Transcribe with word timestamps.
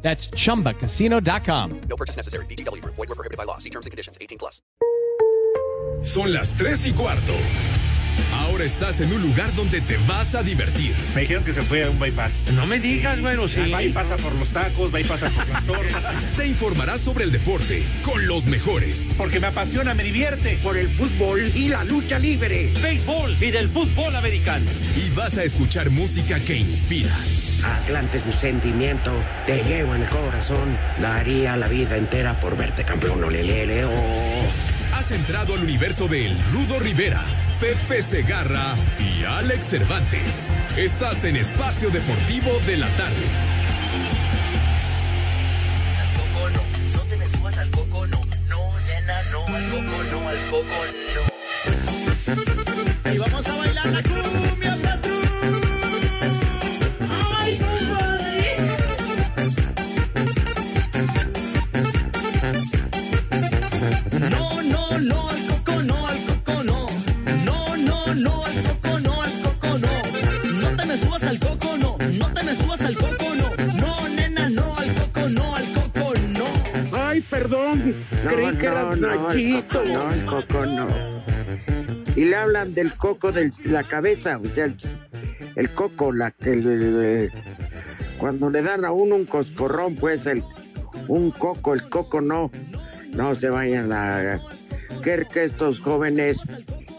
That's 0.00 0.30
chumbacasino.com. 0.30 1.80
No 1.88 1.96
purchase 1.96 2.16
necessary. 2.16 2.46
BGW. 2.46 2.82
Void 2.84 2.96
were 2.96 3.14
prohibited 3.14 3.36
by 3.36 3.44
law. 3.44 3.58
See 3.58 3.70
terms 3.70 3.84
and 3.84 3.90
conditions. 3.90 4.16
18 4.20 4.38
plus. 4.38 4.62
Son 6.02 6.32
las 6.32 6.54
3 6.54 6.86
y 6.86 6.92
cuarto. 6.92 7.34
Ahora 8.58 8.66
estás 8.66 9.00
en 9.00 9.12
un 9.12 9.22
lugar 9.22 9.54
donde 9.54 9.80
te 9.80 9.96
vas 10.08 10.34
a 10.34 10.42
divertir. 10.42 10.92
Me 11.14 11.20
dijeron 11.20 11.44
que 11.44 11.52
se 11.52 11.62
fue 11.62 11.84
a 11.84 11.90
un 11.90 12.00
bypass. 12.00 12.46
No 12.54 12.66
me 12.66 12.80
digas, 12.80 13.20
bueno, 13.20 13.46
sí. 13.46 13.72
Pasa 13.94 14.16
por 14.16 14.34
los 14.34 14.50
tacos, 14.50 14.92
va 14.92 14.98
y 14.98 15.04
pasa 15.04 15.30
por 15.30 15.48
las 15.48 15.64
torres. 15.64 15.94
Te 16.36 16.48
informarás 16.48 17.00
sobre 17.00 17.22
el 17.22 17.30
deporte 17.30 17.84
con 18.02 18.26
los 18.26 18.46
mejores. 18.46 19.12
Porque 19.16 19.38
me 19.38 19.46
apasiona, 19.46 19.94
me 19.94 20.02
divierte. 20.02 20.58
Por 20.60 20.76
el 20.76 20.88
fútbol 20.88 21.52
y 21.54 21.68
la 21.68 21.84
lucha 21.84 22.18
libre. 22.18 22.72
Béisbol 22.82 23.40
y 23.40 23.52
del 23.52 23.68
fútbol 23.68 24.16
americano. 24.16 24.68
Y 24.96 25.08
vas 25.10 25.38
a 25.38 25.44
escuchar 25.44 25.90
música 25.90 26.40
que 26.40 26.56
inspira. 26.56 27.16
Atlante 27.62 28.18
es 28.18 28.26
mi 28.26 28.32
sentimiento, 28.32 29.12
te 29.46 29.62
llevo 29.62 29.94
en 29.94 30.02
el 30.02 30.08
corazón. 30.08 30.76
Daría 31.00 31.56
la 31.56 31.68
vida 31.68 31.96
entera 31.96 32.40
por 32.40 32.56
verte 32.56 32.84
campeón, 32.84 33.22
olelele, 33.22 33.84
oh. 33.84 34.98
Has 34.98 35.12
entrado 35.12 35.54
al 35.54 35.62
universo 35.62 36.08
de 36.08 36.26
El 36.26 36.36
Rudo 36.52 36.80
Rivera, 36.80 37.22
Pepe 37.60 38.02
Segarra 38.02 38.76
y 38.98 39.24
Alex 39.24 39.66
Cervantes. 39.66 40.48
Estás 40.76 41.24
en 41.24 41.36
Espacio 41.36 41.90
Deportivo 41.90 42.52
de 42.66 42.76
la 42.76 42.86
Tarde. 42.90 43.26
Coco 46.16 46.50
no, 46.50 46.62
no 46.94 47.00
te 47.02 47.16
me 47.16 47.26
subas 47.26 47.58
al 47.58 47.70
coco 47.70 48.06
no, 48.06 48.20
no 48.48 48.72
nena 48.86 49.22
no, 49.32 49.46
al 49.46 49.68
coco 49.70 49.82
no, 49.82 50.28
al 50.28 50.50
coco 50.50 50.84
no. 51.14 53.12
Y 53.12 53.18
vamos 53.18 53.46
a 53.48 53.57
creí 78.26 78.56
que 78.56 78.66
eras 78.66 78.94
el 78.94 79.00
Nachito. 79.00 79.80
coco 79.80 79.92
no, 79.92 80.12
el 80.12 80.24
coco 80.24 80.66
no. 80.66 80.88
Y 82.16 82.24
le 82.24 82.36
hablan 82.36 82.74
del 82.74 82.92
coco 82.94 83.30
de 83.32 83.50
la 83.64 83.84
cabeza, 83.84 84.38
o 84.38 84.46
sea, 84.46 84.64
el, 84.64 84.76
el 85.56 85.70
coco, 85.70 86.12
la, 86.12 86.34
el, 86.40 87.30
cuando 88.18 88.50
le 88.50 88.62
dan 88.62 88.84
a 88.84 88.92
uno 88.92 89.14
un 89.14 89.24
coscorrón, 89.24 89.94
pues 89.94 90.26
el, 90.26 90.42
un 91.06 91.30
coco, 91.30 91.74
el 91.74 91.88
coco 91.88 92.20
no. 92.20 92.50
No 93.12 93.34
se 93.34 93.48
vayan 93.48 93.92
a 93.92 94.40
creer 95.00 95.26
que 95.28 95.44
estos 95.44 95.80
jóvenes 95.80 96.42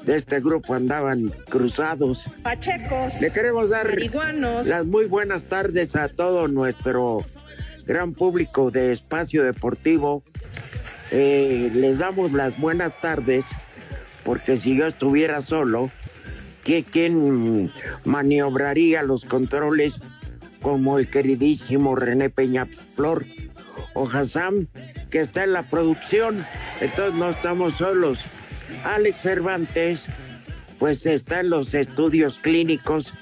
de 0.05 0.17
este 0.17 0.39
grupo 0.39 0.73
andaban 0.73 1.31
cruzados. 1.49 2.27
Pachecos. 2.41 3.21
Le 3.21 3.31
queremos 3.31 3.69
dar 3.69 3.87
marihuanos. 3.89 4.65
las 4.67 4.85
muy 4.85 5.05
buenas 5.05 5.43
tardes 5.43 5.95
a 5.95 6.07
todo 6.09 6.47
nuestro 6.47 7.23
gran 7.85 8.13
público 8.13 8.71
de 8.71 8.91
Espacio 8.91 9.43
Deportivo. 9.43 10.23
Eh, 11.11 11.71
les 11.73 11.97
damos 11.99 12.31
las 12.33 12.59
buenas 12.59 12.99
tardes 13.01 13.45
porque 14.23 14.57
si 14.57 14.77
yo 14.77 14.85
estuviera 14.87 15.41
solo, 15.41 15.89
¿qui- 16.63 16.85
¿quién 16.89 17.71
maniobraría 18.05 19.01
los 19.01 19.25
controles 19.25 20.01
como 20.61 20.99
el 20.99 21.09
queridísimo 21.09 21.95
René 21.95 22.29
Peñaflor 22.29 23.25
o 23.93 24.07
Hassam, 24.09 24.67
que 25.09 25.21
está 25.21 25.43
en 25.45 25.53
la 25.53 25.63
producción? 25.63 26.45
Entonces 26.81 27.15
no 27.15 27.29
estamos 27.29 27.75
solos. 27.75 28.23
Alex 28.83 29.21
Cervantes, 29.23 30.07
pues 30.77 31.05
está 31.05 31.39
en 31.39 31.49
los 31.49 31.73
estudios 31.73 32.37
clínicos 32.39 33.13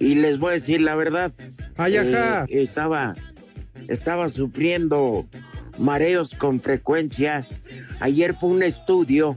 y 0.00 0.16
les 0.16 0.38
voy 0.38 0.50
a 0.50 0.54
decir 0.54 0.80
la 0.80 0.96
verdad. 0.96 1.32
Ay, 1.76 1.96
eh, 1.96 2.44
estaba, 2.48 3.14
estaba 3.88 4.28
sufriendo 4.30 5.26
mareos 5.78 6.34
con 6.34 6.60
frecuencia. 6.60 7.46
Ayer 8.00 8.34
fue 8.38 8.50
un 8.50 8.62
estudio 8.62 9.36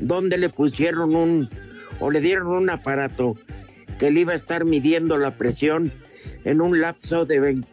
donde 0.00 0.38
le 0.38 0.48
pusieron 0.48 1.14
un 1.14 1.48
o 2.00 2.10
le 2.10 2.20
dieron 2.20 2.48
un 2.48 2.70
aparato 2.70 3.36
que 3.98 4.10
le 4.10 4.20
iba 4.20 4.32
a 4.32 4.36
estar 4.36 4.64
midiendo 4.64 5.18
la 5.18 5.32
presión 5.32 5.92
en 6.44 6.60
un 6.60 6.80
lapso 6.80 7.24
de 7.26 7.40
20 7.40 7.68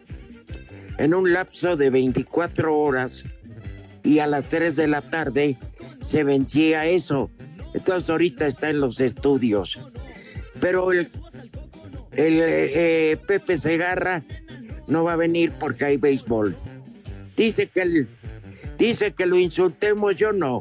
en 1.00 1.14
un 1.14 1.32
lapso 1.32 1.78
de 1.78 1.90
24 1.90 2.78
horas 2.78 3.24
y 4.04 4.20
a 4.20 4.28
las 4.28 4.46
3 4.46 4.76
de 4.76 4.88
la 4.88 5.02
tarde 5.02 5.58
se 6.02 6.24
vencía 6.24 6.86
eso. 6.86 7.32
Entonces 7.74 8.10
ahorita 8.10 8.48
está 8.48 8.70
en 8.70 8.82
los 8.82 9.00
estudios. 9.00 9.80
Pero 10.60 10.92
el, 10.92 11.10
el 12.14 12.40
eh, 12.42 13.18
Pepe 13.28 13.58
Segarra 13.58 14.24
no 14.88 15.06
va 15.06 15.14
a 15.14 15.18
venir 15.18 15.54
porque 15.58 15.86
hay 15.86 15.98
béisbol. 15.98 16.56
Dice 17.40 17.68
que 17.68 17.82
el- 17.84 18.08
dice 18.78 19.14
que 19.14 19.26
lo 19.26 19.38
insultemos, 19.40 20.14
yo 20.18 20.34
no. 20.34 20.60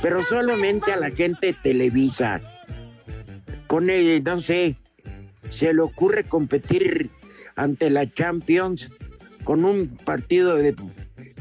Pero 0.00 0.22
solamente 0.22 0.90
a 0.90 0.96
la 0.96 1.10
gente 1.10 1.52
Televisa. 1.52 2.40
Con 3.66 3.90
el, 3.90 4.24
no 4.24 4.40
sé, 4.40 4.76
se 5.50 5.74
le 5.74 5.82
ocurre 5.82 6.24
competir 6.24 7.10
ante 7.56 7.90
la 7.90 8.10
Champions 8.10 8.90
con 9.44 9.66
un 9.66 9.88
partido 10.02 10.56
de 10.56 10.74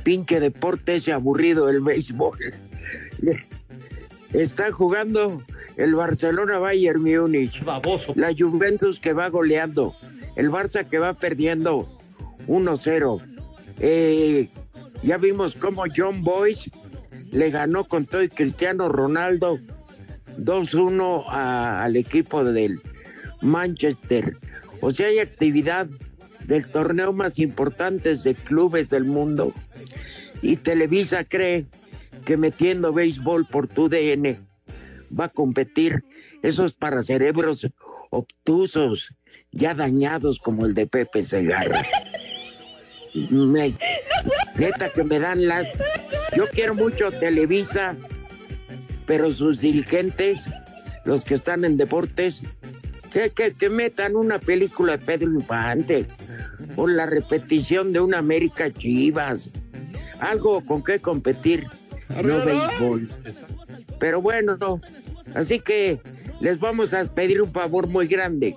pinche 0.04 0.42
deporte 0.42 0.96
ese 0.96 1.14
aburrido 1.14 1.68
del 1.68 1.80
béisbol. 1.80 2.38
Está 4.34 4.72
jugando 4.74 5.42
el 5.78 5.96
Barcelona 5.96 6.58
Bayern 6.58 7.02
Múnich. 7.02 7.64
Baboso. 7.64 8.12
La 8.18 8.34
Juventus 8.38 9.00
que 9.00 9.14
va 9.14 9.30
goleando. 9.30 9.96
El 10.36 10.50
Barça 10.52 10.86
que 10.86 11.00
va 11.00 11.14
perdiendo 11.14 11.88
1-0. 12.48 13.22
Eh, 13.84 14.48
ya 15.02 15.18
vimos 15.18 15.56
cómo 15.56 15.84
John 15.96 16.24
Boyce 16.24 16.70
le 17.32 17.50
ganó 17.50 17.86
con 17.86 18.06
todo 18.06 18.22
y 18.22 18.30
Cristiano 18.30 18.88
Ronaldo 18.90 19.58
2-1 20.38 21.26
a- 21.30 21.84
al 21.84 21.96
equipo 21.96 22.44
del 22.44 22.80
Manchester. 23.42 24.38
O 24.82 24.92
sea, 24.92 25.08
hay 25.08 25.18
actividad 25.20 25.88
del 26.46 26.68
torneo 26.68 27.12
más 27.12 27.40
importante 27.40 28.16
de 28.16 28.36
clubes 28.36 28.90
del 28.92 29.06
mundo. 29.06 29.52
Y 30.44 30.58
Televisa 30.58 31.24
cree 31.24 31.66
que 32.26 32.38
metiendo 32.38 32.94
béisbol 32.94 33.48
por 33.48 33.68
tu 33.68 33.90
DN 33.90 34.40
va 35.18 35.26
a 35.26 35.30
competir. 35.30 36.04
Eso 36.44 36.66
es 36.66 36.74
para 36.74 37.02
cerebros 37.04 37.68
obtusos, 38.12 39.16
ya 39.52 39.74
dañados 39.74 40.40
como 40.40 40.66
el 40.66 40.74
de 40.76 40.86
Pepe 40.88 41.24
Segarra. 41.24 41.84
Me- 43.14 43.76
neta 44.58 44.90
que 44.90 45.04
me 45.04 45.20
dan 45.20 45.48
las... 45.48 45.68
Yo 46.36 46.48
quiero 46.48 46.76
mucho 46.76 47.12
Televisa, 47.12 47.96
pero 49.06 49.34
sus 49.34 49.60
dirigentes, 49.60 50.50
los 51.04 51.26
que 51.26 51.34
están 51.36 51.66
en 51.66 51.78
deportes, 51.78 52.42
que, 53.12 53.30
que, 53.32 53.52
que 53.52 53.70
metan 53.70 54.16
una 54.16 54.40
película 54.40 54.94
de 54.98 55.06
Pedro 55.06 55.32
Infante 55.32 56.08
o 56.78 56.88
la 56.88 57.06
repetición 57.06 57.92
de 57.92 58.00
una 58.00 58.20
América 58.20 58.72
Chivas. 58.72 59.50
Algo 60.20 60.62
con 60.64 60.84
qué 60.84 61.00
competir, 61.00 61.66
no 62.24 62.46
béisbol. 62.46 63.10
Pero 64.00 64.22
bueno, 64.22 64.56
no. 64.58 64.80
Así 65.34 65.60
que 65.60 66.00
les 66.40 66.60
vamos 66.60 66.94
a 66.94 67.04
pedir 67.04 67.42
un 67.42 67.52
favor 67.52 67.88
muy 67.88 68.08
grande. 68.08 68.56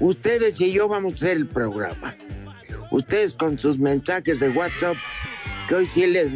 Ustedes 0.00 0.60
y 0.60 0.72
yo 0.72 0.88
vamos 0.88 1.12
a 1.12 1.16
hacer 1.16 1.36
el 1.38 1.46
programa. 1.46 2.14
Ustedes 2.94 3.34
con 3.34 3.58
sus 3.58 3.76
mensajes 3.76 4.38
de 4.38 4.50
WhatsApp, 4.50 4.94
que 5.66 5.74
hoy 5.74 5.86
sí 5.86 6.06
les, 6.06 6.28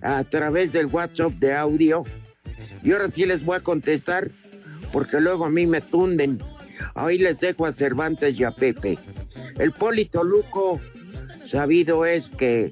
a 0.00 0.24
través 0.24 0.72
del 0.72 0.86
WhatsApp 0.86 1.32
de 1.32 1.54
audio, 1.54 2.04
y 2.82 2.92
ahora 2.92 3.10
sí 3.10 3.26
les 3.26 3.44
voy 3.44 3.58
a 3.58 3.60
contestar, 3.60 4.30
porque 4.94 5.20
luego 5.20 5.44
a 5.44 5.50
mí 5.50 5.66
me 5.66 5.82
tunden. 5.82 6.38
Hoy 6.94 7.18
les 7.18 7.40
dejo 7.40 7.66
a 7.66 7.72
Cervantes 7.72 8.40
y 8.40 8.44
a 8.44 8.50
Pepe. 8.50 8.98
El 9.58 9.72
Polito 9.72 10.24
Luco, 10.24 10.80
sabido 11.44 12.06
es 12.06 12.30
que 12.30 12.70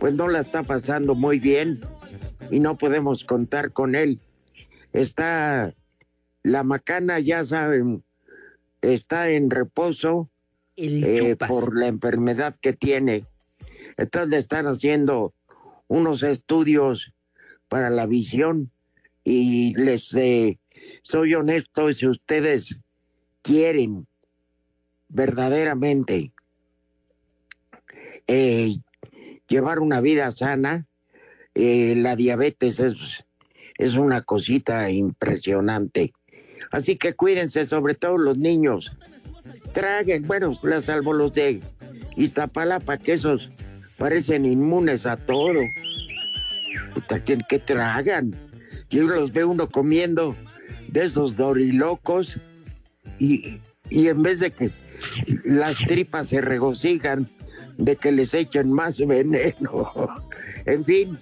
pues 0.00 0.14
no 0.14 0.26
la 0.26 0.40
está 0.40 0.64
pasando 0.64 1.14
muy 1.14 1.38
bien. 1.38 1.78
y 2.50 2.58
no 2.58 2.76
podemos 2.76 3.22
contar 3.22 3.70
con 3.70 3.94
él. 3.94 4.18
Está 4.92 5.72
la 6.42 6.64
macana, 6.64 7.20
ya 7.20 7.44
saben, 7.44 8.02
está 8.82 9.30
en 9.30 9.48
reposo 9.48 10.28
eh, 10.76 11.36
por 11.36 11.76
la 11.76 11.88
enfermedad 11.88 12.54
que 12.60 12.72
tiene. 12.72 13.24
Entonces 13.96 14.30
le 14.30 14.38
están 14.38 14.66
haciendo 14.66 15.34
unos 15.88 16.22
estudios 16.22 17.12
para 17.68 17.90
la 17.90 18.06
visión 18.06 18.70
y 19.24 19.74
les 19.76 20.14
eh, 20.14 20.58
soy 21.02 21.34
honesto, 21.34 21.92
si 21.92 22.06
ustedes 22.06 22.80
quieren 23.42 24.06
verdaderamente 25.08 26.32
eh, 28.26 28.76
llevar 29.48 29.80
una 29.80 30.00
vida 30.00 30.30
sana, 30.30 30.86
eh, 31.54 31.94
la 31.96 32.16
diabetes 32.16 32.80
es, 32.80 33.24
es 33.78 33.96
una 33.96 34.22
cosita 34.22 34.90
impresionante. 34.90 36.12
Así 36.70 36.96
que 36.96 37.14
cuídense, 37.14 37.66
sobre 37.66 37.94
todo 37.94 38.18
los 38.18 38.38
niños. 38.38 38.92
Traguen, 39.74 40.22
bueno, 40.22 40.56
les 40.62 40.86
salvo 40.86 41.12
los 41.12 41.34
de 41.34 41.60
Iztapalapa, 42.16 42.96
que 42.96 43.14
esos 43.14 43.50
parecen 43.98 44.46
inmunes 44.46 45.04
a 45.04 45.16
todo. 45.16 45.60
Puta, 46.94 47.22
¿qué, 47.22 47.38
qué 47.48 47.58
tragan? 47.58 48.34
Yo 48.88 49.04
los 49.04 49.32
veo 49.32 49.50
uno 49.50 49.68
comiendo 49.68 50.34
de 50.88 51.04
esos 51.04 51.36
dorilocos 51.36 52.38
y, 53.18 53.58
y 53.90 54.08
en 54.08 54.22
vez 54.22 54.40
de 54.40 54.52
que 54.52 54.70
las 55.44 55.76
tripas 55.78 56.28
se 56.28 56.40
regocijan 56.40 57.28
de 57.76 57.96
que 57.96 58.12
les 58.12 58.32
echen 58.34 58.72
más 58.72 58.98
veneno. 58.98 59.92
En 60.66 60.82
fin, 60.82 61.18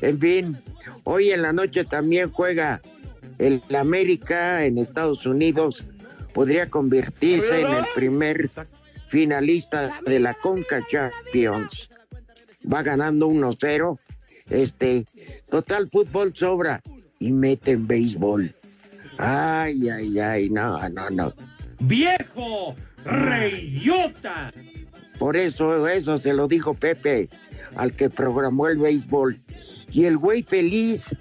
en 0.00 0.20
fin, 0.20 0.56
hoy 1.02 1.32
en 1.32 1.42
la 1.42 1.52
noche 1.52 1.84
también 1.84 2.30
juega 2.30 2.80
el 3.38 3.60
América 3.76 4.64
en 4.64 4.78
Estados 4.78 5.26
Unidos. 5.26 5.84
Podría 6.38 6.70
convertirse 6.70 7.62
en 7.62 7.66
el 7.66 7.84
primer 7.96 8.48
finalista 9.08 10.00
de 10.06 10.20
la 10.20 10.34
Conca 10.34 10.86
Champions. 10.86 11.90
Va 12.72 12.84
ganando 12.84 13.28
1-0. 13.28 13.98
Este, 14.48 15.04
total 15.50 15.90
fútbol 15.90 16.30
sobra 16.36 16.80
y 17.18 17.32
meten 17.32 17.88
béisbol. 17.88 18.54
Ay, 19.18 19.88
ay, 19.88 20.16
ay, 20.20 20.48
no, 20.48 20.88
no, 20.90 21.10
no. 21.10 21.34
¡Viejo! 21.80 22.76
¡Reyota! 23.04 24.52
Por 25.18 25.36
eso, 25.36 25.88
eso 25.88 26.18
se 26.18 26.34
lo 26.34 26.46
dijo 26.46 26.72
Pepe 26.72 27.28
al 27.74 27.94
que 27.94 28.10
programó 28.10 28.68
el 28.68 28.78
béisbol. 28.78 29.36
Y 29.90 30.04
el 30.04 30.16
güey 30.16 30.44
feliz 30.44 31.16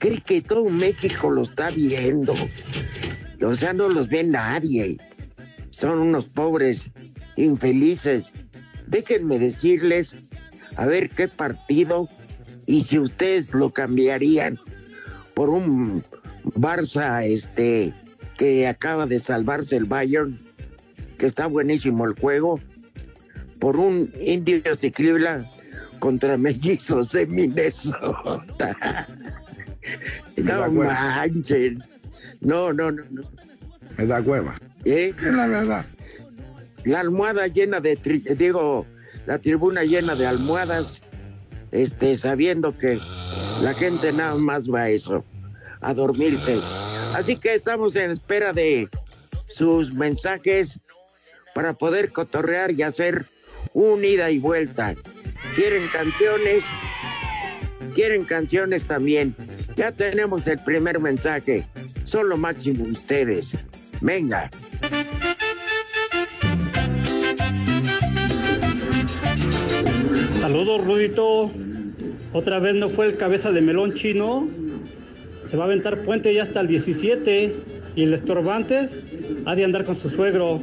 cree 0.00 0.20
que 0.20 0.42
todo 0.42 0.68
México 0.68 1.30
lo 1.30 1.42
está 1.42 1.70
viendo. 1.70 2.34
O 3.42 3.54
sea, 3.54 3.72
no 3.72 3.88
los 3.88 4.08
ve 4.08 4.24
nadie. 4.24 4.98
Son 5.70 5.98
unos 5.98 6.24
pobres 6.26 6.90
infelices. 7.36 8.32
Déjenme 8.86 9.38
decirles 9.38 10.16
a 10.76 10.86
ver 10.86 11.10
qué 11.10 11.28
partido 11.28 12.08
y 12.66 12.82
si 12.82 12.98
ustedes 12.98 13.54
lo 13.54 13.70
cambiarían 13.70 14.58
por 15.34 15.48
un 15.50 16.04
Barça 16.54 17.24
este 17.24 17.92
que 18.36 18.66
acaba 18.66 19.06
de 19.06 19.18
salvarse 19.18 19.76
el 19.76 19.84
Bayern, 19.84 20.38
que 21.18 21.26
está 21.26 21.46
buenísimo 21.46 22.06
el 22.06 22.14
juego, 22.18 22.60
por 23.58 23.76
un 23.76 24.12
indio 24.20 24.62
Cleveland 24.94 25.46
contra 25.98 26.36
mellizos 26.36 27.10
de 27.10 27.26
Minnesota. 27.26 29.06
no 30.36 30.70
manchen. 30.70 31.82
No, 32.40 32.72
no, 32.72 32.90
no, 32.90 33.02
no. 33.10 33.22
Me 33.96 34.06
da 34.06 34.22
cueva. 34.22 34.56
¿Eh? 34.84 35.12
Es 35.16 35.32
la 35.34 35.46
verdad. 35.46 35.86
La 36.84 37.00
almohada 37.00 37.46
llena 37.48 37.80
de, 37.80 37.98
tri- 37.98 38.22
digo, 38.36 38.86
la 39.26 39.38
tribuna 39.38 39.82
llena 39.84 40.14
de 40.14 40.26
almohadas, 40.26 41.02
este, 41.72 42.16
sabiendo 42.16 42.76
que 42.78 42.98
la 43.60 43.74
gente 43.74 44.12
nada 44.12 44.36
más 44.36 44.70
va 44.70 44.82
a 44.82 44.90
eso, 44.90 45.24
a 45.80 45.92
dormirse. 45.94 46.60
Así 47.14 47.36
que 47.36 47.54
estamos 47.54 47.96
en 47.96 48.10
espera 48.10 48.52
de 48.52 48.88
sus 49.48 49.92
mensajes 49.92 50.78
para 51.54 51.72
poder 51.72 52.10
cotorrear 52.12 52.70
y 52.70 52.82
hacer 52.82 53.26
un 53.72 54.04
ida 54.04 54.30
y 54.30 54.38
vuelta. 54.38 54.94
¿Quieren 55.56 55.88
canciones? 55.88 56.64
¿Quieren 57.94 58.24
canciones 58.24 58.84
también? 58.84 59.34
Ya 59.76 59.90
tenemos 59.90 60.46
el 60.46 60.58
primer 60.60 61.00
mensaje. 61.00 61.66
Son 62.08 62.28
lo 62.28 62.36
máximo 62.38 62.84
ustedes. 62.84 63.54
Venga. 64.00 64.50
Saludos, 70.40 70.84
Rudito. 70.84 71.50
Otra 72.32 72.58
vez 72.58 72.74
no 72.74 72.88
fue 72.90 73.06
el 73.06 73.16
cabeza 73.16 73.50
de 73.52 73.60
melón 73.60 73.94
chino. 73.94 74.48
Se 75.50 75.56
va 75.56 75.64
a 75.64 75.66
aventar 75.66 76.02
puente 76.02 76.32
ya 76.34 76.42
hasta 76.42 76.60
el 76.60 76.68
17. 76.68 77.54
Y 77.96 78.02
el 78.02 78.14
estorbantes 78.14 79.02
ha 79.46 79.54
de 79.54 79.64
andar 79.64 79.84
con 79.84 79.96
su 79.96 80.08
suegro. 80.10 80.60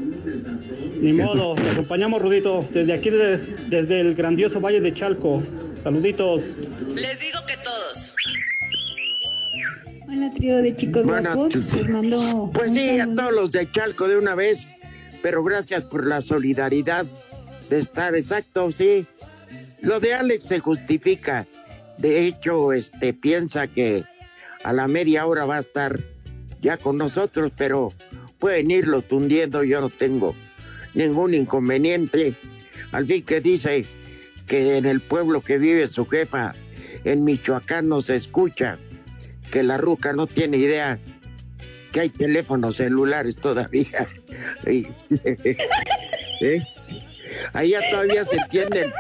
Ni 1.02 1.12
modo, 1.14 1.56
te 1.56 1.70
acompañamos, 1.70 2.22
Rudito, 2.22 2.66
desde 2.72 2.94
aquí, 2.94 3.10
des- 3.10 3.70
desde 3.70 4.00
el 4.00 4.16
grandioso 4.16 4.62
Valle 4.62 4.80
de 4.80 4.94
Chalco. 4.94 5.44
Saluditos. 5.84 6.42
Les 6.96 7.20
digo 7.20 7.40
que 7.48 7.58
todos. 7.64 8.15
Hola, 10.26 10.34
trío 10.34 10.58
de 10.58 10.76
chicos 10.76 11.06
Buenas 11.06 11.36
guapos. 11.36 11.54
tardes. 11.54 11.76
Les 11.76 11.90
mando 11.90 12.52
Pues 12.52 12.70
un 12.70 12.74
sí, 12.74 13.00
a 13.00 13.14
todos 13.14 13.32
los 13.32 13.52
de 13.52 13.70
Chalco 13.70 14.08
de 14.08 14.18
una 14.18 14.34
vez, 14.34 14.68
pero 15.22 15.44
gracias 15.44 15.84
por 15.84 16.04
la 16.04 16.20
solidaridad 16.20 17.06
de 17.70 17.78
estar 17.78 18.16
exacto, 18.16 18.72
sí. 18.72 19.06
Lo 19.82 20.00
de 20.00 20.16
Alex 20.16 20.46
se 20.46 20.60
justifica. 20.60 21.46
De 22.00 22.26
hecho, 22.26 22.74
este 22.74 23.14
piensa 23.14 23.68
que 23.68 24.04
a 24.64 24.74
la 24.74 24.88
media 24.88 25.28
hora 25.28 25.46
va 25.46 25.58
a 25.58 25.60
estar 25.60 26.00
ya 26.60 26.78
con 26.78 26.98
nosotros, 26.98 27.52
pero 27.56 27.90
pueden 28.40 28.72
irlo 28.72 29.04
tundiendo, 29.04 29.64
yo 29.64 29.80
no 29.80 29.90
tengo 29.92 30.36
ningún 30.96 31.36
inconveniente. 31.36 32.34
Al 32.92 33.06
fin 33.06 33.24
que 33.24 33.42
dice 33.42 33.86
que 34.48 34.78
en 34.78 34.88
el 34.88 35.02
pueblo 35.02 35.42
que 35.42 35.60
vive 35.60 35.88
su 35.88 36.08
jefa, 36.08 36.54
en 37.04 37.24
Michoacán, 37.24 37.88
no 37.88 38.02
se 38.02 38.16
escucha, 38.16 38.80
que 39.56 39.64
la 39.64 39.78
ruca 39.78 40.12
no 40.12 40.28
tiene 40.28 40.58
idea 40.58 41.00
que 41.94 42.02
hay 42.02 42.10
teléfonos 42.10 42.76
celulares 42.76 43.38
todavía. 43.38 44.06
¿Eh? 44.66 46.62
Allá 47.54 47.80
todavía 47.90 48.26
se 48.26 48.36
entienden 48.36 48.92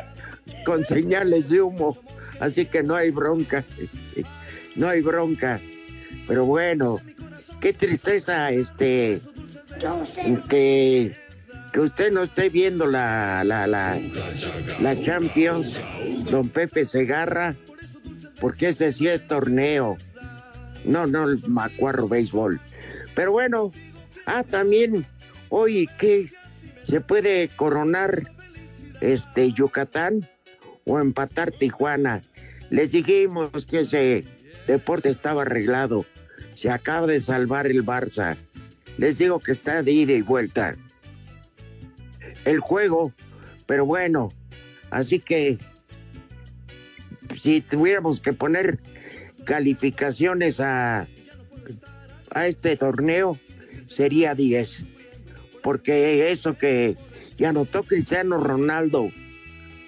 con 0.63 0.85
señales 0.85 1.49
de 1.49 1.61
humo, 1.61 1.97
así 2.39 2.67
que 2.67 2.83
no 2.83 2.95
hay 2.95 3.11
bronca, 3.11 3.65
no 4.77 4.87
hay 4.87 5.01
bronca. 5.01 5.59
Pero 6.25 6.45
bueno, 6.45 6.99
qué 7.59 7.73
tristeza 7.73 8.49
este 8.49 9.19
que, 10.47 11.17
que 11.73 11.79
usted 11.81 12.13
no 12.13 12.23
esté 12.23 12.49
viendo 12.49 12.87
la, 12.87 13.43
la, 13.43 13.67
la, 13.67 13.99
la 14.79 15.01
Champions, 15.01 15.81
don 16.31 16.47
Pepe 16.47 16.85
Segarra, 16.85 17.57
porque 18.39 18.69
ese 18.69 18.93
sí 18.93 19.09
es 19.09 19.27
torneo. 19.27 19.97
No, 20.85 21.07
no 21.07 21.29
el 21.29 21.41
macuarro 21.47 22.07
béisbol. 22.07 22.59
Pero 23.15 23.31
bueno, 23.31 23.71
ah, 24.25 24.43
también 24.43 25.05
hoy 25.49 25.87
que 25.97 26.29
se 26.83 27.01
puede 27.01 27.47
coronar 27.49 28.31
este 29.01 29.51
Yucatán 29.51 30.27
o 30.85 30.99
empatar 30.99 31.51
Tijuana. 31.51 32.21
Les 32.69 32.91
dijimos 32.91 33.65
que 33.65 33.81
ese 33.81 34.25
deporte 34.67 35.09
estaba 35.09 35.43
arreglado. 35.43 36.05
Se 36.55 36.69
acaba 36.69 37.07
de 37.07 37.19
salvar 37.19 37.67
el 37.67 37.85
Barça. 37.85 38.37
Les 38.97 39.17
digo 39.17 39.39
que 39.39 39.51
está 39.51 39.83
de 39.83 39.91
ida 39.91 40.13
y 40.13 40.21
vuelta. 40.21 40.75
El 42.45 42.59
juego, 42.59 43.11
pero 43.65 43.85
bueno, 43.85 44.31
así 44.91 45.19
que 45.19 45.57
si 47.39 47.61
tuviéramos 47.61 48.19
que 48.19 48.33
poner 48.33 48.79
calificaciones 49.45 50.59
a, 50.59 51.07
a 52.31 52.47
este 52.47 52.75
torneo, 52.75 53.37
sería 53.87 54.35
10. 54.35 54.83
Porque 55.63 56.31
eso 56.31 56.57
que 56.57 56.97
ya 57.37 57.49
anotó 57.49 57.83
Cristiano 57.83 58.37
Ronaldo, 58.37 59.11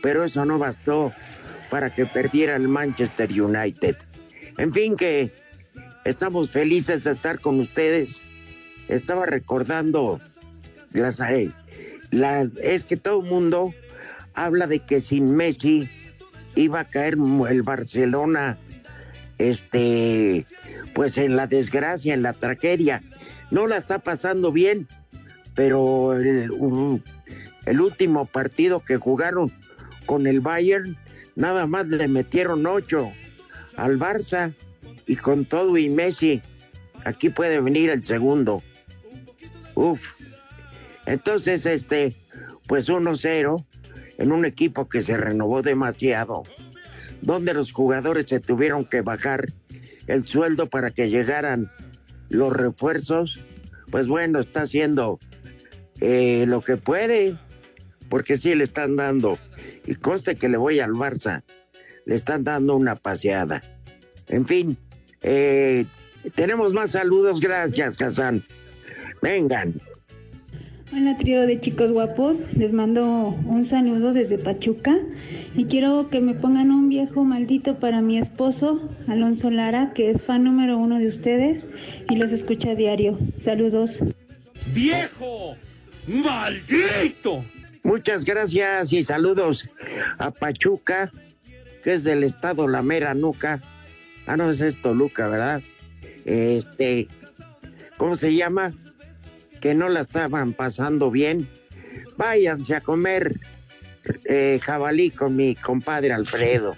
pero 0.02 0.24
eso 0.24 0.46
no 0.46 0.58
bastó 0.58 1.12
para 1.70 1.94
que 1.94 2.06
perdiera 2.06 2.56
el 2.56 2.68
Manchester 2.68 3.30
United. 3.30 3.98
En 4.58 4.74
fin, 4.74 4.96
que 4.96 5.32
estamos 6.06 6.50
felices 6.50 7.04
de 7.04 7.12
estar 7.12 7.40
con 7.40 7.60
ustedes. 7.60 8.22
Estaba 8.88 9.26
recordando 9.26 10.22
las 10.94 11.20
eh, 11.20 11.52
la, 12.12 12.50
es 12.62 12.84
que 12.84 12.98
todo 12.98 13.22
el 13.22 13.30
mundo 13.30 13.74
habla 14.34 14.68
de 14.68 14.80
que 14.80 15.02
sin 15.02 15.36
Messi 15.36 15.90
iba 16.56 16.80
a 16.80 16.86
caer 16.86 17.18
el 17.50 17.64
Barcelona 17.64 18.58
este, 19.38 20.46
pues 20.94 21.18
en 21.18 21.36
la 21.36 21.48
desgracia, 21.48 22.14
en 22.14 22.24
la 22.24 22.34
tragedia. 22.34 23.04
No 23.52 23.68
la 23.68 23.78
está 23.78 24.00
pasando 24.00 24.52
bien, 24.52 24.88
pero 25.56 26.14
el, 26.14 26.52
último 27.80 28.26
partido 28.26 28.80
que 28.80 28.98
jugaron 28.98 29.52
con 30.06 30.28
el 30.28 30.42
Bayern, 30.42 30.98
nada 31.36 31.66
más 31.66 31.88
le 31.88 32.08
metieron 32.08 32.66
ocho 32.66 33.12
al 33.76 34.00
Barça 34.00 34.54
y 35.06 35.16
con 35.16 35.46
todo 35.46 35.78
y 35.78 35.90
Messi, 35.90 36.42
aquí 37.06 37.30
puede 37.30 37.62
venir 37.62 37.90
el 37.90 38.04
segundo. 38.04 38.64
Uf. 39.76 40.22
Entonces, 41.06 41.66
este, 41.66 42.16
pues 42.68 42.90
1-0 42.90 43.66
en 44.18 44.32
un 44.32 44.46
equipo 44.46 44.90
que 44.90 45.02
se 45.02 45.16
renovó 45.16 45.62
demasiado, 45.62 46.44
donde 47.22 47.54
los 47.54 47.72
jugadores 47.72 48.28
se 48.28 48.40
tuvieron 48.40 48.86
que 48.86 49.02
bajar 49.02 49.48
el 50.08 50.28
sueldo 50.28 50.68
para 50.68 50.92
que 50.92 51.10
llegaran 51.10 51.72
los 52.30 52.54
refuerzos, 52.54 53.40
pues 53.92 54.08
bueno, 54.08 54.40
está 54.40 54.64
haciendo 54.64 55.20
eh, 56.00 56.46
lo 56.48 56.62
que 56.62 56.78
puede, 56.78 57.38
porque 58.10 58.38
sí 58.38 58.56
le 58.56 58.64
están 58.64 58.96
dando, 58.96 59.38
y 59.86 59.96
conste 59.96 60.36
que 60.36 60.50
le 60.50 60.58
voy 60.58 60.80
al 60.80 60.92
Barça, 60.92 61.44
le 62.06 62.16
están 62.16 62.44
dando 62.44 62.76
una 62.76 62.96
paseada. 62.96 63.62
En 64.28 64.46
fin, 64.46 64.78
eh, 65.22 65.86
tenemos 66.36 66.74
más 66.74 66.92
saludos, 66.92 67.40
gracias, 67.40 68.02
Hassan. 68.02 68.44
Vengan. 69.22 69.76
Hola 70.94 71.18
trío 71.18 71.46
de 71.46 71.60
chicos 71.60 71.92
guapos, 71.92 72.54
les 72.56 72.72
mando 72.72 73.36
un 73.46 73.66
saludo 73.66 74.14
desde 74.14 74.38
Pachuca 74.38 74.96
y 75.54 75.66
quiero 75.66 76.10
que 76.10 76.22
me 76.22 76.34
pongan 76.34 76.72
un 76.72 76.88
viejo 76.88 77.26
maldito 77.26 77.76
para 77.78 78.02
mi 78.02 78.18
esposo, 78.18 78.90
Alonso 79.08 79.52
Lara, 79.52 79.92
que 79.94 80.10
es 80.10 80.22
fan 80.22 80.46
número 80.46 80.78
uno 80.78 80.98
de 80.98 81.08
ustedes 81.08 81.68
y 82.10 82.16
los 82.16 82.32
escucha 82.32 82.72
a 82.72 82.76
diario. 82.76 83.20
Saludos. 83.42 84.02
¡Viejo! 84.74 85.58
¡Maldito! 86.08 87.44
Muchas 87.84 88.24
gracias 88.24 88.94
y 88.94 89.04
saludos 89.04 89.70
a 90.20 90.32
Pachuca, 90.32 91.12
que 91.84 91.96
es 91.96 92.06
del 92.06 92.24
estado 92.24 92.66
La 92.70 92.82
Mera 92.82 93.14
Nuca. 93.14 93.62
Ah, 94.26 94.38
no, 94.38 94.50
es 94.50 94.62
esto, 94.62 94.94
Luca, 94.94 95.28
¿verdad? 95.28 95.62
Este, 96.24 97.10
¿cómo 97.98 98.16
se 98.16 98.34
llama? 98.34 98.74
Que 99.62 99.74
no 99.74 99.90
la 99.90 100.02
estaban 100.02 100.54
pasando 100.54 101.12
bien. 101.12 101.50
Váyanse 102.18 102.76
a 102.76 102.82
comer 102.82 103.34
eh, 104.26 104.60
jabalí 104.62 105.12
con 105.12 105.36
mi 105.36 105.56
compadre 105.56 106.14
Alfredo. 106.14 106.76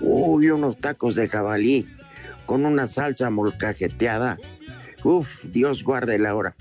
Uy, 0.00 0.50
unos 0.50 0.76
tacos 0.76 1.14
de 1.14 1.28
jabalí 1.28 1.86
con 2.46 2.66
una 2.66 2.86
salsa 2.86 3.30
molcajeteada. 3.30 4.38
Uf, 5.02 5.44
Dios 5.44 5.82
guarde 5.82 6.18
la 6.18 6.34
hora. 6.34 6.54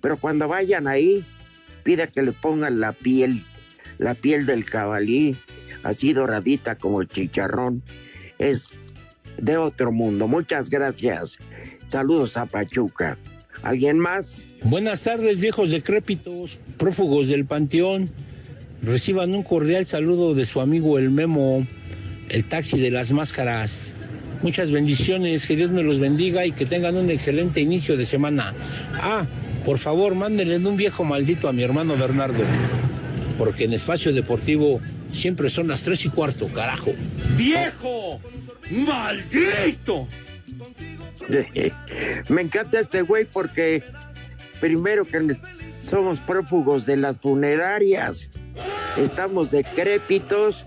Pero 0.00 0.16
cuando 0.18 0.48
vayan 0.48 0.86
ahí, 0.86 1.24
pida 1.82 2.06
que 2.06 2.22
le 2.22 2.32
pongan 2.32 2.80
la 2.80 2.92
piel, 2.92 3.44
la 3.98 4.14
piel 4.14 4.46
del 4.46 4.64
jabalí, 4.64 5.36
así 5.82 6.12
doradita 6.12 6.76
como 6.76 7.00
el 7.00 7.08
chicharrón. 7.08 7.82
Es 8.38 8.70
de 9.36 9.56
otro 9.56 9.92
mundo. 9.92 10.28
Muchas 10.28 10.70
gracias. 10.70 11.38
Saludos 11.88 12.36
a 12.36 12.46
Pachuca. 12.46 13.16
¿Alguien 13.62 13.98
más? 13.98 14.46
Buenas 14.62 15.02
tardes, 15.02 15.40
viejos 15.40 15.70
decrépitos, 15.70 16.58
prófugos 16.76 17.28
del 17.28 17.44
panteón. 17.44 18.08
Reciban 18.82 19.34
un 19.34 19.42
cordial 19.42 19.86
saludo 19.86 20.34
de 20.34 20.46
su 20.46 20.60
amigo 20.60 20.98
el 20.98 21.10
Memo, 21.10 21.66
el 22.28 22.44
taxi 22.44 22.78
de 22.78 22.90
las 22.90 23.10
máscaras. 23.10 23.94
Muchas 24.42 24.70
bendiciones, 24.70 25.46
que 25.46 25.56
Dios 25.56 25.70
me 25.70 25.82
los 25.82 25.98
bendiga 25.98 26.46
y 26.46 26.52
que 26.52 26.64
tengan 26.64 26.96
un 26.96 27.10
excelente 27.10 27.60
inicio 27.60 27.96
de 27.96 28.06
semana. 28.06 28.54
Ah, 28.94 29.26
por 29.64 29.78
favor, 29.78 30.14
mándenle 30.14 30.56
un 30.58 30.76
viejo 30.76 31.02
maldito 31.02 31.48
a 31.48 31.52
mi 31.52 31.64
hermano 31.64 31.96
Bernardo, 31.96 32.44
porque 33.36 33.64
en 33.64 33.72
espacio 33.72 34.12
deportivo 34.12 34.80
siempre 35.12 35.50
son 35.50 35.66
las 35.66 35.82
tres 35.82 36.04
y 36.04 36.08
cuarto, 36.08 36.46
carajo. 36.46 36.92
¡Viejo! 37.36 38.20
¡Maldito! 38.70 40.06
Me 42.28 42.42
encanta 42.42 42.80
este 42.80 43.02
güey 43.02 43.24
porque 43.24 43.82
primero 44.60 45.04
que 45.04 45.36
somos 45.82 46.20
prófugos 46.20 46.86
de 46.86 46.96
las 46.96 47.18
funerarias, 47.20 48.28
estamos 48.96 49.50
decrépitos 49.50 50.66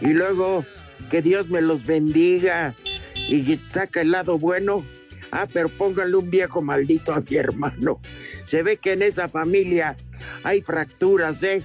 y 0.00 0.12
luego 0.12 0.64
que 1.10 1.22
Dios 1.22 1.48
me 1.48 1.60
los 1.60 1.86
bendiga 1.86 2.74
y 3.14 3.56
saca 3.56 4.00
el 4.00 4.12
lado 4.12 4.38
bueno. 4.38 4.84
Ah, 5.30 5.46
pero 5.50 5.70
pónganle 5.70 6.16
un 6.16 6.30
viejo 6.30 6.60
maldito 6.60 7.14
a 7.14 7.20
mi 7.20 7.36
hermano. 7.36 8.00
Se 8.44 8.62
ve 8.62 8.76
que 8.76 8.92
en 8.92 9.02
esa 9.02 9.30
familia 9.30 9.96
hay 10.44 10.60
fracturas, 10.60 11.42
¿eh? 11.42 11.62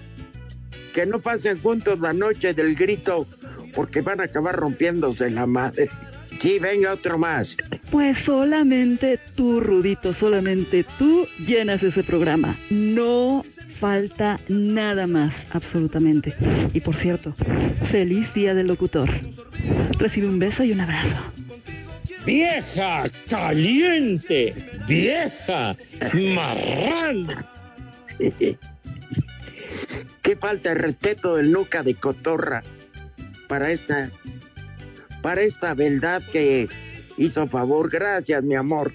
Que 0.93 1.05
no 1.05 1.19
pasen 1.19 1.59
juntos 1.59 1.99
la 1.99 2.13
noche 2.13 2.53
del 2.53 2.75
grito 2.75 3.27
porque 3.73 4.01
van 4.01 4.21
a 4.21 4.23
acabar 4.23 4.55
rompiéndose 4.55 5.29
la 5.29 5.45
madre. 5.45 5.89
Sí, 6.39 6.59
venga 6.59 6.93
otro 6.93 7.17
más. 7.17 7.57
Pues 7.91 8.19
solamente 8.19 9.19
tú, 9.35 9.59
Rudito, 9.59 10.13
solamente 10.13 10.85
tú 10.97 11.25
llenas 11.39 11.81
ese 11.83 12.03
programa. 12.03 12.55
No 12.69 13.43
falta 13.79 14.39
nada 14.47 15.07
más, 15.07 15.33
absolutamente. 15.51 16.33
Y 16.73 16.81
por 16.81 16.95
cierto, 16.95 17.33
feliz 17.91 18.33
día 18.33 18.53
del 18.53 18.67
locutor. 18.67 19.09
Recibe 19.97 20.27
un 20.27 20.39
beso 20.39 20.63
y 20.63 20.71
un 20.71 20.81
abrazo. 20.81 21.21
¡Vieja 22.25 23.09
caliente! 23.29 24.53
¡Vieja 24.87 25.75
marrana! 26.13 27.49
Qué 30.21 30.35
falta 30.35 30.69
de 30.69 30.75
respeto 30.75 31.37
del 31.37 31.51
nuca 31.51 31.83
de 31.83 31.95
cotorra 31.95 32.63
para 33.47 33.71
esta, 33.71 34.11
para 35.27 35.41
esta 35.41 35.73
verdad 35.73 36.23
que 36.31 36.69
hizo 37.17 37.47
favor. 37.47 37.89
Gracias, 37.89 38.41
mi 38.45 38.55
amor. 38.55 38.93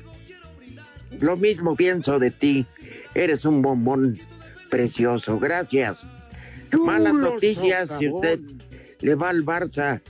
Lo 1.20 1.36
mismo 1.36 1.76
pienso 1.76 2.18
de 2.18 2.30
ti. 2.30 2.64
Eres 3.14 3.44
un 3.44 3.60
bombón 3.60 4.18
precioso. 4.70 5.38
Gracias. 5.38 6.06
Malas 6.86 7.12
noticias 7.12 7.98
si 7.98 8.08
usted 8.08 8.40
le 9.00 9.14
va 9.14 9.28
al 9.28 9.44
Barça. 9.44 10.00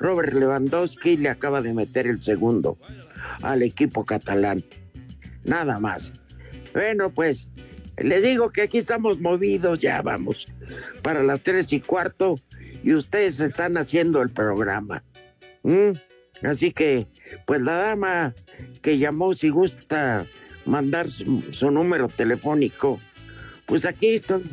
Robert 0.00 0.32
Lewandowski 0.32 1.16
le 1.16 1.28
acaba 1.28 1.62
de 1.62 1.72
meter 1.72 2.08
el 2.08 2.20
segundo 2.24 2.76
al 3.42 3.62
equipo 3.62 4.04
catalán. 4.04 4.64
Nada 5.44 5.78
más. 5.78 6.12
Bueno, 6.74 7.10
pues 7.14 7.46
les 7.98 8.24
digo 8.24 8.50
que 8.50 8.62
aquí 8.62 8.78
estamos 8.78 9.20
movidos, 9.20 9.78
ya 9.78 10.02
vamos 10.02 10.44
para 11.04 11.22
las 11.22 11.40
tres 11.40 11.72
y 11.72 11.80
cuarto 11.80 12.34
y 12.82 12.94
ustedes 12.94 13.38
están 13.38 13.76
haciendo 13.76 14.22
el 14.22 14.30
programa. 14.30 15.04
¿Mm? 15.62 15.92
Así 16.42 16.72
que, 16.72 17.06
pues 17.46 17.60
la 17.62 17.76
dama 17.76 18.34
que 18.82 18.98
llamó, 18.98 19.34
si 19.34 19.48
gusta 19.48 20.26
mandar 20.64 21.08
su, 21.08 21.42
su 21.50 21.70
número 21.70 22.08
telefónico, 22.08 22.98
pues 23.66 23.84
aquí 23.84 24.14
estoy, 24.14 24.44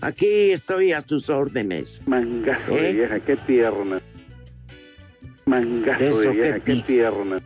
aquí 0.00 0.50
estoy 0.50 0.92
a 0.92 1.00
sus 1.00 1.30
órdenes. 1.30 2.02
Mangazo 2.06 2.74
de 2.74 2.90
¿Eh? 2.90 2.92
vieja, 2.92 3.20
qué 3.20 3.36
tierna. 3.36 4.00
Mangazo 5.46 6.04
Eso, 6.04 6.20
de 6.20 6.30
vieja, 6.30 6.60
qué 6.60 6.76
qué 6.76 6.82
tierna. 6.82 7.40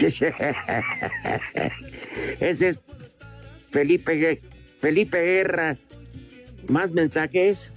Ese 2.40 2.68
es 2.68 2.80
Felipe, 3.70 4.40
Felipe 4.78 5.20
Guerra. 5.22 5.76
¿Más 6.68 6.90
mensajes? 6.92 7.72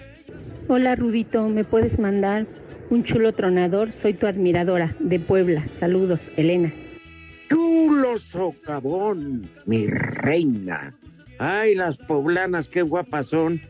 Hola 0.68 0.96
Rudito, 0.96 1.48
¿me 1.48 1.64
puedes 1.64 2.00
mandar 2.00 2.48
un 2.90 3.04
chulo 3.04 3.34
tronador? 3.34 3.92
Soy 3.92 4.14
tu 4.14 4.28
admiradora 4.28 4.96
de 5.00 5.20
Puebla. 5.20 5.66
Saludos, 5.74 6.30
Elena. 6.36 6.72
Chulo 7.50 8.18
socavón, 8.18 9.50
mi 9.66 9.88
reina. 9.88 10.94
Ay, 11.40 11.76
las 11.76 11.98
poblanas, 11.98 12.68
qué 12.68 12.82
guapas 12.82 13.28
son. 13.28 13.62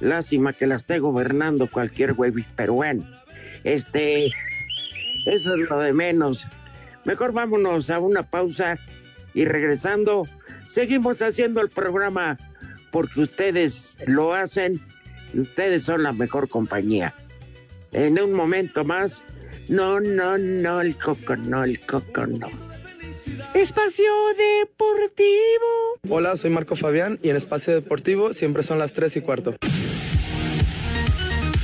Lástima 0.00 0.52
que 0.52 0.66
las 0.66 0.82
esté 0.82 0.98
gobernando 0.98 1.68
cualquier 1.68 2.14
güey, 2.14 2.32
pero 2.56 2.74
bueno, 2.74 3.06
este, 3.64 4.26
eso 5.26 5.54
es 5.54 5.68
lo 5.68 5.78
de 5.78 5.92
menos. 5.92 6.46
Mejor 7.04 7.32
vámonos 7.32 7.90
a 7.90 7.98
una 7.98 8.22
pausa 8.22 8.78
y 9.34 9.44
regresando, 9.44 10.24
seguimos 10.68 11.20
haciendo 11.20 11.60
el 11.60 11.68
programa 11.68 12.38
porque 12.90 13.20
ustedes 13.20 13.96
lo 14.06 14.34
hacen 14.34 14.80
y 15.34 15.40
ustedes 15.40 15.84
son 15.84 16.02
la 16.02 16.12
mejor 16.12 16.48
compañía. 16.48 17.14
En 17.92 18.20
un 18.20 18.32
momento 18.32 18.84
más, 18.84 19.22
no, 19.68 19.98
no, 19.98 20.38
no, 20.38 20.80
el 20.80 20.96
coco, 20.96 21.34
no, 21.36 21.64
el 21.64 21.80
coco, 21.80 22.26
no. 22.26 22.48
Espacio 23.54 24.10
Deportivo. 24.36 25.98
Hola, 26.08 26.36
soy 26.36 26.50
Marco 26.50 26.76
Fabián 26.76 27.18
y 27.22 27.30
en 27.30 27.36
Espacio 27.36 27.74
Deportivo 27.74 28.32
siempre 28.32 28.62
son 28.62 28.78
las 28.78 28.92
3 28.92 29.16
y 29.16 29.20
cuarto. 29.22 29.56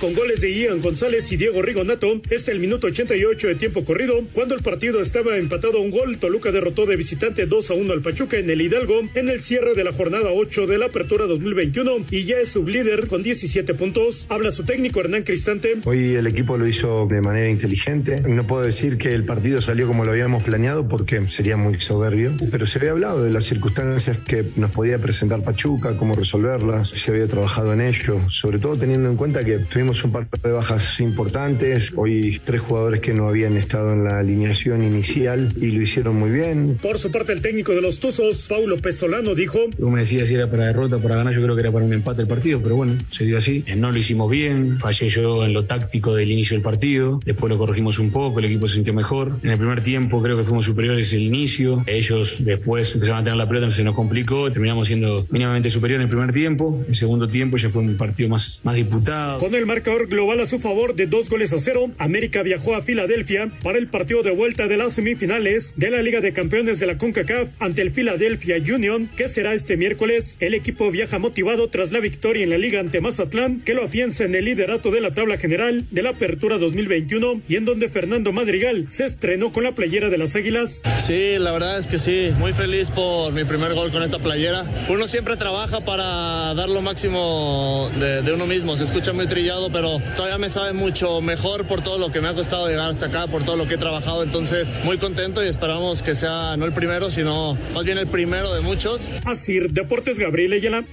Con 0.00 0.14
goles 0.14 0.40
de 0.40 0.52
Ian 0.52 0.80
González 0.80 1.30
y 1.32 1.36
Diego 1.36 1.62
Rigonato. 1.62 2.20
Este 2.30 2.52
el 2.52 2.60
minuto 2.60 2.88
88 2.88 3.48
de 3.48 3.54
tiempo 3.54 3.84
corrido, 3.84 4.22
cuando 4.32 4.54
el 4.54 4.62
partido 4.62 5.00
estaba 5.00 5.36
empatado 5.38 5.78
a 5.78 5.80
un 5.80 5.90
gol, 5.90 6.18
Toluca 6.18 6.52
derrotó 6.52 6.86
de 6.86 6.96
visitante 6.96 7.46
2 7.46 7.70
a 7.70 7.74
1 7.74 7.92
al 7.92 8.02
Pachuca 8.02 8.36
en 8.36 8.50
el 8.50 8.60
Hidalgo 8.60 9.02
en 9.14 9.28
el 9.28 9.42
cierre 9.42 9.74
de 9.74 9.84
la 9.84 9.92
jornada 9.92 10.30
8 10.32 10.66
de 10.66 10.78
la 10.78 10.86
Apertura 10.86 11.26
2021 11.26 12.06
y 12.10 12.24
ya 12.24 12.36
es 12.36 12.50
sublíder 12.50 13.06
con 13.08 13.22
17 13.22 13.74
puntos. 13.74 14.26
Habla 14.28 14.50
su 14.50 14.64
técnico 14.64 15.00
Hernán 15.00 15.22
Cristante. 15.22 15.76
Hoy 15.84 16.14
el 16.14 16.26
equipo 16.26 16.58
lo 16.58 16.66
hizo 16.66 17.06
de 17.06 17.20
manera 17.20 17.48
inteligente. 17.48 18.20
No 18.20 18.46
puedo 18.46 18.62
decir 18.62 18.98
que 18.98 19.14
el 19.14 19.24
partido 19.24 19.62
salió 19.62 19.86
como 19.86 20.04
lo 20.04 20.12
habíamos 20.12 20.42
planeado 20.42 20.88
porque 20.88 21.22
sería 21.30 21.56
muy 21.56 21.80
soberbio, 21.80 22.32
pero 22.50 22.66
se 22.66 22.78
había 22.78 22.90
hablado 22.90 23.24
de 23.24 23.30
las 23.30 23.46
circunstancias 23.46 24.18
que 24.18 24.44
nos 24.56 24.70
podía 24.70 24.98
presentar 24.98 25.42
Pachuca, 25.42 25.96
cómo 25.96 26.14
resolverlas, 26.14 26.90
se 26.90 27.10
había 27.10 27.26
trabajado 27.26 27.72
en 27.72 27.80
ello, 27.80 28.20
sobre 28.30 28.58
todo 28.58 28.76
teniendo 28.76 29.08
en 29.08 29.16
cuenta 29.16 29.44
que 29.44 29.58
tuvimos 29.58 29.86
un 30.04 30.12
par 30.12 30.28
de 30.28 30.50
bajas 30.52 31.00
importantes, 31.00 31.92
hoy 31.96 32.40
tres 32.44 32.60
jugadores 32.60 33.00
que 33.00 33.14
no 33.14 33.28
habían 33.28 33.56
estado 33.56 33.92
en 33.92 34.04
la 34.04 34.18
alineación 34.18 34.82
inicial 34.82 35.52
y 35.60 35.70
lo 35.70 35.82
hicieron 35.82 36.16
muy 36.16 36.30
bien. 36.30 36.78
Por 36.80 36.98
su 36.98 37.10
parte, 37.10 37.32
el 37.32 37.40
técnico 37.40 37.72
de 37.72 37.80
los 37.80 38.00
Tuzos, 38.00 38.46
Paulo 38.48 38.76
Pesolano, 38.78 39.34
dijo: 39.34 39.58
Tú 39.78 39.90
me 39.90 40.00
decías 40.00 40.28
si 40.28 40.34
era 40.34 40.50
para 40.50 40.66
derrota 40.66 40.96
o 40.96 41.00
para 41.00 41.16
ganar, 41.16 41.34
yo 41.34 41.42
creo 41.42 41.54
que 41.54 41.60
era 41.62 41.72
para 41.72 41.84
un 41.84 41.92
empate 41.92 42.22
el 42.22 42.28
partido, 42.28 42.60
pero 42.62 42.76
bueno, 42.76 42.94
se 43.10 43.24
dio 43.24 43.38
así. 43.38 43.64
Eh, 43.66 43.76
No 43.76 43.92
lo 43.92 43.98
hicimos 43.98 44.30
bien, 44.30 44.78
fallé 44.78 45.08
yo 45.08 45.44
en 45.44 45.52
lo 45.52 45.64
táctico 45.64 46.14
del 46.14 46.30
inicio 46.30 46.56
del 46.56 46.62
partido, 46.62 47.20
después 47.24 47.50
lo 47.50 47.58
corregimos 47.58 47.98
un 47.98 48.10
poco, 48.10 48.38
el 48.38 48.46
equipo 48.46 48.68
se 48.68 48.74
sintió 48.74 48.94
mejor. 48.94 49.38
En 49.42 49.50
el 49.50 49.58
primer 49.58 49.82
tiempo 49.82 50.22
creo 50.22 50.36
que 50.36 50.44
fuimos 50.44 50.64
superiores 50.64 51.12
el 51.12 51.22
inicio, 51.22 51.84
ellos 51.86 52.36
después 52.40 52.94
empezaron 52.94 53.20
a 53.20 53.24
tener 53.24 53.36
la 53.36 53.48
pelota, 53.48 53.70
se 53.70 53.84
nos 53.84 53.94
complicó, 53.94 54.50
terminamos 54.50 54.88
siendo 54.88 55.26
mínimamente 55.30 55.70
superior 55.70 55.96
en 56.00 56.04
el 56.04 56.08
primer 56.08 56.32
tiempo, 56.32 56.84
el 56.88 56.94
segundo 56.94 57.28
tiempo 57.28 57.56
ya 57.56 57.68
fue 57.68 57.82
un 57.82 57.96
partido 57.96 58.28
más, 58.28 58.60
más 58.64 58.74
disputado. 58.74 59.38
Con 59.38 59.54
el 59.54 59.66
marcador 59.76 60.06
global 60.06 60.40
a 60.40 60.46
su 60.46 60.58
favor 60.58 60.94
de 60.94 61.06
dos 61.06 61.28
goles 61.28 61.52
a 61.52 61.58
cero, 61.58 61.90
América 61.98 62.42
viajó 62.42 62.74
a 62.74 62.80
Filadelfia 62.80 63.50
para 63.62 63.76
el 63.76 63.88
partido 63.88 64.22
de 64.22 64.30
vuelta 64.30 64.68
de 64.68 64.78
las 64.78 64.94
semifinales 64.94 65.74
de 65.76 65.90
la 65.90 66.00
Liga 66.00 66.22
de 66.22 66.32
Campeones 66.32 66.80
de 66.80 66.86
la 66.86 66.96
CONCACAF 66.96 67.50
ante 67.58 67.82
el 67.82 67.90
Philadelphia 67.90 68.56
Union, 68.56 69.10
que 69.14 69.28
será 69.28 69.52
este 69.52 69.76
miércoles. 69.76 70.38
El 70.40 70.54
equipo 70.54 70.90
viaja 70.90 71.18
motivado 71.18 71.68
tras 71.68 71.92
la 71.92 72.00
victoria 72.00 72.44
en 72.44 72.48
la 72.48 72.56
Liga 72.56 72.80
ante 72.80 73.02
Mazatlán, 73.02 73.60
que 73.60 73.74
lo 73.74 73.84
afianza 73.84 74.24
en 74.24 74.34
el 74.34 74.46
liderato 74.46 74.90
de 74.90 75.02
la 75.02 75.12
tabla 75.12 75.36
general 75.36 75.84
de 75.90 76.02
la 76.02 76.10
Apertura 76.10 76.56
2021 76.56 77.42
y 77.46 77.56
en 77.56 77.66
donde 77.66 77.90
Fernando 77.90 78.32
Madrigal 78.32 78.86
se 78.88 79.04
estrenó 79.04 79.52
con 79.52 79.64
la 79.64 79.72
playera 79.72 80.08
de 80.08 80.16
las 80.16 80.34
Águilas. 80.36 80.80
Sí, 81.00 81.34
la 81.38 81.52
verdad 81.52 81.78
es 81.78 81.86
que 81.86 81.98
sí, 81.98 82.30
muy 82.38 82.54
feliz 82.54 82.90
por 82.90 83.30
mi 83.34 83.44
primer 83.44 83.74
gol 83.74 83.92
con 83.92 84.02
esta 84.02 84.20
playera. 84.20 84.64
Uno 84.88 85.06
siempre 85.06 85.36
trabaja 85.36 85.84
para 85.84 86.54
dar 86.54 86.70
lo 86.70 86.80
máximo 86.80 87.90
de, 88.00 88.22
de, 88.22 88.32
uno 88.32 88.46
mismo, 88.46 88.74
se 88.74 88.84
escucha 88.84 89.12
muy 89.12 89.26
trillado, 89.26 89.65
pero 89.70 90.00
todavía 90.16 90.38
me 90.38 90.48
sabe 90.48 90.72
mucho 90.72 91.20
mejor 91.20 91.66
por 91.66 91.82
todo 91.82 91.98
lo 91.98 92.10
que 92.10 92.20
me 92.20 92.28
ha 92.28 92.34
costado 92.34 92.68
llegar 92.68 92.90
hasta 92.90 93.06
acá, 93.06 93.26
por 93.26 93.44
todo 93.44 93.56
lo 93.56 93.66
que 93.68 93.74
he 93.74 93.78
trabajado, 93.78 94.22
entonces 94.22 94.72
muy 94.84 94.98
contento 94.98 95.44
y 95.44 95.48
esperamos 95.48 96.02
que 96.02 96.14
sea 96.14 96.56
no 96.56 96.64
el 96.64 96.72
primero, 96.72 97.10
sino 97.10 97.56
más 97.74 97.84
bien 97.84 97.98
el 97.98 98.06
primero 98.06 98.54
de 98.54 98.60
muchos. 98.60 99.10
Así, 99.24 99.58
Deportes 99.58 100.18
Gabriel 100.18 100.52
Ayala. 100.52 100.84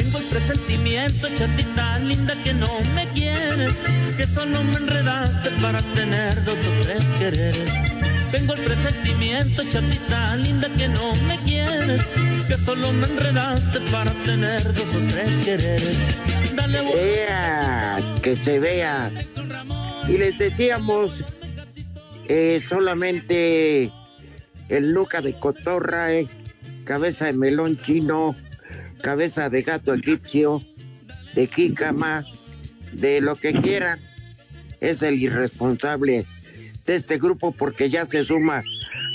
Tengo 0.00 0.16
el 0.16 0.24
presentimiento, 0.24 1.28
chatita 1.36 1.98
linda, 1.98 2.32
que 2.42 2.54
no 2.54 2.80
me 2.94 3.06
quieres, 3.08 3.74
que 4.16 4.26
solo 4.26 4.64
me 4.64 4.76
enredaste 4.76 5.50
para 5.60 5.82
tener 5.94 6.42
dos 6.42 6.56
o 6.56 6.84
tres 6.84 7.04
quereres. 7.18 7.70
Tengo 8.30 8.54
el 8.54 8.60
presentimiento, 8.60 9.62
chatita 9.68 10.36
linda, 10.36 10.70
que 10.74 10.88
no 10.88 11.14
me 11.26 11.36
quieres, 11.44 12.02
que 12.48 12.56
solo 12.56 12.90
me 12.94 13.08
enredaste 13.08 13.78
para 13.92 14.10
tener 14.22 14.72
dos 14.72 14.88
o 14.94 15.12
tres 15.12 15.36
quereres. 15.44 15.98
Dale 16.54 16.78
Ea, 16.94 17.98
que 18.22 18.36
se 18.36 18.58
vea. 18.58 19.10
Y 20.08 20.16
les 20.16 20.38
decíamos 20.38 21.22
eh, 22.26 22.58
solamente 22.66 23.92
el 24.70 24.94
nuca 24.94 25.20
de 25.20 25.38
cotorra, 25.38 26.14
eh, 26.14 26.26
cabeza 26.84 27.26
de 27.26 27.34
melón 27.34 27.76
chino, 27.82 28.34
cabeza 29.00 29.48
de 29.48 29.62
gato 29.62 29.94
egipcio, 29.94 30.60
de 31.34 31.46
jícama, 31.46 32.24
de 32.92 33.20
lo 33.20 33.36
que 33.36 33.52
quieran. 33.52 34.00
Es 34.80 35.02
el 35.02 35.22
irresponsable 35.22 36.24
de 36.86 36.96
este 36.96 37.18
grupo 37.18 37.52
porque 37.52 37.90
ya 37.90 38.04
se 38.04 38.24
suma 38.24 38.62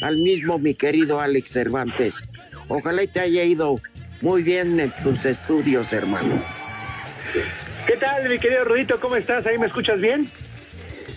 al 0.02 0.18
mismo 0.18 0.60
mi 0.60 0.76
querido 0.76 1.20
Alex 1.20 1.52
Cervantes. 1.52 2.16
Ojalá 2.68 3.04
y 3.04 3.08
te 3.08 3.20
haya 3.20 3.44
ido 3.44 3.76
muy 4.22 4.44
bien 4.44 4.80
en 4.80 4.92
tus 5.04 5.26
estudios, 5.26 5.92
hermano. 5.94 6.42
¿Qué 7.86 7.98
tal, 7.98 8.30
mi 8.30 8.40
querido 8.40 8.64
Rudito? 8.64 9.00
¿Cómo 9.00 9.16
estás? 9.16 9.46
¿Ahí 9.46 9.58
me 9.58 9.68
escuchas 9.68 10.00
bien? 10.00 10.30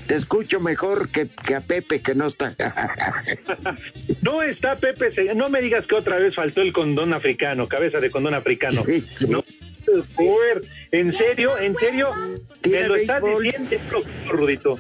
Te 0.09 0.14
escucho 0.14 0.59
mejor 0.59 1.11
que, 1.11 1.29
que 1.29 1.55
a 1.55 1.61
Pepe, 1.61 2.01
que 2.01 2.14
no 2.14 2.29
está. 2.29 2.57
no 4.23 4.42
está 4.42 4.75
Pepe. 4.75 5.35
No 5.35 5.51
me 5.51 5.61
digas 5.61 5.87
que 5.87 5.97
otra 5.97 6.16
vez 6.16 6.35
faltó 6.35 6.62
el 6.62 6.73
condón 6.73 7.12
africano, 7.12 7.68
cabeza 7.68 7.99
de 8.01 8.11
condón 8.11 8.33
africano. 8.33 8.83
Sí, 8.87 9.05
sí. 9.07 9.29
No. 9.29 9.44
¿En 10.92 11.12
serio? 11.12 11.59
¿En 11.59 11.77
serio? 11.77 12.09
¿Me 12.66 12.88
lo 12.88 12.97
estás 12.97 13.23
diciendo, 13.23 13.77
Rudito? 14.29 14.79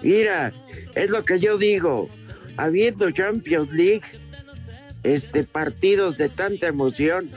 Mira, 0.00 0.52
es 0.94 1.10
lo 1.10 1.24
que 1.24 1.40
yo 1.40 1.58
digo. 1.58 2.08
Habiendo 2.56 3.10
Champions 3.10 3.72
League, 3.72 4.02
este 5.02 5.42
partidos 5.42 6.18
de 6.18 6.28
tanta 6.28 6.68
emoción, 6.68 7.28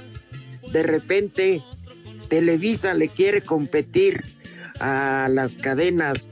de 0.71 0.83
repente 0.83 1.63
Televisa 2.29 2.93
le 2.93 3.07
quiere 3.07 3.41
competir 3.41 4.23
a 4.79 5.27
las 5.31 5.53
cadenas 5.53 6.27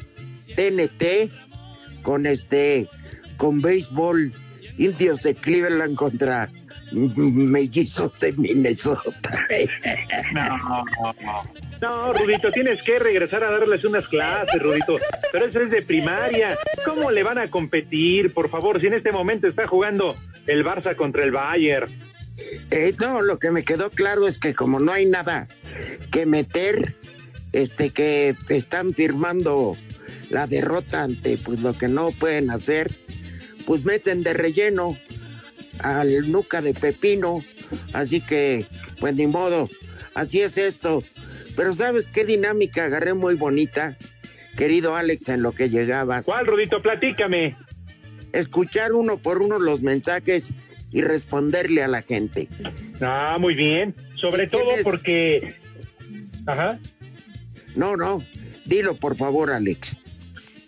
TNT 0.55 1.31
con 2.01 2.25
este 2.25 2.87
con 3.37 3.61
béisbol 3.61 4.31
indios 4.77 5.21
de 5.21 5.35
Cleveland 5.35 5.95
contra 5.95 6.49
mellizos 6.91 8.17
de 8.19 8.33
Minnesota. 8.33 9.47
No, 10.33 11.43
no, 11.81 12.13
Rudito, 12.13 12.51
tienes 12.51 12.81
que 12.83 12.99
regresar 12.99 13.43
a 13.43 13.51
darles 13.51 13.83
unas 13.83 14.07
clases, 14.07 14.61
Rudito. 14.61 14.97
Pero 15.31 15.45
eso 15.45 15.61
es 15.61 15.71
de 15.71 15.81
primaria. 15.81 16.57
¿Cómo 16.85 17.11
le 17.11 17.23
van 17.23 17.37
a 17.37 17.49
competir? 17.49 18.33
Por 18.33 18.49
favor, 18.49 18.79
si 18.79 18.87
en 18.87 18.93
este 18.93 19.11
momento 19.11 19.47
está 19.47 19.67
jugando 19.67 20.15
el 20.47 20.63
Barça 20.63 20.95
contra 20.95 21.23
el 21.23 21.31
Bayern. 21.31 21.91
Eh, 22.69 22.93
no, 22.99 23.21
lo 23.21 23.39
que 23.39 23.51
me 23.51 23.63
quedó 23.63 23.89
claro 23.89 24.27
es 24.27 24.37
que 24.37 24.53
como 24.53 24.79
no 24.79 24.91
hay 24.91 25.05
nada 25.05 25.47
que 26.11 26.25
meter, 26.25 26.95
este 27.51 27.89
que 27.89 28.35
están 28.49 28.93
firmando 28.93 29.75
la 30.31 30.47
derrota 30.47 31.03
ante 31.03 31.37
pues 31.37 31.59
lo 31.59 31.77
que 31.77 31.87
no 31.87 32.11
pueden 32.11 32.49
hacer, 32.49 32.91
pues 33.65 33.83
meten 33.83 34.23
de 34.23 34.33
relleno 34.33 34.97
al 35.79 36.31
nuca 36.31 36.61
de 36.61 36.73
pepino, 36.73 37.43
así 37.93 38.21
que 38.21 38.65
pues 38.99 39.13
ni 39.15 39.27
modo, 39.27 39.69
así 40.15 40.41
es 40.41 40.57
esto. 40.57 41.03
Pero 41.55 41.73
¿sabes 41.73 42.05
qué 42.07 42.23
dinámica 42.23 42.85
agarré 42.85 43.13
muy 43.13 43.35
bonita, 43.35 43.97
querido 44.57 44.95
Alex, 44.95 45.27
en 45.29 45.43
lo 45.43 45.51
que 45.51 45.69
llegabas? 45.69 46.25
¿Cuál, 46.25 46.47
Rudito? 46.47 46.81
Platícame. 46.81 47.55
Escuchar 48.31 48.93
uno 48.93 49.17
por 49.17 49.41
uno 49.41 49.59
los 49.59 49.81
mensajes 49.81 50.51
y 50.91 51.01
responderle 51.01 51.83
a 51.83 51.89
la 51.89 52.01
gente. 52.01 52.47
Ah, 53.01 53.37
muy 53.37 53.53
bien. 53.53 53.93
Sobre 54.15 54.47
todo 54.47 54.69
porque... 54.83 55.55
Ajá. 56.45 56.79
No, 57.75 57.97
no. 57.97 58.23
Dilo, 58.65 58.95
por 58.95 59.17
favor, 59.17 59.51
Alex. 59.51 59.97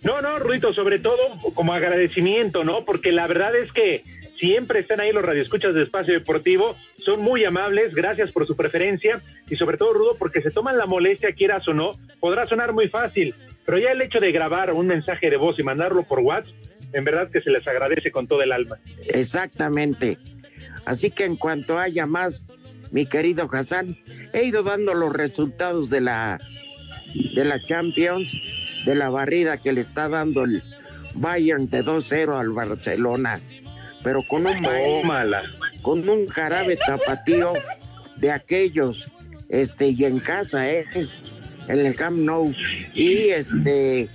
No, 0.04 0.22
no, 0.22 0.38
Ruito, 0.40 0.74
sobre 0.74 1.00
todo 1.00 1.18
como 1.54 1.74
agradecimiento, 1.74 2.64
¿no? 2.64 2.84
Porque 2.84 3.12
la 3.12 3.28
verdad 3.28 3.56
es 3.56 3.72
que 3.72 4.04
siempre 4.40 4.80
están 4.80 5.00
ahí 5.00 5.14
los 5.14 5.24
radioescuchas 5.24 5.74
de 5.74 5.84
Espacio 5.84 6.14
Deportivo, 6.14 6.76
son 6.98 7.22
muy 7.22 7.46
amables, 7.46 7.94
gracias 7.94 8.32
por 8.32 8.46
su 8.46 8.56
preferencia 8.56 9.22
y 9.50 9.56
sobre 9.56 9.78
todo, 9.78 9.94
Rudo, 9.94 10.16
porque 10.20 10.42
se 10.42 10.52
toman 10.52 10.78
la 10.78 10.86
molestia, 10.86 11.34
quieras 11.34 11.68
o 11.68 11.74
no, 11.74 11.94
podrá 12.20 12.46
sonar 12.48 12.74
muy 12.74 12.90
fácil, 12.90 13.34
pero 13.66 13.78
ya 13.78 13.92
el 13.92 14.02
hecho 14.02 14.20
de 14.20 14.32
grabar 14.32 14.74
un 14.74 14.88
mensaje 14.88 15.30
de 15.30 15.38
voz 15.38 15.58
y 15.60 15.64
mandarlo 15.64 16.04
por 16.04 16.20
WhatsApp, 16.20 16.54
en 16.92 17.04
verdad 17.06 17.30
que 17.32 17.42
se 17.42 17.50
les 17.52 17.66
agradece 17.68 18.12
con 18.12 18.28
todo 18.28 18.42
el 18.42 18.52
alma. 18.52 18.78
Exactamente. 19.08 20.18
Así 20.86 21.10
que 21.10 21.26
en 21.26 21.38
cuanto 21.38 21.80
haya 21.80 22.06
más, 22.06 22.46
mi 22.92 23.06
querido 23.06 23.50
Hassan, 23.52 23.98
he 24.34 24.44
ido 24.44 24.64
dando 24.64 24.94
los 24.94 25.14
resultados 25.14 25.90
de 25.90 26.02
la 26.02 26.40
de 27.36 27.46
la 27.46 27.64
Champions, 27.66 28.34
de 28.86 28.96
la 28.96 29.10
barrida 29.10 29.58
que 29.58 29.74
le 29.74 29.82
está 29.82 30.10
dando 30.10 30.44
el 30.44 30.64
Bayern 31.16 31.70
de 31.70 31.84
2-0 31.84 32.40
al 32.40 32.50
Barcelona, 32.50 33.40
pero 34.04 34.24
con 34.24 34.46
un 34.46 34.62
Tómala. 34.62 35.44
con 35.82 36.08
un 36.08 36.28
jarabe 36.28 36.78
tapatío 36.78 37.54
de 38.18 38.32
aquellos, 38.32 39.08
este, 39.50 39.90
y 39.90 40.06
en 40.06 40.20
casa, 40.20 40.70
eh, 40.70 40.86
en 41.68 41.80
el 41.80 41.96
Camp 41.96 42.18
Nou, 42.18 42.54
y 42.94 43.30
este, 43.30 44.10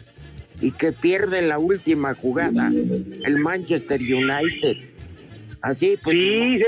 y 0.61 0.73
que 0.73 0.93
pierde 0.93 1.43
la 1.43 1.59
última 1.59 2.15
jugada, 2.15 2.69
el 2.69 3.39
Manchester 3.39 4.01
United. 4.01 4.77
Así, 5.63 5.99
pues. 6.03 6.17
Sí, 6.17 6.63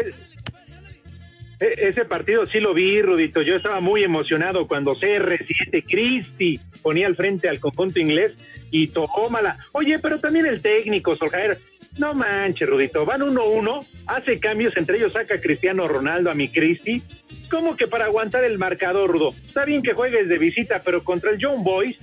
ese 1.61 2.05
partido 2.07 2.47
sí 2.47 2.59
lo 2.59 2.73
vi, 2.73 3.03
Rudito. 3.03 3.43
Yo 3.43 3.57
estaba 3.57 3.81
muy 3.81 4.03
emocionado 4.03 4.67
cuando 4.67 4.97
CR7 4.97 5.85
Cristi 5.87 6.59
ponía 6.83 7.07
al 7.07 7.17
frente 7.17 7.49
al 7.49 7.61
conjunto 7.61 8.01
inglés 8.01 8.35
y 8.71 8.89
tómala. 8.89 9.59
Oye, 9.73 9.99
pero 9.99 10.19
también 10.21 10.47
el 10.47 10.63
técnico, 10.63 11.17
Soljaer. 11.17 11.59
No 11.99 12.15
manches, 12.15 12.69
Rudito. 12.69 13.05
Van 13.05 13.21
1-1, 13.21 13.87
hace 14.07 14.41
cambios, 14.41 14.75
entre 14.77 14.97
ellos 14.97 15.13
saca 15.13 15.35
a 15.35 15.41
Cristiano 15.41 15.87
Ronaldo 15.87 16.31
a 16.31 16.35
mi 16.35 16.49
Cristi. 16.49 17.03
¿Cómo 17.51 17.77
que 17.77 17.87
para 17.89 18.07
aguantar 18.07 18.45
el 18.45 18.57
marcador, 18.59 19.11
Rudo? 19.11 19.31
Está 19.31 19.65
bien 19.65 19.83
que 19.83 19.93
juegues 19.93 20.29
de 20.29 20.39
visita, 20.39 20.81
pero 20.85 21.03
contra 21.03 21.33
el 21.33 21.39
John 21.41 21.65
Boys, 21.65 21.97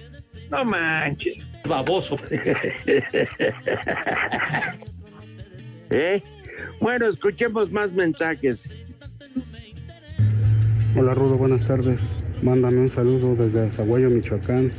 no 0.52 0.66
manches. 0.66 1.48
Baboso. 1.66 2.18
¿Eh? 5.90 6.22
Bueno, 6.80 7.08
escuchemos 7.08 7.72
más 7.72 7.92
mensajes. 7.94 8.70
Hola 11.00 11.14
Rudo, 11.14 11.38
buenas 11.38 11.64
tardes. 11.64 12.16
Mándame 12.42 12.80
un 12.80 12.90
saludo 12.90 13.36
desde 13.36 13.70
Zaguayo, 13.70 14.10
Michoacán. 14.10 14.72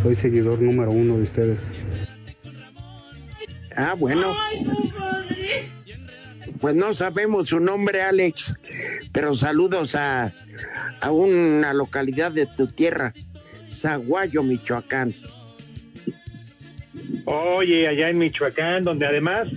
Soy 0.00 0.14
seguidor 0.14 0.62
número 0.62 0.92
uno 0.92 1.16
de 1.16 1.22
ustedes. 1.22 1.72
Ah, 3.74 3.96
bueno. 3.98 4.36
Pues 6.60 6.76
no 6.76 6.94
sabemos 6.94 7.48
su 7.48 7.58
nombre, 7.58 8.02
Alex, 8.02 8.54
pero 9.10 9.34
saludos 9.34 9.96
a, 9.96 10.32
a 11.00 11.10
una 11.10 11.74
localidad 11.74 12.30
de 12.30 12.46
tu 12.46 12.68
tierra, 12.68 13.12
Zaguayo, 13.68 14.44
Michoacán. 14.44 15.12
Oye, 17.24 17.88
allá 17.88 18.10
en 18.10 18.18
Michoacán, 18.18 18.84
donde 18.84 19.06
además, 19.06 19.48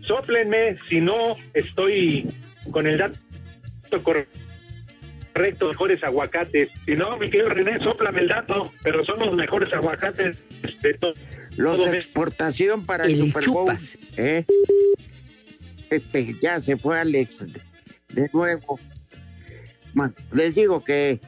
soplenme 0.00 0.74
si 0.88 1.00
no 1.00 1.36
estoy 1.54 2.26
con 2.72 2.88
el 2.88 2.98
dato 2.98 3.18
correcto, 4.02 4.47
mejores 5.38 6.02
aguacates. 6.02 6.70
Si 6.84 6.92
no, 6.92 7.16
mi 7.18 7.30
querido 7.30 7.50
René, 7.50 7.78
soplame 7.78 8.20
el 8.20 8.28
dato, 8.28 8.72
pero 8.82 9.04
son 9.04 9.18
los 9.20 9.34
mejores 9.34 9.72
aguacates 9.72 10.38
de 10.82 10.94
todo. 10.94 11.14
Los 11.56 11.90
de 11.90 11.96
exportación 11.96 12.86
para 12.86 13.04
el, 13.04 13.18
Super 13.18 13.48
Bowl. 13.48 13.76
¿eh? 14.16 14.44
Pepe, 15.88 16.36
ya 16.40 16.60
se 16.60 16.76
fue 16.76 17.00
Alex 17.00 17.46
de, 17.52 17.60
de 18.22 18.30
nuevo. 18.32 18.78
Les 20.32 20.54
digo 20.54 20.84
que 20.84 21.20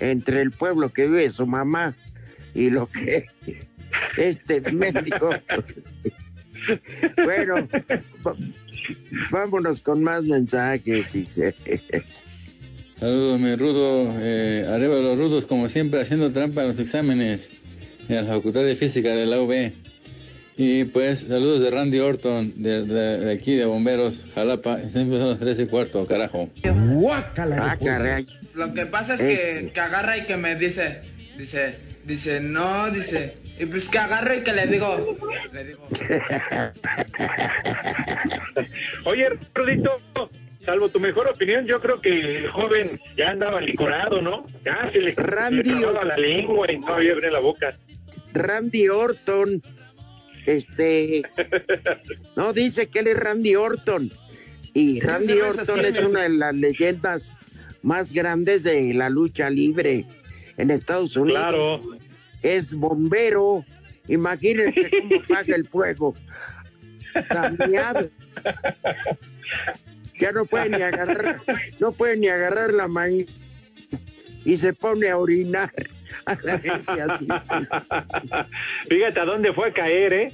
entre 0.00 0.40
el 0.42 0.50
pueblo 0.50 0.90
que 0.90 1.06
vive 1.06 1.30
su 1.30 1.46
mamá 1.46 1.96
y 2.54 2.70
lo 2.70 2.86
que 2.86 3.26
este 4.16 4.60
médico. 4.72 5.30
bueno, 7.24 7.68
vámonos 9.30 9.80
con 9.80 10.02
más 10.02 10.22
mensajes. 10.24 11.14
y 11.14 11.26
se- 11.26 11.54
Saludos, 13.00 13.40
mi 13.40 13.54
rudo. 13.56 14.14
Eh, 14.20 14.64
arriba 14.68 14.96
los 14.96 15.16
rudos, 15.18 15.46
como 15.46 15.68
siempre, 15.68 16.00
haciendo 16.02 16.30
trampa 16.32 16.60
en 16.62 16.68
los 16.68 16.78
exámenes 16.78 17.50
en 18.08 18.16
la 18.16 18.24
Facultad 18.24 18.64
de 18.64 18.76
Física 18.76 19.08
de 19.10 19.26
la 19.26 19.40
UB. 19.40 19.72
Y 20.58 20.84
pues, 20.84 21.20
saludos 21.20 21.62
de 21.62 21.70
Randy 21.70 21.98
Orton, 22.00 22.52
de, 22.62 22.84
de- 22.84 23.18
de 23.18 23.32
aquí 23.32 23.54
de 23.54 23.64
Bomberos, 23.64 24.26
Jalapa. 24.34 24.76
Siempre 24.90 25.18
son 25.18 25.30
las 25.30 25.38
3 25.38 25.58
y 25.60 25.66
cuarto, 25.66 26.04
carajo. 26.04 26.50
Ah, 27.06 27.76
caray. 27.82 28.26
Lo 28.54 28.74
que 28.74 28.84
pasa 28.86 29.14
es 29.14 29.20
Eh. 29.22 29.26
que, 29.64 29.70
que 29.72 29.80
agarra 29.80 30.18
y 30.18 30.26
que 30.26 30.36
me 30.36 30.56
dice, 30.56 31.00
dice, 31.38 31.76
dice, 32.04 32.40
no, 32.40 32.90
dice, 32.90 33.36
y 33.58 33.64
pues 33.64 33.88
que 33.88 33.96
agarro 33.98 34.34
y 34.34 34.40
que 34.42 34.52
le 34.52 34.66
digo, 34.66 35.16
le 35.54 35.64
digo, 35.64 35.88
Oye, 39.06 39.28
Rudito, 39.54 39.98
salvo 40.64 40.88
tu 40.88 41.00
mejor 41.00 41.28
opinión, 41.28 41.66
yo 41.66 41.80
creo 41.80 42.00
que 42.00 42.08
el 42.38 42.48
joven 42.48 43.00
ya 43.16 43.30
andaba 43.30 43.60
licorado, 43.60 44.20
¿no? 44.22 44.44
Ya 44.64 44.88
se 44.90 45.00
le, 45.00 45.14
Randy- 45.16 45.64
le 45.64 45.80
trababa 45.80 46.04
la 46.04 46.16
lengua 46.16 46.70
y 46.70 46.78
no 46.78 46.88
había 46.94 47.12
abrir 47.12 47.32
la 47.32 47.40
boca. 47.40 47.76
Randy 48.34 48.88
Orton. 48.88 49.62
Este. 50.46 51.22
No, 52.36 52.52
dice 52.54 52.88
que 52.88 53.00
él 53.00 53.08
es 53.08 53.16
Randy 53.18 53.54
Orton. 53.56 54.10
Y 54.72 55.00
Randy 55.00 55.40
Orton 55.40 55.80
es 55.84 56.00
una 56.02 56.22
de 56.22 56.28
las 56.30 56.54
leyendas 56.54 57.32
más 57.82 58.12
grandes 58.12 58.62
de 58.62 58.94
la 58.94 59.10
lucha 59.10 59.50
libre 59.50 60.06
en 60.56 60.70
Estados 60.70 61.16
Unidos. 61.16 61.40
Claro. 61.42 61.80
Es 62.42 62.72
bombero. 62.72 63.64
Imagínense 64.08 64.88
cómo 64.90 65.22
paga 65.28 65.54
el 65.56 65.66
fuego. 65.66 66.14
Dameado. 67.30 68.08
Ya 70.20 70.32
no 70.32 70.44
puede 70.44 70.68
ni 70.70 70.82
agarrar, 70.82 71.40
no 71.80 71.92
puede 71.92 72.16
ni 72.16 72.28
agarrar 72.28 72.72
la 72.72 72.88
mano 72.88 73.24
y 74.44 74.56
se 74.56 74.72
pone 74.72 75.08
a 75.08 75.16
orinar 75.18 75.70
a 76.26 76.36
la 76.42 76.58
gente 76.58 76.92
así. 76.92 77.26
Fíjate 78.88 79.20
a 79.20 79.24
dónde 79.24 79.52
fue 79.52 79.68
a 79.68 79.72
caer, 79.72 80.12
¿eh? 80.12 80.32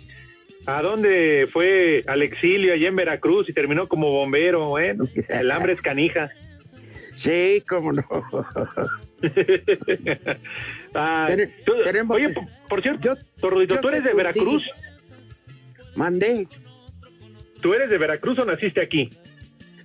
A 0.67 0.83
dónde 0.83 1.47
fue 1.53 2.03
al 2.09 2.23
exilio 2.23 2.73
allá 2.75 2.89
en 2.89 2.97
Veracruz 2.97 3.49
y 3.49 3.53
terminó 3.53 3.87
como 3.89 4.11
bombero, 4.11 4.69
bueno, 4.71 5.05
el 5.29 5.51
hambre 5.51 5.75
es 5.75 5.81
canija. 5.81 6.29
Sí, 7.15 7.63
cómo 7.69 7.93
no. 7.93 8.03
Tú- 11.65 11.75
oye, 12.15 12.29
por, 12.31 12.45
por 12.69 12.83
cierto, 12.83 13.01
yo 13.03 13.17
¿tú 13.81 13.89
eres 13.89 14.05
de 14.05 14.15
Veracruz? 14.15 14.63
Mandé. 15.95 16.47
¿Tú 17.63 17.73
eres 17.75 17.89
de 17.89 17.99
Veracruz 17.99 18.39
o 18.39 18.45
naciste 18.45 18.81
aquí? 18.83 19.09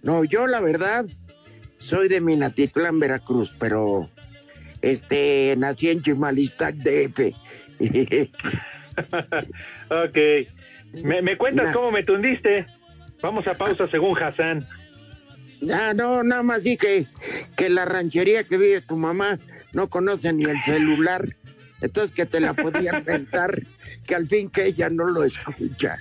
No, 0.04 0.24
yo 0.24 0.48
la 0.48 0.60
verdad 0.60 1.06
soy 1.78 2.08
de 2.08 2.22
Minatitlán, 2.22 3.00
Veracruz, 3.00 3.54
pero 3.60 4.10
este 4.82 5.56
nací 5.58 5.90
en 5.90 6.02
Chimalistac 6.02 6.76
DF. 6.76 7.34
ok. 9.90 10.18
¿Me, 11.04 11.22
me 11.22 11.38
cuentas 11.38 11.74
cómo 11.74 11.92
me 11.92 12.04
tundiste? 12.04 12.66
Vamos 13.22 13.48
a 13.48 13.54
pausa 13.54 13.88
según 13.88 14.18
Hassan. 14.18 14.68
Ah, 15.72 15.94
no, 15.96 16.24
nada 16.24 16.42
más 16.42 16.64
dije 16.64 17.06
que 17.56 17.70
la 17.70 17.86
ranchería 17.86 18.44
que 18.44 18.58
vive 18.58 18.82
tu 18.82 18.98
mamá 18.98 19.38
no 19.74 19.90
conoce 19.90 20.34
ni 20.34 20.46
el 20.46 20.62
celular. 20.64 21.36
Entonces 21.82 22.12
que 22.12 22.26
te 22.26 22.40
la 22.40 22.54
podían 22.54 23.00
inventar, 23.00 23.62
que 24.06 24.16
al 24.16 24.28
fin 24.28 24.50
que 24.50 24.66
ella 24.66 24.90
no 24.90 25.06
lo 25.06 25.24
escucha. 25.24 25.98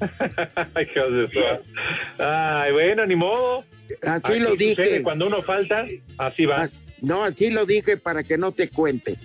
Ay, 2.18 2.72
bueno, 2.72 3.06
ni 3.06 3.16
modo. 3.16 3.64
Así 4.02 4.38
lo 4.38 4.50
sucede 4.50 4.66
dije. 4.66 5.02
Cuando 5.02 5.26
uno 5.26 5.42
falta, 5.42 5.86
así 6.18 6.46
va. 6.46 6.68
No, 7.00 7.24
así 7.24 7.50
lo 7.50 7.66
dije 7.66 7.96
para 7.96 8.22
que 8.22 8.38
no 8.38 8.52
te 8.52 8.68
cuente. 8.68 9.16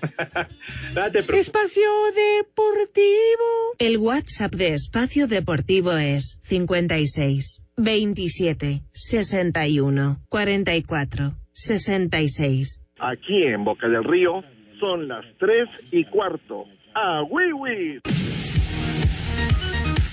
Date, 0.94 1.18
Espacio 1.18 1.88
Deportivo. 2.14 3.74
El 3.78 3.98
WhatsApp 3.98 4.54
de 4.54 4.74
Espacio 4.74 5.26
Deportivo 5.26 5.92
es 5.92 6.40
56 6.44 7.62
27 7.76 8.82
61 8.92 10.20
44 10.28 11.34
66. 11.52 12.82
Aquí 12.98 13.42
en 13.42 13.64
Boca 13.64 13.88
del 13.88 14.04
Río 14.04 14.42
son 14.80 15.08
las 15.08 15.24
3 15.38 15.68
y 15.92 16.04
cuarto. 16.04 16.64
¡A 16.94 17.22
Wiwi! 17.22 18.00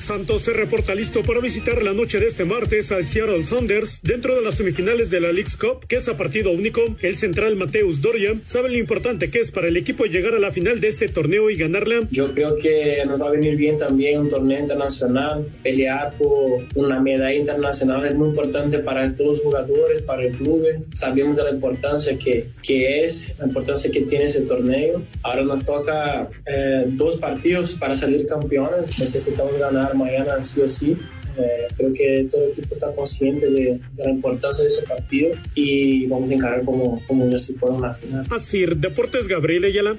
Santos 0.04 0.42
se 0.42 0.52
reporta 0.52 0.94
listo 0.94 1.22
para 1.22 1.39
visitar 1.39 1.82
la 1.82 1.94
noche 1.94 2.20
de 2.20 2.28
este 2.28 2.44
martes 2.44 2.92
al 2.92 3.08
Seattle 3.08 3.46
Saunders 3.46 4.02
dentro 4.04 4.36
de 4.36 4.42
las 4.42 4.56
semifinales 4.56 5.10
de 5.10 5.22
la 5.22 5.32
League's 5.32 5.56
Cup, 5.56 5.86
que 5.88 5.96
es 5.96 6.10
a 6.10 6.18
partido 6.18 6.52
único. 6.52 6.82
El 7.02 7.18
central 7.18 7.56
Mateus 7.56 8.02
Doria 8.02 8.34
sabe 8.44 8.68
lo 8.68 8.78
importante 8.78 9.30
que 9.30 9.39
es 9.39 9.52
para 9.52 9.70
el 9.70 9.78
equipo 9.78 10.04
llegar 10.04 10.34
a 10.34 10.39
la 10.39 10.52
final 10.52 10.82
de 10.82 10.89
este 10.89 11.08
torneo 11.08 11.50
y 11.50 11.56
ganarla. 11.56 12.02
Yo 12.12 12.34
creo 12.34 12.58
que 12.58 13.02
nos 13.06 13.22
va 13.22 13.28
a 13.28 13.32
venir 13.32 13.56
bien 13.56 13.78
también 13.78 14.20
un 14.20 14.30
torneo 14.30 14.60
internacional. 14.60 15.48
Pelear 15.63 16.13
por 16.18 16.63
una 16.76 17.00
medalla 17.00 17.39
internacional 17.39 18.06
es 18.06 18.16
muy 18.16 18.28
importante 18.28 18.80
para 18.80 19.16
todos 19.16 19.38
los 19.38 19.42
jugadores, 19.42 20.02
para 20.02 20.26
el 20.26 20.34
club. 20.34 20.66
Sabemos 20.92 21.38
de 21.38 21.44
la 21.44 21.52
importancia 21.52 22.18
que, 22.18 22.48
que 22.62 23.06
es, 23.06 23.34
la 23.39 23.46
importancia 23.46 23.89
que 23.89 24.02
tiene 24.02 24.26
ese 24.26 24.42
torneo. 24.42 25.02
Ahora 25.24 25.44
nos 25.44 25.63
toca 25.63 26.28
eh, 26.46 26.84
dos 26.88 27.16
partidos 27.16 27.74
para 27.76 27.96
salir 27.96 28.26
campeones. 28.26 29.00
Necesitamos 29.00 29.58
ganar 29.58 29.93
mañana 29.96 30.44
sí 30.44 30.62
o 30.62 30.68
sí. 30.68 30.98
Eh, 31.36 31.68
creo 31.76 31.92
que 31.94 32.28
todo 32.30 32.44
el 32.46 32.52
equipo 32.52 32.76
está 32.76 32.94
consciente 32.94 33.50
de, 33.50 33.80
de 33.94 34.04
la 34.04 34.12
importancia 34.12 34.64
de 34.64 34.68
ese 34.68 34.84
partido 34.84 35.32
y 35.56 36.06
vamos 36.06 36.30
a 36.30 36.36
encarar 36.36 36.64
como, 36.64 37.02
como 37.08 37.36
si 37.40 37.54
fuera 37.54 37.76
una 37.76 37.94
final. 37.94 38.28
Así, 38.30 38.66
Deportes 38.66 39.28
Gabriel 39.28 39.66
Ayala. 39.66 39.96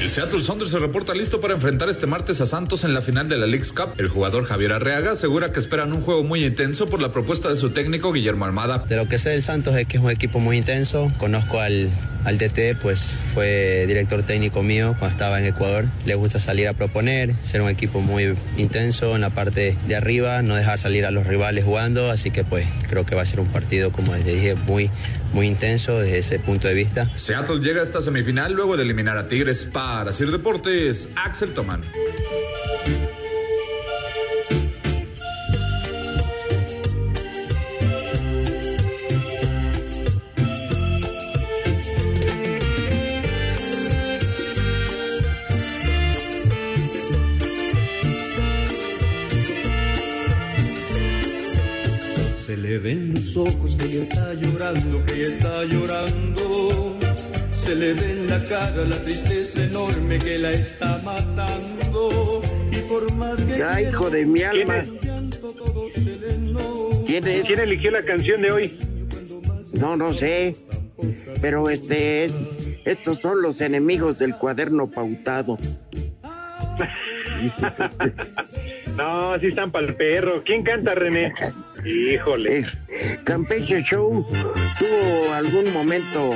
El 0.00 0.10
Seattle 0.12 0.42
Sounders 0.42 0.70
se 0.70 0.78
reporta 0.78 1.12
listo 1.12 1.40
para 1.40 1.54
enfrentar 1.54 1.88
este 1.88 2.06
martes 2.06 2.40
a 2.40 2.46
Santos 2.46 2.84
en 2.84 2.94
la 2.94 3.02
final 3.02 3.28
de 3.28 3.36
la 3.36 3.46
League's 3.46 3.72
Cup. 3.72 3.94
El 3.98 4.08
jugador 4.08 4.44
Javier 4.44 4.72
Arreaga 4.72 5.10
asegura 5.10 5.52
que 5.52 5.58
esperan 5.58 5.92
un 5.92 6.02
juego 6.02 6.22
muy 6.22 6.44
intenso 6.44 6.88
por 6.88 7.02
la 7.02 7.10
propuesta 7.10 7.48
de 7.48 7.56
su 7.56 7.70
técnico 7.70 8.12
Guillermo 8.12 8.44
Almada. 8.44 8.78
De 8.88 8.96
lo 8.96 9.08
que 9.08 9.18
sé 9.18 9.30
del 9.30 9.42
Santos 9.42 9.76
es 9.76 9.88
que 9.88 9.96
es 9.96 10.02
un 10.02 10.10
equipo 10.10 10.38
muy 10.38 10.56
intenso. 10.56 11.10
Conozco 11.18 11.58
al, 11.60 11.90
al 12.24 12.38
DT, 12.38 12.76
pues 12.80 13.10
fue 13.34 13.86
director 13.88 14.22
técnico 14.22 14.62
mío 14.62 14.94
cuando 14.98 15.12
estaba 15.12 15.40
en 15.40 15.46
Ecuador. 15.46 15.86
Le 16.06 16.14
gusta 16.14 16.38
salir 16.38 16.68
a 16.68 16.74
proponer, 16.74 17.34
ser 17.42 17.60
un 17.60 17.68
equipo 17.68 18.00
muy 18.00 18.36
intenso 18.56 19.16
en 19.16 19.20
la 19.20 19.30
parte 19.30 19.76
de 19.88 19.96
arriba, 19.96 20.42
no 20.42 20.54
dejar 20.54 20.78
salir 20.78 21.06
a 21.06 21.10
los 21.10 21.26
rivales 21.26 21.64
jugando. 21.64 22.10
Así 22.12 22.30
que 22.30 22.44
pues 22.44 22.66
creo 22.88 23.04
que 23.04 23.16
va 23.16 23.22
a 23.22 23.26
ser 23.26 23.40
un 23.40 23.48
partido, 23.48 23.90
como 23.90 24.14
les 24.14 24.24
dije, 24.24 24.54
muy, 24.54 24.90
muy 25.32 25.46
intenso 25.46 25.98
desde 25.98 26.18
ese 26.18 26.38
punto 26.38 26.68
de 26.68 26.74
vista. 26.74 27.10
Seattle 27.16 27.60
llega 27.60 27.80
a 27.80 27.84
esta 27.84 28.00
semifinal 28.00 28.52
luego 28.52 28.76
de 28.76 28.82
eliminar 28.82 29.16
a 29.18 29.28
Tigres. 29.28 29.64
Para 29.64 30.12
Sir 30.12 30.30
Deportes, 30.30 31.08
Axel 31.16 31.54
Tomán. 31.54 31.82
Cara 58.68 58.84
la 58.84 58.96
tristeza 58.96 59.64
enorme 59.64 60.18
que 60.18 60.38
la 60.38 60.52
está 60.52 60.98
matando. 61.04 62.42
Y 62.70 62.76
por 62.88 63.12
más 63.14 63.42
que. 63.42 63.58
Ya, 63.58 63.80
hijo 63.80 64.10
de 64.10 64.26
mi 64.26 64.42
alma. 64.42 64.84
¿Quién, 67.06 67.24
¿Quién 67.24 67.60
eligió 67.60 67.90
la 67.90 68.02
canción 68.02 68.42
de 68.42 68.50
hoy? 68.50 68.78
No, 69.74 69.96
no 69.96 70.12
sé. 70.12 70.56
Pero 71.40 71.70
este 71.70 72.24
es. 72.24 72.40
Estos 72.84 73.20
son 73.20 73.42
los 73.42 73.60
enemigos 73.60 74.18
del 74.18 74.34
cuaderno 74.36 74.90
pautado. 74.90 75.58
no, 78.96 79.34
así 79.34 79.48
están 79.48 79.70
para 79.70 79.86
el 79.86 79.94
perro. 79.94 80.42
¿Quién 80.44 80.62
canta, 80.62 80.94
René? 80.94 81.32
Híjole. 81.84 82.64
Eh, 82.90 83.18
Campeche 83.22 83.82
Show 83.82 84.26
tuvo 84.78 85.34
algún 85.34 85.70
momento 85.72 86.32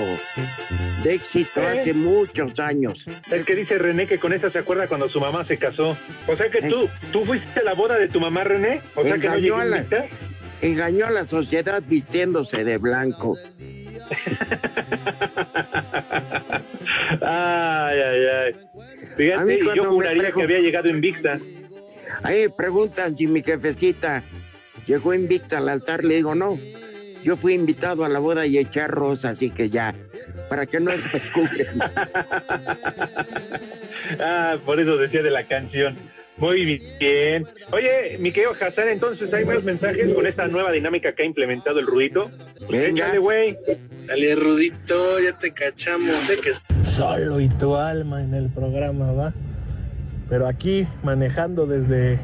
de 1.03 1.15
éxito 1.15 1.61
¿Eh? 1.61 1.79
hace 1.79 1.93
muchos 1.95 2.59
años. 2.61 3.07
Es 3.31 3.45
que 3.45 3.55
dice 3.55 3.79
René 3.79 4.07
que 4.07 4.19
con 4.19 4.33
esa 4.33 4.51
se 4.51 4.59
acuerda 4.59 4.87
cuando 4.87 5.09
su 5.09 5.21
mamá 5.21 5.45
se 5.45 5.57
casó. 5.57 5.97
O 6.27 6.37
sea 6.37 6.49
que 6.51 6.63
tú, 6.63 6.89
tú 7.11 7.25
fuiste 7.25 7.61
a 7.61 7.65
la 7.65 7.75
boda 7.75 7.99
de 7.99 8.09
tu 8.09 8.21
mamá, 8.21 8.45
René. 8.45 8.81
O 8.95 9.03
sea 9.03 9.15
que 9.19 9.29
no 9.29 9.35
engañó, 9.35 9.41
llegó 9.41 9.57
a 9.57 9.65
la, 9.65 9.77
invita? 9.79 10.07
engañó 10.61 11.07
a 11.07 11.11
la 11.11 11.25
sociedad 11.25 11.83
vistiéndose 11.87 12.65
de 12.65 12.79
blanco. 12.79 13.39
Ay, 17.21 18.01
ay, 18.01 18.27
ay. 18.27 18.55
Fíjate, 19.17 19.61
yo 19.77 19.85
juraría 19.85 20.31
que 20.33 20.43
había 20.43 20.59
llegado 20.59 20.89
invicta. 20.89 21.39
Ahí 22.23 22.49
preguntan 22.49 23.17
si 23.17 23.27
mi 23.27 23.43
jefecita 23.43 24.23
llegó 24.87 25.15
invicta 25.15 25.59
al 25.59 25.69
altar. 25.69 26.05
Le 26.05 26.17
digo, 26.17 26.35
no. 26.35 26.59
Yo 27.25 27.37
fui 27.37 27.55
invitado 27.55 28.05
a 28.05 28.09
la 28.09 28.19
boda 28.19 28.47
y 28.47 28.59
echar 28.59 28.91
rosas, 28.91 29.33
así 29.33 29.51
que 29.51 29.71
ya, 29.71 29.95
para 30.49 30.67
que 30.67 30.81
no 30.81 30.91
especulen. 30.93 31.79
Ah, 34.21 34.57
por 34.67 34.79
eso 34.81 34.97
decía 34.97 35.23
de 35.23 35.31
la 35.31 35.45
canción. 35.45 35.97
Muy 36.39 36.81
bien. 36.99 37.47
Oye, 37.71 38.17
mi 38.19 38.33
querido 38.33 38.53
Hassan, 38.61 38.89
entonces 38.89 39.33
hay 39.33 39.45
más 39.45 39.63
mensajes 39.63 40.13
con 40.13 40.27
esta 40.27 40.49
nueva 40.49 40.73
dinámica 40.73 41.15
que 41.15 41.23
ha 41.23 41.27
implementado 41.27 41.79
el 41.79 41.87
Rudito. 41.87 42.31
Pues 42.67 42.83
Venga. 42.83 43.05
échale, 43.05 43.19
güey. 43.19 43.57
Dale, 44.07 44.35
Rudito, 44.35 45.21
ya 45.21 45.39
te 45.39 45.53
cachamos. 45.53 46.17
Sé 46.25 46.37
que 46.39 46.53
Solo 46.85 47.41
y 47.41 47.49
tu 47.49 47.77
alma 47.77 48.23
en 48.23 48.35
el 48.35 48.49
programa, 48.51 49.13
va. 49.13 49.33
Pero 50.29 50.47
aquí, 50.47 50.87
manejando 51.03 51.67
desde 51.67 52.19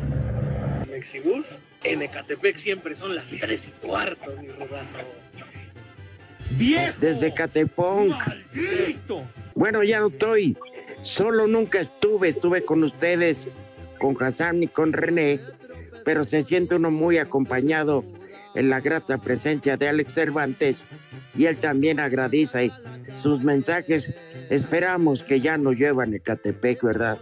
Mexibus, 0.90 1.46
en 1.88 2.02
Ecatepec 2.02 2.56
siempre 2.56 2.96
son 2.96 3.14
las 3.14 3.28
tres 3.28 3.68
y 3.68 3.86
cuarto, 3.86 4.32
mi 4.40 4.48
rudazo. 4.48 4.98
Desde 7.00 7.32
Catepón. 7.34 8.14
Bueno, 9.54 9.82
ya 9.82 10.00
no 10.00 10.08
estoy. 10.08 10.56
Solo 11.02 11.46
nunca 11.46 11.80
estuve, 11.80 12.28
estuve 12.28 12.64
con 12.64 12.82
ustedes, 12.82 13.48
con 13.98 14.16
Hassan 14.20 14.62
y 14.62 14.68
con 14.68 14.92
René, 14.92 15.40
pero 16.04 16.24
se 16.24 16.42
siente 16.42 16.74
uno 16.74 16.90
muy 16.90 17.18
acompañado 17.18 18.04
en 18.54 18.70
la 18.70 18.80
grata 18.80 19.18
presencia 19.18 19.76
de 19.76 19.88
Alex 19.88 20.14
Cervantes 20.14 20.84
y 21.36 21.46
él 21.46 21.56
también 21.58 22.00
agradece 22.00 22.72
sus 23.16 23.42
mensajes. 23.42 24.12
Esperamos 24.50 25.22
que 25.22 25.40
ya 25.40 25.58
nos 25.58 25.76
llevan 25.76 26.12
a 26.12 26.16
Ecatepec, 26.16 26.82
¿verdad? 26.82 27.18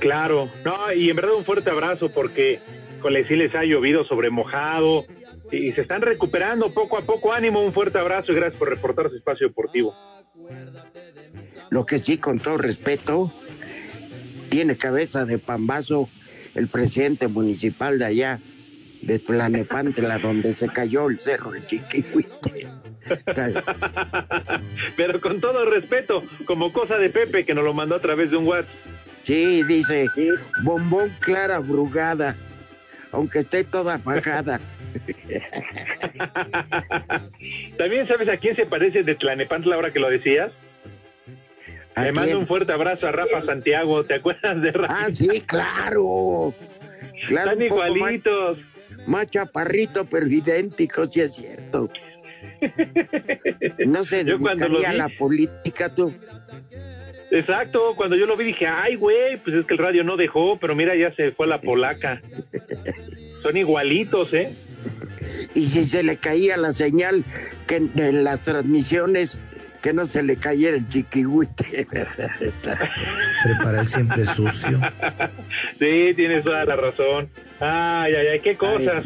Claro. 0.00 0.48
No, 0.64 0.92
y 0.92 1.10
en 1.10 1.16
verdad 1.16 1.34
un 1.34 1.44
fuerte 1.44 1.70
abrazo 1.70 2.10
porque 2.10 2.60
sí 3.28 3.36
les 3.36 3.54
ha 3.54 3.64
llovido 3.64 4.04
sobre 4.04 4.30
mojado 4.30 5.04
y 5.52 5.72
se 5.72 5.82
están 5.82 6.02
recuperando 6.02 6.70
poco 6.70 6.98
a 6.98 7.02
poco. 7.02 7.32
Ánimo, 7.32 7.62
un 7.62 7.72
fuerte 7.72 7.98
abrazo 7.98 8.32
y 8.32 8.36
gracias 8.36 8.58
por 8.58 8.68
reportar 8.68 9.10
su 9.10 9.16
espacio 9.16 9.48
deportivo. 9.48 9.94
Lo 11.70 11.86
que 11.86 11.98
sí, 11.98 12.18
con 12.18 12.38
todo 12.38 12.58
respeto, 12.58 13.32
tiene 14.48 14.76
cabeza 14.76 15.24
de 15.24 15.38
pambazo 15.38 16.08
el 16.54 16.68
presidente 16.68 17.28
municipal 17.28 17.98
de 17.98 18.04
allá, 18.06 18.40
de 19.02 19.18
Tlanepantla, 19.18 20.18
donde 20.18 20.54
se 20.54 20.68
cayó 20.68 21.08
el 21.08 21.18
cerro 21.18 21.50
de 21.50 21.66
Chiquihuite. 21.66 22.68
Pero 24.96 25.20
con 25.20 25.40
todo 25.40 25.64
respeto, 25.64 26.22
como 26.44 26.72
cosa 26.72 26.96
de 26.96 27.10
Pepe 27.10 27.44
que 27.44 27.54
nos 27.54 27.64
lo 27.64 27.74
mandó 27.74 27.94
a 27.94 28.00
través 28.00 28.30
de 28.30 28.36
un 28.36 28.46
WhatsApp. 28.46 28.74
Sí, 29.24 29.64
dice, 29.64 30.06
bombón 30.62 31.12
clara 31.18 31.58
brugada, 31.58 32.36
aunque 33.12 33.40
esté 33.40 33.64
toda 33.64 33.98
bajada. 33.98 34.60
También 37.76 38.06
sabes 38.06 38.28
a 38.28 38.36
quién 38.36 38.56
se 38.56 38.66
parece 38.66 39.02
de 39.02 39.14
Tlanepantla 39.14 39.74
ahora 39.74 39.92
que 39.92 40.00
lo 40.00 40.08
decías. 40.10 40.52
¿A 41.94 42.04
Le 42.04 42.12
mando 42.12 42.38
un 42.38 42.46
fuerte 42.46 42.72
abrazo 42.72 43.06
a 43.06 43.12
Rafa 43.12 43.42
Santiago. 43.42 44.04
¿Te 44.04 44.14
acuerdas 44.14 44.60
de 44.60 44.70
Rafa? 44.72 44.94
Ah, 44.98 45.08
sí, 45.12 45.28
claro. 45.46 46.52
claro 47.26 47.52
Están 47.52 47.58
más- 47.58 47.66
igualitos. 47.66 48.58
Más, 49.06 49.30
chaparrito, 49.30 50.04
pero 50.04 50.26
idénticos, 50.26 51.10
sí 51.12 51.20
es 51.20 51.34
cierto. 51.34 51.90
No 53.86 54.04
se 54.04 54.24
Yo 54.24 54.38
cuando 54.38 54.68
lo 54.68 54.78
dedicaría 54.78 55.04
a 55.04 55.06
vi- 55.06 55.12
la 55.12 55.18
política, 55.18 55.88
tú. 55.94 56.12
Exacto, 57.30 57.94
cuando 57.96 58.16
yo 58.16 58.26
lo 58.26 58.36
vi 58.36 58.44
dije, 58.46 58.66
ay, 58.66 58.96
güey, 58.96 59.36
pues 59.38 59.56
es 59.56 59.66
que 59.66 59.74
el 59.74 59.78
radio 59.78 60.04
no 60.04 60.16
dejó, 60.16 60.58
pero 60.58 60.74
mira, 60.74 60.94
ya 60.94 61.12
se 61.14 61.32
fue 61.32 61.46
a 61.46 61.50
la 61.50 61.60
polaca. 61.60 62.20
Son 63.42 63.56
igualitos, 63.56 64.32
¿eh? 64.32 64.52
Y 65.54 65.66
si 65.66 65.84
se 65.84 66.02
le 66.02 66.16
caía 66.16 66.56
la 66.56 66.72
señal 66.72 67.24
que 67.66 67.76
en 67.76 68.24
las 68.24 68.42
transmisiones, 68.42 69.38
que 69.82 69.92
no 69.92 70.04
se 70.06 70.22
le 70.22 70.36
cayera 70.36 70.76
el 70.76 70.88
chiquihuite. 70.88 71.86
Prepara 73.44 73.80
el 73.80 73.88
siempre 73.88 74.26
sucio. 74.26 74.80
Sí, 75.78 76.12
tienes 76.16 76.42
toda 76.42 76.64
la 76.64 76.74
razón. 76.74 77.28
Ay, 77.60 78.14
ay, 78.14 78.26
ay, 78.28 78.40
qué 78.40 78.56
cosas. 78.56 79.04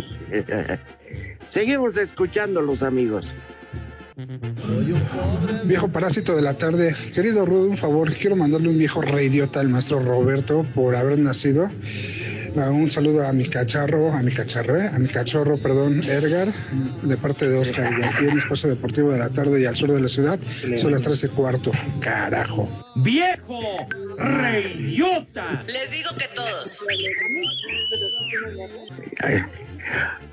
Seguimos 1.49 1.97
escuchándolos, 1.97 2.83
amigos. 2.85 3.35
Viejo 5.65 5.89
parásito 5.89 6.35
de 6.35 6.43
la 6.43 6.55
tarde, 6.55 6.95
querido 7.15 7.47
Rudo, 7.47 7.69
un 7.69 7.77
favor, 7.77 8.13
quiero 8.15 8.37
mandarle 8.37 8.69
un 8.69 8.79
viejo 8.79 9.01
reidiota 9.01 9.61
al 9.61 9.69
maestro 9.69 10.01
Roberto 10.01 10.67
por 10.75 10.97
haber 10.97 11.19
nacido. 11.19 11.71
Ah, 12.57 12.71
un 12.71 12.91
saludo 12.91 13.27
a 13.27 13.33
mi 13.33 13.47
cacharro, 13.47 14.13
a 14.13 14.23
mi 14.23 14.33
cacharro, 14.33 14.77
¿eh? 14.77 14.89
a 14.93 14.99
mi 14.99 15.07
cachorro, 15.09 15.57
perdón, 15.57 16.03
Edgar, 16.03 16.49
de 17.03 17.17
parte 17.17 17.49
de 17.49 17.57
Oscar, 17.57 17.93
y 17.97 18.03
aquí 18.03 18.25
en 18.25 18.31
el 18.31 18.39
espacio 18.39 18.69
deportivo 18.69 19.13
de 19.13 19.19
la 19.19 19.31
tarde 19.31 19.61
y 19.61 19.67
al 19.67 19.77
sur 19.77 19.93
de 19.93 20.01
la 20.01 20.09
ciudad, 20.09 20.39
son 20.77 20.91
las 20.91 21.03
13 21.03 21.27
y 21.27 21.31
cuarto. 21.31 21.71
Carajo. 22.01 22.69
¡Viejo! 22.97 23.87
¡Reyota! 24.19 25.63
Les 25.67 25.91
digo 25.93 26.11
que 26.19 26.27
todos. 26.35 26.83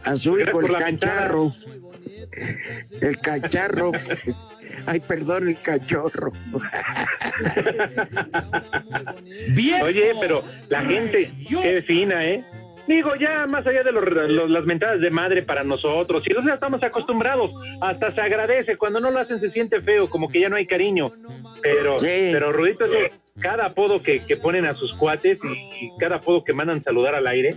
A 0.03 0.15
su 0.15 0.33
Gracias 0.33 0.49
hijo 0.49 0.59
el 0.59 0.65
por 0.65 0.69
la 0.71 0.79
cacharro. 0.79 1.53
El 3.01 3.17
cacharro. 3.17 3.91
Ay, 4.85 4.99
perdón, 5.01 5.49
el 5.49 5.59
cachorro. 5.61 6.31
Oye, 9.83 10.13
pero 10.19 10.43
la 10.69 10.81
gente, 10.83 11.31
qué 11.49 11.81
fina, 11.81 12.25
¿eh? 12.25 12.43
Digo, 12.87 13.15
ya 13.15 13.45
más 13.47 13.65
allá 13.67 13.83
de 13.83 13.91
los- 13.91 14.05
los- 14.05 14.49
las 14.49 14.65
mentadas 14.65 15.01
de 15.01 15.09
madre 15.09 15.43
para 15.43 15.63
nosotros, 15.63 16.23
y 16.25 16.29
nosotros 16.29 16.45
ya 16.47 16.53
estamos 16.53 16.81
acostumbrados, 16.83 17.51
hasta 17.81 18.11
se 18.13 18.21
agradece, 18.21 18.77
cuando 18.77 18.99
no 19.01 19.11
lo 19.11 19.19
hacen 19.19 19.39
se 19.41 19.51
siente 19.51 19.81
feo, 19.81 20.09
como 20.09 20.29
que 20.29 20.39
ya 20.39 20.47
no 20.49 20.55
hay 20.55 20.65
cariño. 20.65 21.11
Pero, 21.61 21.99
Sí. 21.99 22.29
pero 22.31 22.51
Rudito, 22.53 22.85
eso, 22.85 22.95
cada 23.41 23.65
apodo 23.67 24.01
que, 24.01 24.25
que 24.25 24.37
ponen 24.37 24.65
a 24.65 24.73
sus 24.75 24.93
cuates 24.95 25.37
y, 25.43 25.85
y 25.85 25.91
cada 25.99 26.17
apodo 26.17 26.43
que 26.43 26.53
mandan 26.53 26.83
saludar 26.83 27.15
al 27.15 27.27
aire. 27.27 27.55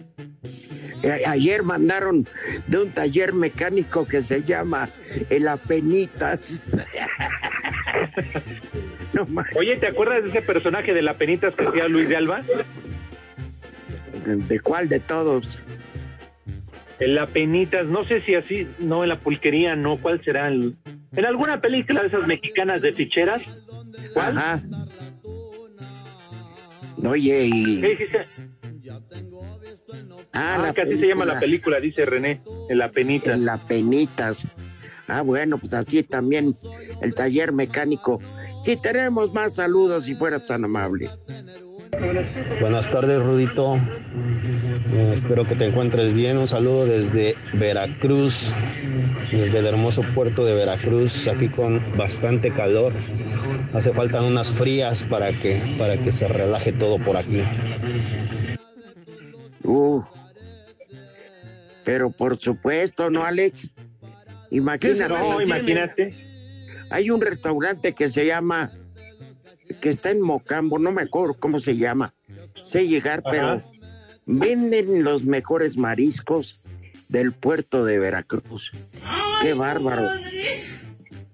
Eh, 1.02 1.22
ayer 1.26 1.62
mandaron 1.62 2.26
de 2.66 2.78
un 2.78 2.90
taller 2.90 3.32
mecánico 3.32 4.06
que 4.06 4.20
se 4.22 4.42
llama 4.42 4.90
El 5.30 5.48
Apenitas. 5.48 6.68
no. 9.12 9.26
Oye, 9.56 9.76
¿te 9.76 9.86
acuerdas 9.86 10.22
de 10.24 10.30
ese 10.30 10.42
personaje 10.42 10.92
de 10.92 11.02
la 11.02 11.14
penitas 11.14 11.54
que 11.54 11.66
hacía 11.66 11.86
Luis 11.88 12.08
de 12.08 12.16
Alba? 12.16 12.42
¿De 14.26 14.60
cuál 14.60 14.88
de 14.88 15.00
todos? 15.00 15.58
En 16.98 17.14
la 17.14 17.26
penitas, 17.26 17.86
no 17.86 18.04
sé 18.04 18.20
si 18.20 18.34
así, 18.34 18.66
no, 18.78 19.02
en 19.02 19.08
la 19.08 19.18
pulquería, 19.18 19.74
no, 19.76 19.96
¿cuál 19.98 20.22
será? 20.22 20.48
el- 20.48 20.76
en 21.16 21.24
alguna 21.24 21.60
película 21.60 22.02
de 22.02 22.08
esas 22.08 22.26
mexicanas 22.26 22.82
de 22.82 22.92
ficheras. 22.92 23.42
¿Cuál? 24.14 24.38
Ajá. 24.38 24.62
Oye, 27.04 27.46
y... 27.46 27.80
¿Qué 27.80 27.88
dijiste? 27.90 28.26
Ah, 30.32 30.64
Ah, 30.68 30.72
que 30.74 30.82
así 30.82 30.98
se 30.98 31.06
llama 31.08 31.24
la 31.24 31.40
película. 31.40 31.80
dice 31.80 32.04
René, 32.04 32.40
en 32.68 32.78
la 32.78 32.90
penitas. 32.90 33.34
En 33.34 33.44
la 33.46 33.56
penitas. 33.58 34.46
Ah, 35.08 35.22
bueno, 35.22 35.58
pues 35.58 35.72
así 35.74 36.02
también 36.02 36.54
el 37.02 37.14
taller 37.14 37.52
mecánico. 37.52 38.20
Si 38.62 38.76
tenemos 38.76 39.32
más 39.32 39.54
saludos, 39.56 40.04
si 40.04 40.14
fueras 40.14 40.46
tan 40.46 40.64
amable. 40.64 41.10
Buenas 42.60 42.90
tardes, 42.90 43.18
Rudito. 43.18 43.76
Eh, 44.92 45.14
espero 45.16 45.46
que 45.46 45.56
te 45.56 45.66
encuentres 45.66 46.14
bien. 46.14 46.38
Un 46.38 46.48
saludo 46.48 46.86
desde 46.86 47.36
Veracruz, 47.54 48.54
desde 49.30 49.58
el 49.58 49.66
hermoso 49.66 50.02
puerto 50.14 50.44
de 50.44 50.54
Veracruz, 50.54 51.26
aquí 51.28 51.48
con 51.48 51.82
bastante 51.96 52.50
calor. 52.52 52.92
Hace 53.72 53.92
falta 53.92 54.22
unas 54.22 54.52
frías 54.52 55.02
para 55.04 55.32
que, 55.32 55.76
para 55.78 55.96
que 55.96 56.12
se 56.12 56.28
relaje 56.28 56.72
todo 56.72 56.98
por 56.98 57.16
aquí. 57.16 57.42
Uh. 59.62 60.02
Pero 61.84 62.10
por 62.10 62.36
supuesto, 62.36 63.10
¿no, 63.10 63.24
Alex? 63.24 63.70
Imagínate. 64.50 65.08
No, 65.08 65.40
imagínate. 65.40 66.14
Hay 66.90 67.10
un 67.10 67.20
restaurante 67.20 67.94
que 67.94 68.08
se 68.08 68.26
llama, 68.26 68.70
que 69.80 69.88
está 69.88 70.10
en 70.10 70.20
Mocambo, 70.20 70.78
no 70.78 70.92
me 70.92 71.02
acuerdo 71.02 71.34
cómo 71.38 71.58
se 71.58 71.76
llama. 71.76 72.14
Sé 72.62 72.86
llegar, 72.88 73.22
pero 73.30 73.62
venden 74.26 75.02
los 75.04 75.24
mejores 75.24 75.76
mariscos 75.76 76.62
del 77.08 77.32
puerto 77.32 77.84
de 77.84 77.98
Veracruz. 77.98 78.72
Qué 79.42 79.54
bárbaro. 79.54 80.10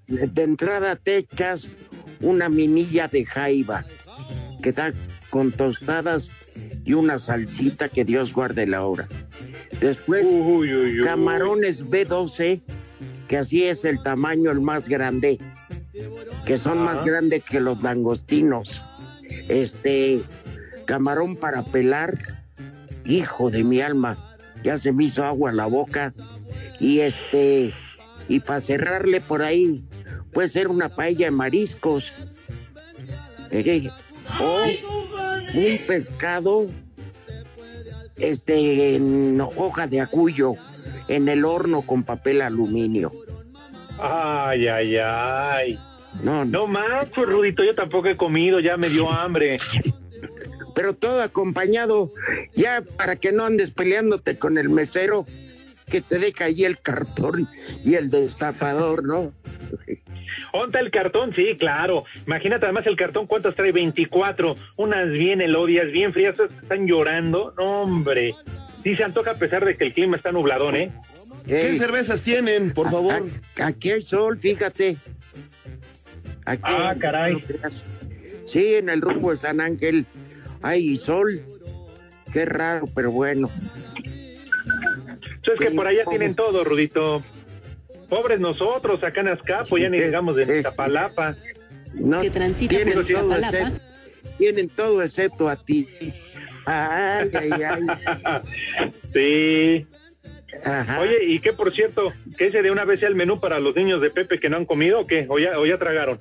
De, 0.07 0.27
de 0.27 0.42
entrada 0.42 0.96
te 0.96 1.18
echas 1.18 1.68
una 2.20 2.49
minilla 2.49 3.09
de 3.09 3.25
jaiba 3.25 3.85
que 4.62 4.72
da 4.72 4.92
con 5.31 5.53
tostadas 5.53 6.31
y 6.85 6.94
una 6.94 7.18
salsita 7.18 7.88
que 7.88 8.05
Dios 8.05 8.33
guarde 8.33 8.66
la 8.66 8.85
hora. 8.85 9.09
Después, 9.81 10.29
Uy, 10.33 10.72
uy, 10.72 10.99
uy. 10.99 11.01
camarones 11.03 11.85
B12, 11.87 12.62
que 13.29 13.37
así 13.37 13.64
es 13.64 13.85
el 13.85 14.03
tamaño 14.03 14.51
el 14.51 14.61
más 14.61 14.88
grande, 14.88 15.38
que 16.44 16.59
son 16.59 16.78
más 16.82 17.04
grandes 17.04 17.44
que 17.44 17.61
los 17.61 17.82
langostinos. 17.82 18.85
Este, 19.48 20.22
camarón 20.87 21.37
para 21.37 21.62
pelar, 21.62 22.16
hijo 23.04 23.50
de 23.50 23.64
mi 23.64 23.80
alma, 23.80 24.37
ya 24.62 24.78
se 24.78 24.92
me 24.92 25.04
hizo 25.04 25.24
agua 25.24 25.52
la 25.52 25.66
boca. 25.66 26.14
Y 26.80 27.00
este, 27.00 27.72
y 28.28 28.40
para 28.40 28.61
cerrarle 28.61 29.20
por 29.20 29.42
ahí, 29.42 29.85
puede 30.32 30.48
ser 30.48 30.68
una 30.68 30.88
paella 30.88 31.26
de 31.26 31.30
mariscos. 31.30 32.12
Eh, 33.50 33.88
o 34.40 34.64
un 35.54 35.78
pescado 35.87 36.66
este 38.16 38.96
en 38.96 39.40
hoja 39.40 39.87
de 39.87 40.00
acuyo 40.00 40.54
en 41.09 41.28
el 41.28 41.44
horno 41.44 41.82
con 41.82 42.02
papel 42.02 42.42
aluminio. 42.42 43.12
Ay, 43.98 44.68
ay, 44.68 44.96
ay. 44.96 45.78
No, 46.22 46.44
No 46.44 46.66
manches, 46.66 47.26
Rudito, 47.26 47.62
yo 47.64 47.74
tampoco 47.74 48.09
he 48.09 48.16
comido, 48.16 48.61
ya 48.61 48.76
me 48.76 48.88
dio 48.88 49.11
hambre. 49.11 49.59
pero 50.74 50.94
todo 50.94 51.22
acompañado, 51.22 52.11
ya 52.54 52.82
para 52.96 53.16
que 53.16 53.32
no 53.32 53.44
andes 53.44 53.70
peleándote 53.72 54.38
con 54.38 54.59
el 54.59 54.68
mesero 54.68 55.24
que 55.90 56.00
te 56.00 56.18
deja 56.18 56.46
ahí 56.46 56.64
el 56.64 56.80
cartón 56.80 57.48
y 57.85 57.94
el 57.94 58.11
destapador, 58.11 59.04
¿no? 59.04 59.32
¿Onta 60.52 60.80
el 60.80 60.90
cartón? 60.90 61.32
Sí, 61.35 61.54
claro. 61.59 62.04
Imagínate 62.26 62.64
además 62.66 62.87
el 62.87 62.96
cartón, 62.96 63.26
¿cuántas 63.26 63.54
trae? 63.54 63.72
24. 63.72 64.54
Unas 64.76 65.11
bien 65.11 65.40
elodias, 65.40 65.90
bien 65.92 66.12
frías, 66.12 66.38
están 66.40 66.87
llorando. 66.87 67.54
No, 67.56 67.82
hombre. 67.82 68.35
Sí 68.82 68.96
se 68.96 69.04
antoja 69.04 69.32
a 69.32 69.35
pesar 69.35 69.64
de 69.64 69.76
que 69.76 69.85
el 69.85 69.92
clima 69.92 70.16
está 70.16 70.32
nubladón, 70.32 70.76
¿eh? 70.76 70.90
¿Qué 71.46 71.74
cervezas 71.76 72.22
tienen, 72.22 72.72
por 72.72 72.90
favor? 72.90 73.24
Aquí 73.62 73.90
hay 73.90 74.02
sol, 74.02 74.38
fíjate. 74.38 74.96
Aquí 76.44 76.62
Ah, 76.64 76.94
caray. 76.98 77.42
Sí, 78.46 78.74
en 78.76 78.88
el 78.88 79.00
rumbo 79.00 79.30
de 79.32 79.37
San 79.37 79.61
Ángel 79.61 80.06
hay 80.62 80.96
sol. 80.96 81.40
Qué 82.32 82.44
raro, 82.44 82.87
pero 82.94 83.11
bueno. 83.11 83.48
Es 85.42 85.59
que 85.61 85.70
por 85.70 85.87
allá 85.87 86.04
¿cómo? 86.04 86.16
tienen 86.16 86.35
todo, 86.35 86.64
Rudito. 86.64 87.22
Pobres 88.09 88.40
nosotros, 88.40 89.02
acá 89.02 89.20
en 89.20 89.28
Azcapo, 89.28 89.78
ya 89.78 89.88
ni 89.88 90.00
digamos 90.00 90.37
de 90.37 90.59
Iztapalapa. 90.59 91.37
No, 91.94 92.20
Que 92.20 92.30
transita 92.30 92.74
tienen 92.76 92.94
por 92.94 93.06
todo, 93.06 93.30
Iztapalapa. 93.32 93.46
excepto, 93.59 93.80
tienen 94.38 94.68
todo 94.68 95.02
excepto 95.02 95.48
a 95.48 95.56
ti. 95.56 95.88
Ay, 96.66 97.30
ay, 97.32 97.50
ay. 97.62 97.82
Sí. 99.12 99.87
Ajá. 100.64 101.01
Oye, 101.01 101.25
¿y 101.25 101.40
qué 101.40 101.53
por 101.53 101.73
cierto? 101.73 102.12
¿Que 102.37 102.47
ese 102.47 102.62
de 102.62 102.71
una 102.71 102.85
vez 102.85 103.01
sea 103.01 103.09
el 103.09 103.14
menú 103.14 103.40
para 103.40 103.59
los 103.61 103.75
niños 103.77 104.01
de 104.01 104.11
Pepe 104.11 104.38
que 104.38 104.49
no 104.49 104.57
han 104.57 104.64
comido 104.64 105.01
o 105.01 105.05
qué? 105.07 105.27
¿O 105.29 105.38
ya, 105.38 105.59
o 105.59 105.66
ya 105.66 105.79
tragaron? 105.79 106.19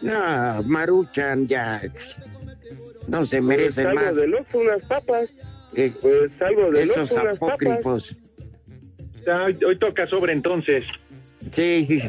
No, 0.00 0.62
Maruchan 0.64 1.46
ya 1.46 1.80
no 3.08 3.24
se 3.26 3.40
merecen 3.40 3.86
algo 3.88 4.00
más. 4.00 4.16
de 4.16 4.26
lujo, 4.26 4.58
unas 4.58 4.82
papas. 4.86 5.30
que 5.74 5.92
Pues 6.00 6.30
algo 6.40 6.70
de 6.70 6.82
esos 6.82 7.12
unas 7.12 7.38
papas. 7.38 7.54
apócrifos. 7.54 8.16
Ya, 9.26 9.44
hoy, 9.44 9.56
hoy 9.66 9.78
toca 9.78 10.06
sobre 10.06 10.32
entonces. 10.32 10.84
Sí. 11.50 12.00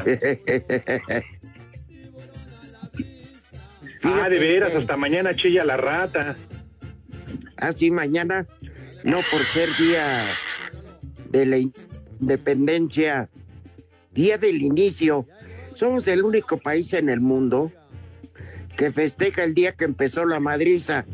ah, 4.02 4.28
de 4.28 4.38
veras, 4.38 4.74
hasta 4.74 4.96
mañana 4.96 5.34
chilla 5.36 5.64
la 5.64 5.76
rata. 5.76 6.36
Así 7.56 7.90
mañana, 7.90 8.46
no 9.04 9.20
por 9.30 9.44
ser 9.46 9.68
día 9.76 10.34
de 11.34 11.46
la 11.46 11.58
independencia, 11.58 13.28
día 14.12 14.38
del 14.38 14.62
inicio. 14.62 15.26
Somos 15.74 16.06
el 16.06 16.22
único 16.22 16.58
país 16.58 16.92
en 16.94 17.08
el 17.08 17.20
mundo 17.20 17.72
que 18.76 18.92
festeja 18.92 19.42
el 19.42 19.54
día 19.54 19.72
que 19.72 19.84
empezó 19.84 20.24
la 20.24 20.38
madriza 20.38 21.04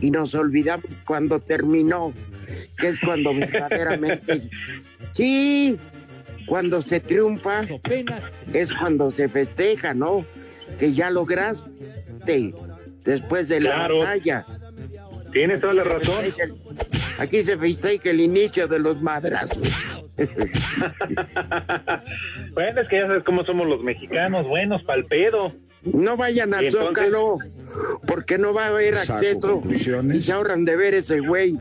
y 0.00 0.10
nos 0.10 0.34
olvidamos 0.34 1.02
cuando 1.04 1.40
terminó, 1.40 2.12
que 2.78 2.88
es 2.88 3.00
cuando 3.00 3.34
verdaderamente... 3.34 4.42
Sí, 5.12 5.76
cuando 6.46 6.80
se 6.82 7.00
triunfa 7.00 7.62
es 8.52 8.72
cuando 8.72 9.10
se 9.10 9.28
festeja, 9.28 9.92
¿no? 9.92 10.24
Que 10.78 10.92
ya 10.94 11.10
lograste 11.10 12.54
después 13.04 13.48
de 13.48 13.58
la 13.60 13.74
Claro. 13.74 13.98
batalla. 13.98 14.46
Tienes 15.32 15.60
toda 15.60 15.72
la 15.74 15.84
razón. 15.84 16.24
Aquí 17.20 17.42
se 17.42 17.56
festeja 17.56 18.10
el 18.10 18.20
inicio 18.20 18.66
de 18.66 18.78
los 18.78 19.00
madrazos. 19.02 19.60
Bueno, 22.52 22.80
es 22.80 22.88
que 22.88 22.96
ya 22.96 23.06
sabes 23.06 23.22
cómo 23.24 23.44
somos 23.44 23.66
los 23.66 23.82
mexicanos, 23.82 24.46
buenos 24.46 24.82
pa'l 24.82 25.04
pedo. 25.04 25.52
No 25.84 26.16
vayan 26.16 26.52
al 26.52 26.64
entonces- 26.64 26.88
Zócalo, 27.04 27.38
porque 28.06 28.36
no 28.38 28.52
va 28.52 28.64
a 28.64 28.68
haber 28.68 28.96
Saco 28.96 29.14
acceso 29.14 29.62
y 30.12 30.18
se 30.18 30.32
ahorran 30.32 30.64
de 30.64 30.76
ver 30.76 30.94
ese 30.94 31.20
güey. 31.20 31.56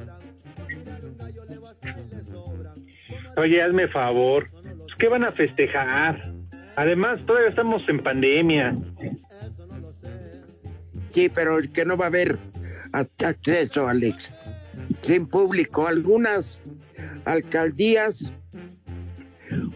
Oye, 3.37 3.61
hazme 3.61 3.87
favor. 3.87 4.49
Pues, 4.51 4.95
¿Qué 4.97 5.07
van 5.07 5.23
a 5.23 5.31
festejar? 5.31 6.33
Además, 6.75 7.23
todavía 7.25 7.49
estamos 7.49 7.81
en 7.87 7.99
pandemia. 8.01 8.75
Sí, 11.13 11.29
pero 11.33 11.59
el 11.59 11.71
que 11.71 11.85
no 11.85 11.95
va 11.97 12.05
a 12.05 12.07
haber 12.09 12.37
a- 12.91 13.05
acceso, 13.25 13.87
Alex. 13.87 14.33
Sin 15.01 15.27
público. 15.27 15.87
Algunas 15.87 16.59
alcaldías 17.25 18.29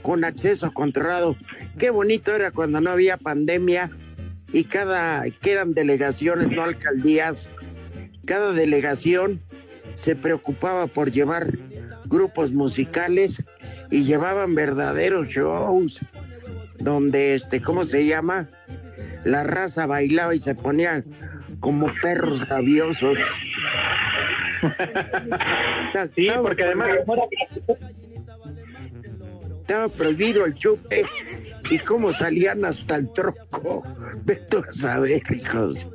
con 0.01 0.23
acceso 0.23 0.71
controlado. 0.73 1.35
Qué 1.77 1.89
bonito 1.89 2.35
era 2.35 2.51
cuando 2.51 2.81
no 2.81 2.91
había 2.91 3.17
pandemia 3.17 3.89
y 4.51 4.65
cada, 4.65 5.23
que 5.29 5.51
eran 5.51 5.73
delegaciones, 5.73 6.51
no 6.51 6.63
alcaldías, 6.63 7.47
cada 8.25 8.53
delegación 8.53 9.41
se 9.95 10.15
preocupaba 10.15 10.87
por 10.87 11.11
llevar 11.11 11.51
grupos 12.05 12.53
musicales 12.53 13.43
y 13.89 14.03
llevaban 14.03 14.55
verdaderos 14.55 15.27
shows 15.27 15.99
donde, 16.79 17.35
este, 17.35 17.61
¿cómo 17.61 17.85
se 17.85 18.05
llama? 18.05 18.49
La 19.23 19.43
raza 19.43 19.85
bailaba 19.85 20.35
y 20.35 20.39
se 20.39 20.53
ponía 20.53 21.03
como 21.59 21.91
perros 22.01 22.47
rabiosos. 22.47 23.17
Sí, 26.15 26.27
porque 26.41 26.63
además 26.63 26.89
Estaba 29.61 29.87
prohibido 29.89 30.45
el 30.45 30.53
chupe 30.55 31.03
y 31.71 31.79
cómo 31.79 32.11
salían 32.13 32.65
hasta 32.65 32.97
el 32.97 33.11
tronco. 33.13 33.83
Vete 34.25 34.57
a 34.57 34.71
saber, 34.73 35.21
hijos. 35.31 35.87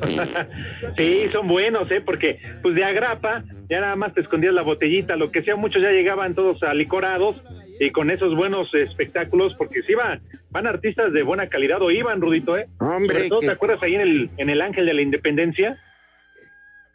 sí, 0.96 1.28
son 1.32 1.48
buenos, 1.48 1.90
¿eh? 1.90 2.00
Porque, 2.04 2.38
pues 2.62 2.74
de 2.74 2.84
agrapa, 2.84 3.44
ya 3.68 3.80
nada 3.80 3.96
más 3.96 4.14
te 4.14 4.20
escondías 4.20 4.54
la 4.54 4.62
botellita, 4.62 5.16
lo 5.16 5.30
que 5.30 5.42
sea, 5.42 5.56
muchos 5.56 5.82
ya 5.82 5.90
llegaban 5.90 6.34
todos 6.34 6.62
alicorados 6.62 7.42
y 7.80 7.90
con 7.90 8.10
esos 8.10 8.34
buenos 8.36 8.72
espectáculos, 8.74 9.54
porque 9.56 9.82
si 9.82 9.94
van, 9.94 10.20
van 10.50 10.66
artistas 10.66 11.12
de 11.12 11.22
buena 11.22 11.48
calidad, 11.48 11.82
o 11.82 11.90
iban, 11.90 12.20
Rudito, 12.20 12.56
¿eh? 12.56 12.66
Hombre, 12.78 13.16
Sobre 13.16 13.28
todo, 13.28 13.40
que- 13.40 13.46
¿te 13.46 13.52
acuerdas 13.52 13.82
ahí 13.82 13.94
en 13.94 14.00
el, 14.00 14.30
en 14.36 14.50
el 14.50 14.60
Ángel 14.60 14.86
de 14.86 14.94
la 14.94 15.02
Independencia? 15.02 15.78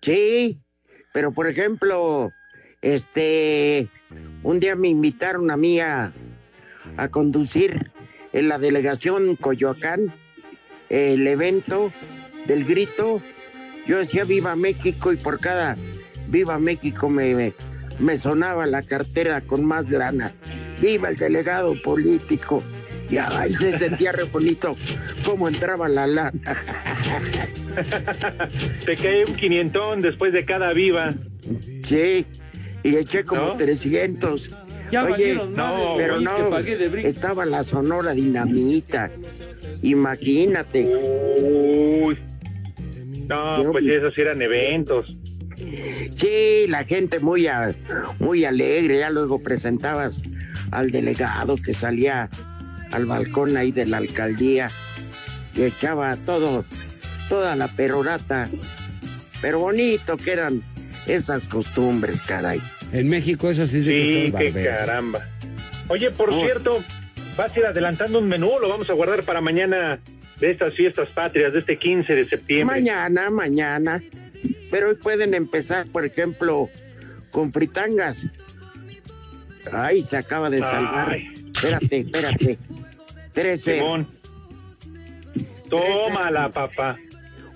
Sí, 0.01 0.59
pero 1.13 1.31
por 1.31 1.47
ejemplo, 1.47 2.31
este, 2.81 3.87
un 4.43 4.59
día 4.59 4.75
me 4.75 4.87
invitaron 4.87 5.51
a 5.51 5.57
mí 5.57 5.79
a, 5.79 6.13
conducir 7.11 7.91
en 8.33 8.49
la 8.49 8.57
delegación 8.57 9.35
Coyoacán 9.35 10.11
el 10.89 11.27
evento 11.27 11.91
del 12.47 12.65
grito. 12.65 13.21
Yo 13.85 13.99
decía 13.99 14.25
Viva 14.25 14.55
México 14.55 15.13
y 15.13 15.17
por 15.17 15.39
cada 15.39 15.77
Viva 16.27 16.59
México 16.59 17.09
me, 17.09 17.35
me, 17.35 17.53
me 17.99 18.17
sonaba 18.17 18.65
la 18.65 18.81
cartera 18.81 19.41
con 19.41 19.65
más 19.65 19.89
lana. 19.89 20.33
Viva 20.81 21.09
el 21.09 21.17
delegado 21.17 21.75
político. 21.81 22.63
Y 23.09 23.17
ay, 23.17 23.53
se 23.53 23.77
sentía 23.77 24.11
re 24.11 24.23
bonito 24.25 24.75
cómo 25.25 25.47
entraba 25.47 25.87
la 25.89 26.05
lana. 26.07 26.33
Te 28.85 28.95
cae 28.95 29.25
un 29.25 29.35
quinientón 29.35 29.99
después 29.99 30.33
de 30.33 30.43
cada 30.45 30.73
viva. 30.73 31.09
Sí, 31.83 32.25
y 32.83 32.95
eché 32.95 33.23
como 33.23 33.41
¿No? 33.47 33.55
300. 33.55 34.51
Ya 34.91 35.05
Oye, 35.05 35.35
no, 35.55 35.93
pero 35.97 36.19
no, 36.19 36.35
que 36.35 36.43
pagué 36.43 36.77
de 36.77 36.87
brinco. 36.89 37.07
estaba 37.07 37.45
la 37.45 37.63
Sonora 37.63 38.13
Dinamita. 38.13 39.11
Imagínate. 39.83 40.85
Uy. 41.41 42.17
No, 43.27 43.63
Yo- 43.63 43.71
pues 43.71 43.85
esos 43.85 44.13
sí 44.13 44.21
eran 44.21 44.41
eventos. 44.41 45.15
Sí, 46.15 46.65
la 46.67 46.83
gente 46.85 47.19
muy, 47.19 47.45
a- 47.47 47.75
muy 48.19 48.45
alegre. 48.45 48.99
Ya 48.99 49.09
luego 49.11 49.39
presentabas 49.43 50.19
al 50.71 50.89
delegado 50.89 51.55
que 51.57 51.73
salía 51.73 52.29
al 52.91 53.05
balcón 53.05 53.57
ahí 53.57 53.71
de 53.71 53.85
la 53.85 53.97
alcaldía 53.97 54.69
y 55.55 55.63
echaba 55.63 56.15
todo, 56.25 56.65
toda 57.27 57.55
la 57.55 57.67
perorata. 57.67 58.47
Pero 59.41 59.59
bonito 59.59 60.17
que 60.17 60.31
eran 60.33 60.63
esas 61.07 61.47
costumbres, 61.47 62.21
caray. 62.21 62.61
En 62.91 63.07
México 63.07 63.49
eso 63.49 63.65
sí 63.67 63.77
es 63.79 63.85
de 63.85 63.91
que 63.93 64.03
Sí, 64.03 64.31
son 64.31 64.39
qué 64.53 64.63
caramba. 64.63 65.27
Oye, 65.87 66.11
por 66.11 66.29
Oh. 66.31 66.41
cierto, 66.43 66.83
¿vas 67.37 67.55
a 67.55 67.59
ir 67.59 67.65
adelantando 67.65 68.19
un 68.19 68.27
menú 68.27 68.49
o 68.49 68.59
lo 68.59 68.69
vamos 68.69 68.89
a 68.89 68.93
guardar 68.93 69.23
para 69.23 69.41
mañana 69.41 69.99
de 70.39 70.51
estas 70.51 70.73
fiestas 70.75 71.09
patrias, 71.09 71.53
de 71.53 71.59
este 71.59 71.77
15 71.77 72.13
de 72.15 72.27
septiembre? 72.27 72.77
Mañana, 72.77 73.29
mañana. 73.29 74.01
Pero 74.71 74.89
hoy 74.89 74.95
pueden 74.95 75.33
empezar, 75.33 75.87
por 75.87 76.05
ejemplo, 76.05 76.69
con 77.31 77.51
fritangas. 77.51 78.27
Ay, 79.71 80.01
se 80.01 80.17
acaba 80.17 80.49
de 80.49 80.61
salvar. 80.61 81.09
Ay. 81.11 81.27
Espérate, 81.55 81.99
espérate. 81.99 82.57
13. 83.33 83.75
Simón. 83.77 84.07
Tómala, 85.69 86.49
papá. 86.49 86.97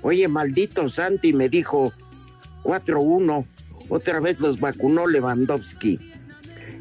Oye, 0.01 0.28
maldito 0.28 0.89
Santi 0.89 1.34
me 1.34 1.49
dijo 1.49 1.93
4-1. 2.63 3.45
Otra 3.89 4.19
vez 4.19 4.39
los 4.39 4.59
vacunó 4.59 5.07
Lewandowski. 5.07 5.99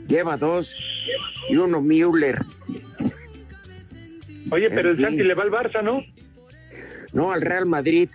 Lleva 0.08 0.36
dos 0.36 0.76
y 1.48 1.56
uno 1.56 1.80
Müller. 1.80 2.38
Oye, 4.50 4.68
pero 4.70 4.90
En 4.90 4.96
el 4.96 5.00
Santi 5.02 5.22
le 5.22 5.34
va 5.34 5.44
al 5.44 5.50
Barça, 5.50 5.82
¿no? 5.82 6.02
No, 7.12 7.32
al 7.32 7.40
Real 7.42 7.66
Madrid. 7.66 8.10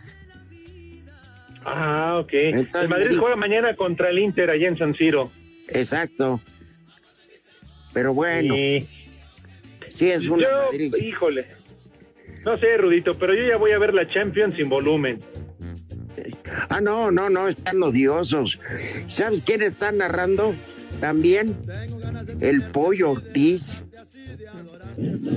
Ah, 1.65 2.19
ok. 2.21 2.30
Entonces 2.34 2.84
el 2.84 2.89
Madrid 2.89 3.07
dijo- 3.09 3.21
juega 3.21 3.36
mañana 3.36 3.75
contra 3.75 4.09
el 4.09 4.19
Inter 4.19 4.49
allá 4.49 4.67
en 4.67 4.78
San 4.78 4.93
Siro. 4.95 5.32
Exacto. 5.69 6.39
Pero 7.93 8.13
bueno, 8.13 8.55
Y 8.55 8.88
sí 9.98 10.12
es 10.12 10.28
una 10.30 10.43
yo, 10.43 10.98
híjole. 11.00 11.48
No 12.45 12.58
sé, 12.58 12.78
Rudito, 12.78 13.14
pero 13.16 13.34
yo 13.34 13.45
ya 13.45 13.58
voy 13.58 13.72
a 13.72 13.80
ver 13.80 13.93
la 13.93 14.08
Champions 14.08 14.56
sin 14.56 14.70
volumen. 14.70 15.18
Ah, 16.70 16.82
no, 16.82 17.12
no, 17.12 17.30
no, 17.30 17.48
están 17.48 17.82
odiosos. 17.82 18.60
¿Sabes 19.08 19.41
quién 19.41 19.62
está 19.62 19.91
narrando? 19.91 20.56
También 21.02 21.56
el 22.39 22.64
Pollo 22.64 23.12
Ortiz. 23.12 23.84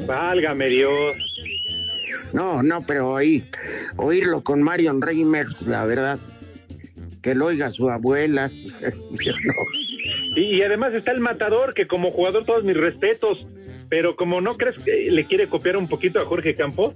Válgame 0.07 0.69
Dios. 0.69 1.17
No, 2.33 2.63
no, 2.63 2.87
pero 2.87 3.11
oí, 3.11 3.45
oírlo 3.97 4.43
con 4.43 4.63
Marion 4.63 5.03
Reimers, 5.03 5.63
la 5.63 5.85
verdad. 5.87 6.19
Que 7.23 7.35
lo 7.35 7.47
oiga 7.47 7.71
su 7.71 7.91
abuela. 7.91 8.51
No. 8.51 9.31
Y, 10.37 10.59
y 10.59 10.63
además 10.63 10.95
está 10.95 11.11
el 11.11 11.19
matador, 11.19 11.75
que 11.75 11.89
como 11.89 12.13
jugador 12.13 12.45
todos 12.45 12.63
mis 12.63 12.77
respetos, 12.77 13.49
pero 13.91 14.17
como 14.17 14.41
no 14.41 14.57
crees 14.57 14.79
que 14.79 15.11
le 15.11 15.27
quiere 15.27 15.49
copiar 15.49 15.77
un 15.77 15.89
poquito 15.89 16.21
a 16.21 16.25
Jorge 16.25 16.55
Campos, 16.55 16.95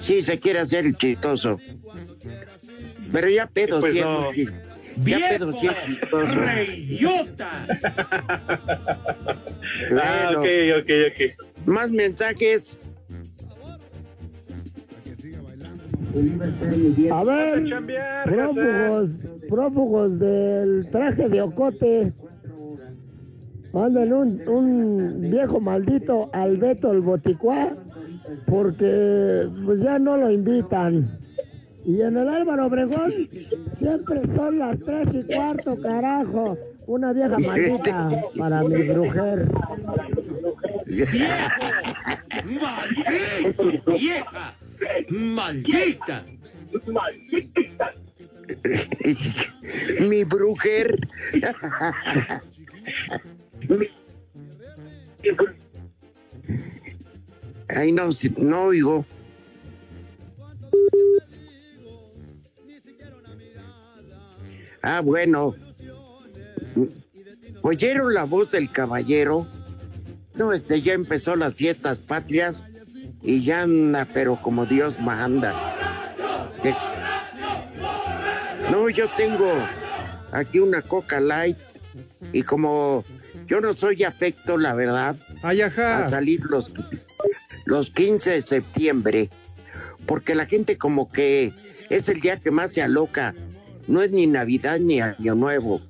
Sí, 0.00 0.22
se 0.22 0.40
quiere 0.40 0.60
hacer 0.60 0.86
el 0.86 0.96
chistoso. 0.96 1.60
Pero 3.12 3.28
ya 3.28 3.46
pedo 3.46 3.80
Pues 3.80 3.92
sí 3.92 3.98
es 3.98 4.04
no. 4.06 4.30
Ya 5.04 5.18
pedo 5.28 5.52
sí 5.52 5.66
es 5.66 5.86
chistoso. 5.86 6.34
¡Reyota! 6.40 7.66
Ah, 9.92 10.32
Bueno, 10.34 10.40
ok, 10.40 10.46
ok, 10.82 10.90
ok. 11.10 11.66
Más 11.66 11.90
mensajes. 11.90 12.78
A 17.12 17.24
ver, 17.24 17.64
prófugos, 18.24 19.10
prófugos 19.48 20.18
del 20.18 20.88
traje 20.90 21.28
de 21.28 21.40
ocote. 21.40 22.12
Manden 23.72 24.12
un, 24.12 24.48
un 24.48 25.30
viejo 25.30 25.60
maldito 25.60 26.28
al 26.32 26.56
Beto 26.56 26.90
el 26.92 27.00
Boticuá, 27.00 27.74
porque 28.46 29.48
pues 29.64 29.80
ya 29.80 29.98
no 29.98 30.16
lo 30.16 30.30
invitan. 30.30 31.18
Y 31.84 32.02
en 32.02 32.16
el 32.16 32.28
Álvaro 32.28 32.66
Obregón 32.66 33.12
siempre 33.72 34.22
son 34.34 34.58
las 34.58 34.78
tres 34.80 35.08
y 35.14 35.22
cuarto, 35.34 35.78
carajo. 35.80 36.58
Una 36.86 37.12
vieja 37.12 37.38
maldita 37.38 38.10
para 38.36 38.62
mi 38.64 38.82
brujer. 38.82 39.48
¡Maldita! 42.44 43.84
¡Vieja! 43.86 44.54
¡Maldita! 45.10 46.24
Mi 50.00 50.24
brujer. 50.24 50.98
Ay, 57.68 57.92
no, 57.92 58.08
no 58.38 58.62
oigo. 58.64 59.04
Ah, 64.82 65.00
bueno. 65.00 65.54
¿Oyeron 67.62 68.14
la 68.14 68.24
voz 68.24 68.50
del 68.52 68.70
caballero? 68.72 69.46
No, 70.34 70.52
este 70.52 70.80
ya 70.80 70.94
empezó 70.94 71.36
las 71.36 71.54
fiestas 71.54 71.98
patrias 71.98 72.62
y 73.22 73.44
ya 73.44 73.62
anda, 73.62 74.06
pero 74.12 74.36
como 74.36 74.64
Dios 74.64 74.98
manda. 74.98 75.54
No, 78.70 78.88
yo 78.88 79.08
tengo 79.16 79.52
aquí 80.32 80.58
una 80.60 80.80
Coca 80.80 81.20
Light 81.20 81.58
y 82.32 82.42
como 82.42 83.04
yo 83.50 83.60
no 83.60 83.74
soy 83.74 84.04
afecto, 84.04 84.56
la 84.56 84.74
verdad, 84.74 85.16
a 85.42 86.08
salir 86.08 86.44
los, 86.44 86.70
los 87.66 87.90
15 87.90 88.30
de 88.30 88.42
septiembre, 88.42 89.28
porque 90.06 90.36
la 90.36 90.46
gente 90.46 90.78
como 90.78 91.10
que 91.10 91.52
es 91.88 92.08
el 92.08 92.20
día 92.20 92.36
que 92.36 92.52
más 92.52 92.70
se 92.70 92.80
aloca, 92.80 93.34
no 93.88 94.02
es 94.02 94.12
ni 94.12 94.28
Navidad 94.28 94.78
ni 94.78 95.00
Año 95.00 95.34
Nuevo, 95.34 95.82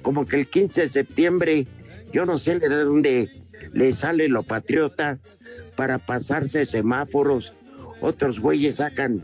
como 0.00 0.24
que 0.26 0.36
el 0.36 0.46
15 0.46 0.80
de 0.80 0.88
septiembre, 0.88 1.66
yo 2.10 2.24
no 2.24 2.38
sé 2.38 2.58
de 2.58 2.68
dónde 2.70 3.28
le 3.74 3.92
sale 3.92 4.26
lo 4.28 4.42
patriota 4.42 5.18
para 5.76 5.98
pasarse 5.98 6.64
semáforos, 6.64 7.52
otros 8.00 8.40
güeyes 8.40 8.76
sacan, 8.76 9.22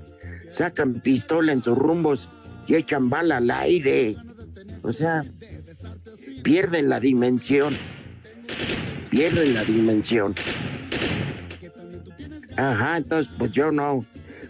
sacan 0.51 1.01
pistola 1.01 1.53
en 1.53 1.65
sus 1.65 1.79
rumbos 1.79 2.29
y 2.67 2.75
echan 2.75 3.09
bala 3.09 3.39
al 3.39 3.51
aire. 3.51 4.17
O 4.83 4.93
sea, 4.93 5.25
pierden 6.43 6.89
la 6.89 7.01
dimensión. 7.01 7.77
Pierden 9.11 9.55
la 9.55 9.65
dimensión. 9.65 10.35
Ajá, 12.57 12.97
entonces 12.97 13.33
pues 13.39 13.53
yo 13.53 13.73
no. 13.73 14.05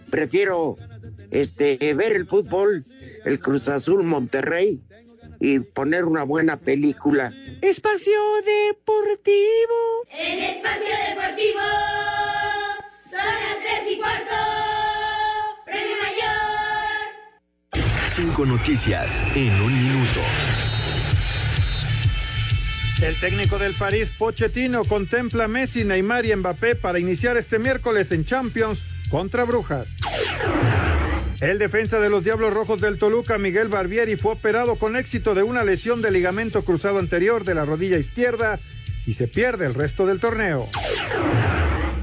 Prefiero 0.09 0.75
este, 1.31 1.93
ver 1.93 2.13
el 2.13 2.27
fútbol, 2.27 2.85
el 3.25 3.39
Cruz 3.39 3.69
Azul 3.69 4.03
Monterrey 4.03 4.81
y 5.39 5.59
poner 5.59 6.05
una 6.05 6.23
buena 6.23 6.57
película. 6.57 7.33
Espacio 7.61 8.19
Deportivo. 8.45 10.05
En 10.11 10.39
Espacio 10.39 10.95
Deportivo 11.09 11.61
son 13.09 13.25
las 13.25 13.57
tres 13.63 13.91
y 13.91 13.97
cuarto. 13.97 14.35
Premio 15.65 15.95
Mayor. 16.03 17.81
Cinco 18.09 18.45
noticias 18.45 19.23
en 19.35 19.51
un 19.61 19.73
minuto. 19.73 20.21
El 23.01 23.19
técnico 23.19 23.57
del 23.57 23.73
París, 23.73 24.11
Pochettino, 24.15 24.85
contempla 24.85 25.47
Messi, 25.47 25.83
Neymar 25.83 26.23
y 26.25 26.35
Mbappé 26.35 26.75
para 26.75 26.99
iniciar 26.99 27.35
este 27.35 27.57
miércoles 27.57 28.11
en 28.11 28.25
Champions 28.25 28.83
contra 29.09 29.43
Brujas. 29.43 29.87
El 31.39 31.57
defensa 31.57 31.99
de 31.99 32.11
los 32.11 32.23
Diablos 32.23 32.53
Rojos 32.53 32.79
del 32.79 32.99
Toluca, 32.99 33.39
Miguel 33.39 33.69
Barbieri, 33.69 34.15
fue 34.17 34.33
operado 34.33 34.75
con 34.75 34.95
éxito 34.95 35.33
de 35.33 35.41
una 35.41 35.63
lesión 35.63 36.03
de 36.03 36.11
ligamento 36.11 36.63
cruzado 36.63 36.99
anterior 36.99 37.43
de 37.43 37.55
la 37.55 37.65
rodilla 37.65 37.97
izquierda 37.97 38.59
y 39.07 39.15
se 39.15 39.27
pierde 39.27 39.65
el 39.65 39.73
resto 39.73 40.05
del 40.05 40.19
torneo. 40.19 40.69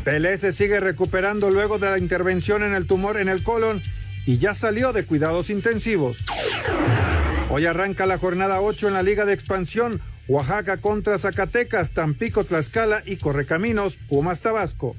Pelé 0.02 0.36
se 0.38 0.50
sigue 0.50 0.80
recuperando 0.80 1.50
luego 1.50 1.78
de 1.78 1.90
la 1.90 1.98
intervención 1.98 2.64
en 2.64 2.74
el 2.74 2.88
tumor 2.88 3.20
en 3.20 3.28
el 3.28 3.44
colon 3.44 3.80
y 4.26 4.38
ya 4.38 4.52
salió 4.52 4.92
de 4.92 5.04
cuidados 5.04 5.48
intensivos. 5.48 6.18
Hoy 7.50 7.66
arranca 7.66 8.04
la 8.04 8.18
jornada 8.18 8.60
8 8.60 8.88
en 8.88 8.94
la 8.94 9.04
Liga 9.04 9.24
de 9.24 9.34
Expansión. 9.34 10.02
Oaxaca 10.28 10.76
contra 10.76 11.16
Zacatecas, 11.16 11.90
Tampico, 11.90 12.44
Tlaxcala 12.44 13.02
y 13.06 13.16
Correcaminos, 13.16 13.96
Pumas 14.08 14.40
Tabasco. 14.40 14.94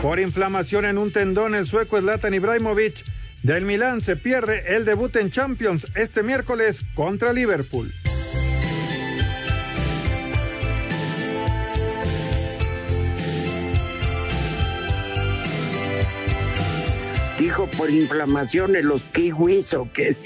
Por 0.00 0.18
inflamación 0.18 0.86
en 0.86 0.96
un 0.96 1.12
tendón, 1.12 1.54
el 1.54 1.66
sueco 1.66 2.00
Zlatan 2.00 2.32
Ibrahimovic 2.32 3.04
del 3.42 3.64
Milán 3.64 4.00
se 4.00 4.16
pierde 4.16 4.76
el 4.76 4.84
debut 4.84 5.14
en 5.16 5.30
Champions 5.30 5.86
este 5.94 6.22
miércoles 6.22 6.82
contra 6.94 7.32
Liverpool. 7.32 7.92
Dijo 17.38 17.66
por 17.76 17.90
inflamación 17.90 18.74
en 18.74 18.88
los 18.88 19.02
kiwis 19.02 19.74
o 19.74 19.88
qué. 19.92 20.16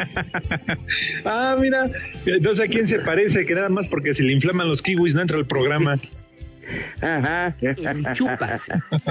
ah, 1.24 1.56
mira, 1.58 1.84
entonces 2.26 2.64
a 2.64 2.68
quién 2.68 2.86
se 2.86 2.98
parece 3.00 3.44
que 3.46 3.54
nada 3.54 3.68
más 3.68 3.86
porque 3.88 4.14
se 4.14 4.22
le 4.22 4.32
inflaman 4.32 4.68
los 4.68 4.82
kiwis 4.82 5.14
no 5.14 5.22
entra 5.22 5.36
al 5.36 5.46
programa. 5.46 5.98
Ajá. 7.00 7.56
chupas. 8.14 8.68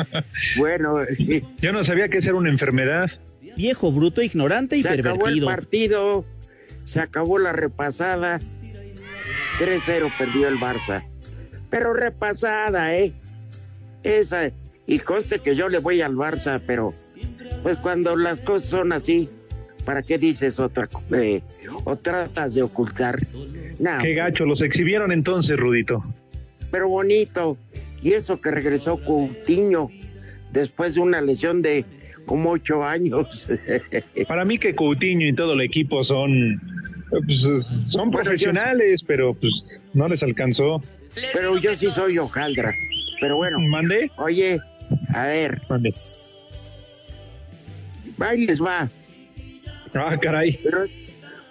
bueno, 0.57 0.97
yo 1.59 1.71
no 1.71 1.83
sabía 1.83 2.07
que 2.09 2.19
esa 2.19 2.29
era 2.29 2.37
una 2.37 2.49
enfermedad. 2.49 3.09
Viejo, 3.55 3.91
bruto, 3.91 4.21
ignorante 4.21 4.77
y 4.77 4.81
se 4.81 4.89
pervertido. 4.89 5.13
acabó 5.15 5.27
el 5.27 5.43
partido, 5.43 6.25
se 6.85 6.99
acabó 7.01 7.39
la 7.39 7.51
repasada. 7.51 8.39
3-0 9.59 10.11
perdió 10.17 10.47
el 10.47 10.57
Barça. 10.57 11.03
Pero 11.69 11.93
repasada, 11.93 12.95
¿eh? 12.95 13.13
Esa. 14.03 14.51
Y 14.87 14.99
conste 14.99 15.39
que 15.39 15.55
yo 15.55 15.69
le 15.69 15.79
voy 15.79 16.01
al 16.01 16.15
Barça, 16.15 16.61
pero 16.65 16.93
pues 17.61 17.77
cuando 17.77 18.15
las 18.15 18.41
cosas 18.41 18.69
son 18.69 18.93
así, 18.93 19.29
¿para 19.89 20.03
qué 20.03 20.19
dices 20.19 20.59
otra 20.59 20.87
eh, 21.15 21.41
o 21.83 21.95
tratas 21.95 22.53
de 22.53 22.61
ocultar? 22.61 23.17
Qué 24.01 24.13
gacho, 24.13 24.45
los 24.45 24.61
exhibieron 24.61 25.11
entonces, 25.11 25.57
Rudito 25.57 26.03
pero 26.71 26.87
bonito. 26.87 27.57
Y 28.01 28.13
eso 28.13 28.39
que 28.39 28.51
regresó 28.51 28.97
Coutinho 29.03 29.89
después 30.51 30.93
de 30.93 31.01
una 31.01 31.21
lesión 31.21 31.63
de 31.63 31.85
como 32.27 32.51
ocho 32.51 32.83
años. 32.83 33.47
Para 34.27 34.45
mí 34.45 34.57
que 34.57 34.75
Coutinho 34.75 35.27
y 35.27 35.33
todo 35.33 35.53
el 35.53 35.61
equipo 35.61 36.03
son 36.03 36.61
pues, 37.09 37.41
son 37.89 38.11
profesionales, 38.11 39.03
pero 39.03 39.33
pues 39.33 39.65
no 39.93 40.07
les 40.07 40.21
alcanzó. 40.23 40.81
Pero 41.33 41.57
yo 41.57 41.75
sí 41.75 41.87
soy 41.87 42.19
hojaldra. 42.19 42.71
Pero 43.19 43.37
bueno. 43.37 43.59
¿Mande? 43.59 44.11
Oye, 44.17 44.59
a 45.13 45.23
ver. 45.23 45.59
Mande. 45.67 45.93
Ahí 48.19 48.45
les 48.45 48.61
va. 48.61 48.87
Ah, 49.93 50.17
caray. 50.21 50.59
Pero 50.63 50.85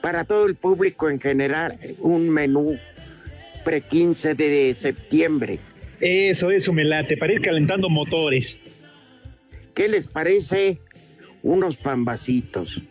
para 0.00 0.24
todo 0.24 0.46
el 0.46 0.54
público 0.54 1.10
en 1.10 1.20
general, 1.20 1.78
un 1.98 2.28
menú 2.30 2.76
pre-15 3.64 4.34
de 4.36 4.74
septiembre. 4.74 5.58
Eso, 6.00 6.50
eso 6.50 6.72
me 6.72 6.84
late, 6.84 7.16
para 7.16 7.32
ir 7.32 7.40
calentando 7.40 7.88
motores. 7.88 8.58
¿Qué 9.74 9.88
les 9.88 10.08
parece 10.08 10.80
unos 11.42 11.76
pambacitos? 11.78 12.82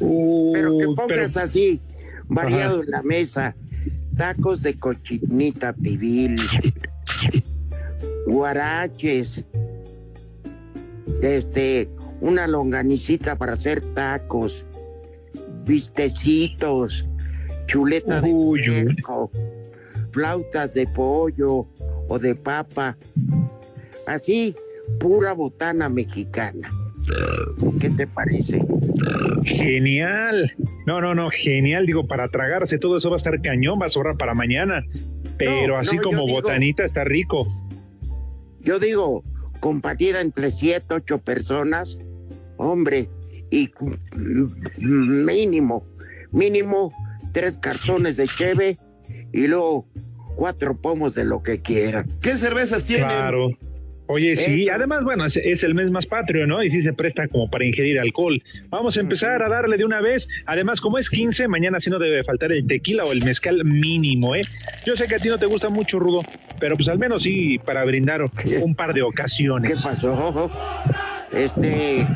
Uh, 0.00 0.52
pero 0.52 0.78
que 0.78 0.86
pongas 0.96 1.36
así, 1.36 1.80
variado 2.26 2.82
en 2.82 2.90
la 2.90 3.02
mesa. 3.02 3.54
Tacos 4.16 4.62
de 4.62 4.78
cochinita 4.78 5.72
pibil, 5.72 6.36
guaraches, 8.26 9.44
este, 11.22 11.88
una 12.22 12.46
longanicita 12.46 13.36
para 13.36 13.54
hacer 13.54 13.82
tacos, 13.94 14.64
vistecitos, 15.64 17.04
chuleta 17.66 18.20
de 18.20 18.30
puerco, 18.30 19.30
flautas 20.12 20.74
de 20.74 20.86
pollo 20.86 21.66
o 22.08 22.18
de 22.20 22.36
papa. 22.36 22.96
Así, 24.06 24.54
pura 25.00 25.32
botana 25.32 25.88
mexicana. 25.88 26.70
¿Qué 27.80 27.90
te 27.90 28.06
parece? 28.06 28.64
Genial. 29.44 30.52
No, 30.86 31.00
no, 31.00 31.16
no, 31.16 31.28
genial. 31.30 31.86
Digo, 31.86 32.06
para 32.06 32.28
tragarse 32.28 32.78
todo 32.78 32.98
eso 32.98 33.10
va 33.10 33.16
a 33.16 33.18
estar 33.18 33.40
cañón, 33.42 33.80
va 33.82 33.86
a 33.86 33.90
sobrar 33.90 34.16
para 34.16 34.34
mañana. 34.34 34.84
Pero 35.38 35.76
así 35.76 35.98
como 35.98 36.28
botanita 36.28 36.84
está 36.84 37.02
rico. 37.02 37.48
Yo 38.60 38.78
digo, 38.78 39.24
compartida 39.58 40.20
entre 40.20 40.52
siete, 40.52 40.94
ocho 40.94 41.18
personas, 41.18 41.98
hombre, 42.62 43.08
y 43.50 43.70
mínimo, 44.78 45.86
mínimo 46.30 46.92
tres 47.32 47.58
cartones 47.58 48.16
de 48.16 48.26
cheve 48.26 48.78
y 49.32 49.46
luego 49.46 49.86
cuatro 50.36 50.76
pomos 50.76 51.14
de 51.14 51.24
lo 51.24 51.42
que 51.42 51.60
quieran. 51.60 52.06
¿Qué 52.20 52.36
cervezas 52.36 52.84
tienen? 52.84 53.06
Claro. 53.06 53.50
Oye, 54.06 54.36
sí, 54.36 54.68
además, 54.68 55.04
bueno, 55.04 55.24
es, 55.26 55.62
el 55.62 55.74
mes 55.74 55.90
más 55.90 56.04
patrio, 56.04 56.46
¿no? 56.46 56.62
Y 56.62 56.70
sí 56.70 56.82
se 56.82 56.92
presta 56.92 57.28
como 57.28 57.48
para 57.48 57.64
ingerir 57.64 57.98
alcohol. 57.98 58.42
Vamos 58.68 58.96
a 58.96 59.00
empezar 59.00 59.42
a 59.42 59.48
darle 59.48 59.78
de 59.78 59.84
una 59.84 60.02
vez. 60.02 60.28
Además, 60.44 60.80
como 60.80 60.98
es 60.98 61.08
15, 61.08 61.48
mañana 61.48 61.80
sí 61.80 61.88
no 61.88 61.98
debe 61.98 62.22
faltar 62.24 62.52
el 62.52 62.66
tequila 62.66 63.04
o 63.04 63.12
el 63.12 63.24
mezcal 63.24 63.64
mínimo, 63.64 64.34
¿eh? 64.34 64.42
Yo 64.84 64.96
sé 64.96 65.06
que 65.06 65.14
a 65.14 65.18
ti 65.18 65.28
no 65.28 65.38
te 65.38 65.46
gusta 65.46 65.70
mucho, 65.70 65.98
Rudo, 65.98 66.20
pero 66.60 66.76
pues 66.76 66.88
al 66.88 66.98
menos 66.98 67.22
sí 67.22 67.58
para 67.64 67.84
brindar 67.84 68.22
un 68.60 68.74
par 68.74 68.92
de 68.92 69.02
ocasiones. 69.02 69.72
¿Qué 69.72 69.80
pasó? 69.82 70.50
Este, 71.32 72.06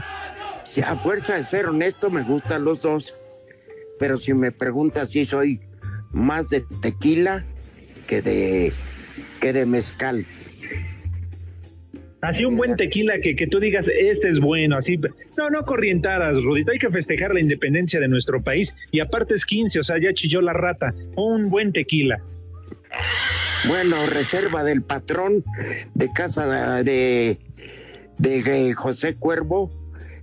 si 0.66 0.82
a 0.82 0.96
fuerza 0.96 1.36
de 1.36 1.44
ser 1.44 1.66
honesto, 1.66 2.10
me 2.10 2.22
gustan 2.22 2.64
los 2.64 2.82
dos 2.82 3.14
pero 3.98 4.18
si 4.18 4.34
me 4.34 4.52
preguntas 4.52 5.08
si 5.10 5.24
soy 5.24 5.60
más 6.12 6.50
de 6.50 6.64
tequila 6.82 7.44
que 8.06 8.22
de, 8.22 8.72
que 9.40 9.52
de 9.52 9.66
mezcal. 9.66 10.26
Así 12.22 12.44
un 12.44 12.56
buen 12.56 12.76
tequila 12.76 13.20
que, 13.20 13.36
que 13.36 13.46
tú 13.46 13.60
digas, 13.60 13.86
este 13.88 14.30
es 14.30 14.40
bueno, 14.40 14.78
así. 14.78 14.98
No, 15.36 15.50
no 15.50 15.64
corrientaras, 15.64 16.34
Rudito. 16.42 16.72
Hay 16.72 16.78
que 16.78 16.90
festejar 16.90 17.32
la 17.32 17.40
independencia 17.40 18.00
de 18.00 18.08
nuestro 18.08 18.42
país. 18.42 18.74
Y 18.90 19.00
aparte 19.00 19.34
es 19.34 19.44
15, 19.44 19.80
o 19.80 19.84
sea, 19.84 20.00
ya 20.00 20.12
chilló 20.12 20.40
la 20.40 20.52
rata. 20.52 20.94
Un 21.14 21.50
buen 21.50 21.72
tequila. 21.72 22.18
Bueno, 23.68 24.06
reserva 24.06 24.64
del 24.64 24.82
patrón 24.82 25.44
de 25.94 26.12
casa 26.12 26.82
de, 26.82 27.38
de 28.18 28.72
José 28.72 29.14
Cuervo. 29.14 29.70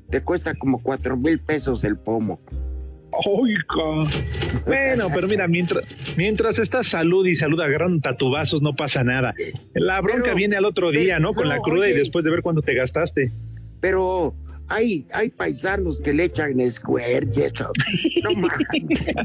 Te 0.09 0.23
cuesta 0.23 0.53
como 0.55 0.81
cuatro 0.81 1.17
mil 1.17 1.39
pesos 1.39 1.83
el 1.83 1.97
pomo. 1.97 2.39
Oiga. 3.25 4.09
Bueno, 4.65 5.07
pero 5.13 5.27
mira, 5.27 5.47
mientras, 5.47 5.83
mientras 6.17 6.57
estás 6.57 6.87
salud 6.87 7.25
y 7.27 7.35
salud 7.35 7.59
agarrando 7.61 8.01
tatubazos, 8.01 8.61
no 8.61 8.75
pasa 8.75 9.03
nada. 9.03 9.33
La 9.73 10.01
bronca 10.01 10.33
viene 10.33 10.55
al 10.55 10.65
otro 10.65 10.91
día, 10.91 11.19
¿no? 11.19 11.33
Con 11.33 11.47
la 11.47 11.59
cruda 11.59 11.89
y 11.89 11.93
después 11.93 12.25
de 12.25 12.31
ver 12.31 12.41
cuánto 12.41 12.61
te 12.61 12.73
gastaste. 12.73 13.31
Pero 13.79 14.33
hay, 14.67 15.05
hay 15.13 15.29
paisanos 15.29 15.99
que 15.99 16.13
le 16.13 16.25
echan 16.25 16.59
square 16.71 17.27
y 17.35 17.41
eso. 17.41 17.71
No 18.23 18.31
mames. 18.35 19.15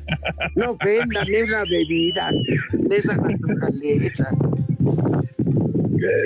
No 0.56 0.72
ofendan, 0.72 1.26
es 1.28 1.48
la 1.48 1.62
bebida 1.62 2.30
de 2.72 2.96
esa 2.96 3.16
naturaleza. 3.16 4.28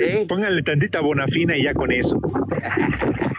¿Eh? 0.01 0.25
Pónganle 0.27 0.63
tantita 0.63 0.99
bonafina 0.99 1.57
y 1.57 1.63
ya 1.63 1.73
con 1.73 1.91
eso. 1.91 2.19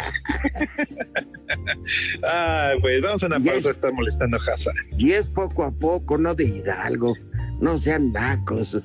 ah, 2.24 2.72
pues 2.80 3.02
vamos 3.02 3.22
a 3.22 3.26
una 3.26 3.40
pausa, 3.40 3.70
está 3.70 3.90
molestando 3.90 4.36
a 4.36 4.52
Hazard. 4.52 4.74
Y 4.98 5.12
es 5.12 5.28
poco 5.28 5.64
a 5.64 5.72
poco, 5.72 6.18
no 6.18 6.34
de 6.34 6.44
Hidalgo. 6.44 7.14
No 7.60 7.78
sean 7.78 8.12
nacos. 8.12 8.80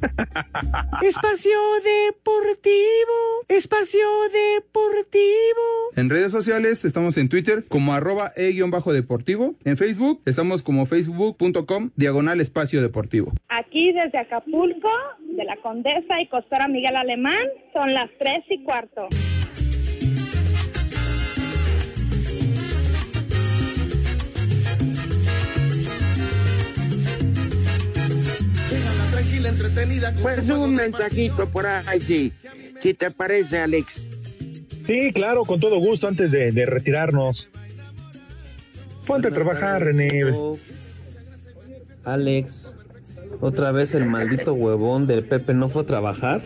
Espacio 1.02 1.58
Deportivo. 1.84 3.44
Espacio 3.48 4.06
Deportivo. 4.32 5.90
En 5.96 6.08
redes 6.08 6.32
sociales 6.32 6.84
estamos 6.84 7.16
en 7.18 7.28
Twitter 7.28 7.64
como 7.68 7.92
arroba 7.92 8.32
e-deportivo. 8.36 9.54
En 9.64 9.76
Facebook 9.76 10.22
estamos 10.26 10.62
como 10.62 10.86
facebook.com 10.86 11.90
diagonal 11.96 12.40
espacio 12.40 12.80
deportivo. 12.80 13.32
Aquí 13.48 13.92
desde 13.92 14.18
Acapulco, 14.18 14.90
de 15.36 15.44
la 15.44 15.56
Condesa 15.56 16.20
y 16.20 16.28
Costora 16.28 16.68
Miguel 16.68 16.96
Alemán, 16.96 17.46
son 17.72 17.92
las 17.92 18.10
tres 18.18 18.44
y 18.48 18.62
cuarto. 18.64 19.08
Tranquila, 29.42 29.48
entretenida. 29.48 30.14
Pues 30.22 30.48
un 30.50 30.74
mensajito 30.74 31.48
por 31.48 31.66
ahí, 31.66 32.00
sí. 32.00 32.32
Si 32.80 32.94
te 32.94 33.10
parece, 33.10 33.58
Alex. 33.58 34.06
Sí, 34.86 35.12
claro, 35.12 35.44
con 35.44 35.60
todo 35.60 35.78
gusto, 35.78 36.08
antes 36.08 36.30
de, 36.30 36.50
de 36.52 36.66
retirarnos. 36.66 37.48
Ponte 39.06 39.28
a 39.28 39.30
trabajar, 39.30 39.82
René. 39.84 40.08
Alex, 42.04 42.74
otra 43.40 43.72
vez 43.72 43.94
el 43.94 44.06
maldito 44.06 44.54
huevón 44.54 45.06
del 45.06 45.22
Pepe 45.24 45.54
no 45.54 45.68
fue 45.68 45.82
a 45.82 45.86
trabajar. 45.86 46.40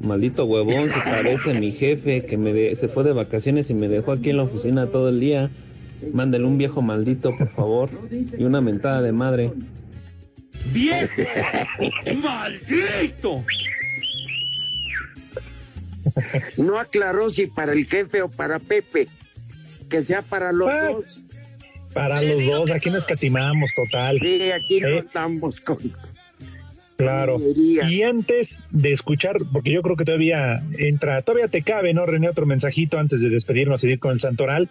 Maldito 0.00 0.44
huevón, 0.44 0.88
se 0.88 0.96
parece 0.96 1.52
a 1.52 1.54
mi 1.60 1.70
jefe 1.72 2.24
que 2.24 2.36
me 2.36 2.52
de- 2.52 2.74
se 2.74 2.88
fue 2.88 3.04
de 3.04 3.12
vacaciones 3.12 3.70
y 3.70 3.74
me 3.74 3.88
dejó 3.88 4.12
aquí 4.12 4.30
en 4.30 4.38
la 4.38 4.42
oficina 4.44 4.86
todo 4.86 5.08
el 5.08 5.20
día. 5.20 5.50
Mándale 6.12 6.44
un 6.44 6.58
viejo 6.58 6.82
maldito, 6.82 7.34
por 7.36 7.48
favor, 7.50 7.88
y 8.38 8.44
una 8.44 8.60
mentada 8.60 9.00
de 9.00 9.12
madre. 9.12 9.50
¡Viejo! 10.72 11.22
¡Maldito! 12.22 13.44
No 16.56 16.78
aclaró 16.78 17.30
si 17.30 17.46
para 17.46 17.72
el 17.72 17.86
jefe 17.86 18.22
o 18.22 18.30
para 18.30 18.58
Pepe. 18.58 19.08
Que 19.88 20.02
sea 20.02 20.22
para 20.22 20.52
los 20.52 20.68
dos. 20.68 21.20
Para 21.92 22.20
los 22.22 22.44
dos, 22.44 22.70
aquí 22.70 22.90
nos 22.90 23.00
escatimamos, 23.00 23.70
total. 23.74 24.18
Sí, 24.18 24.50
aquí 24.50 24.80
no 24.80 24.88
Eh, 24.88 24.98
estamos 24.98 25.60
con. 25.60 25.78
Claro. 26.96 27.36
Y 27.54 28.02
antes 28.02 28.58
de 28.70 28.92
escuchar, 28.92 29.36
porque 29.52 29.70
yo 29.70 29.82
creo 29.82 29.96
que 29.96 30.04
todavía 30.04 30.62
entra, 30.78 31.20
todavía 31.22 31.48
te 31.48 31.62
cabe, 31.62 31.92
¿no, 31.92 32.06
René? 32.06 32.28
Otro 32.28 32.46
mensajito 32.46 32.98
antes 32.98 33.20
de 33.20 33.28
despedirnos 33.28 33.84
y 33.84 33.88
ir 33.88 33.98
con 33.98 34.12
el 34.12 34.20
Santoral. 34.20 34.70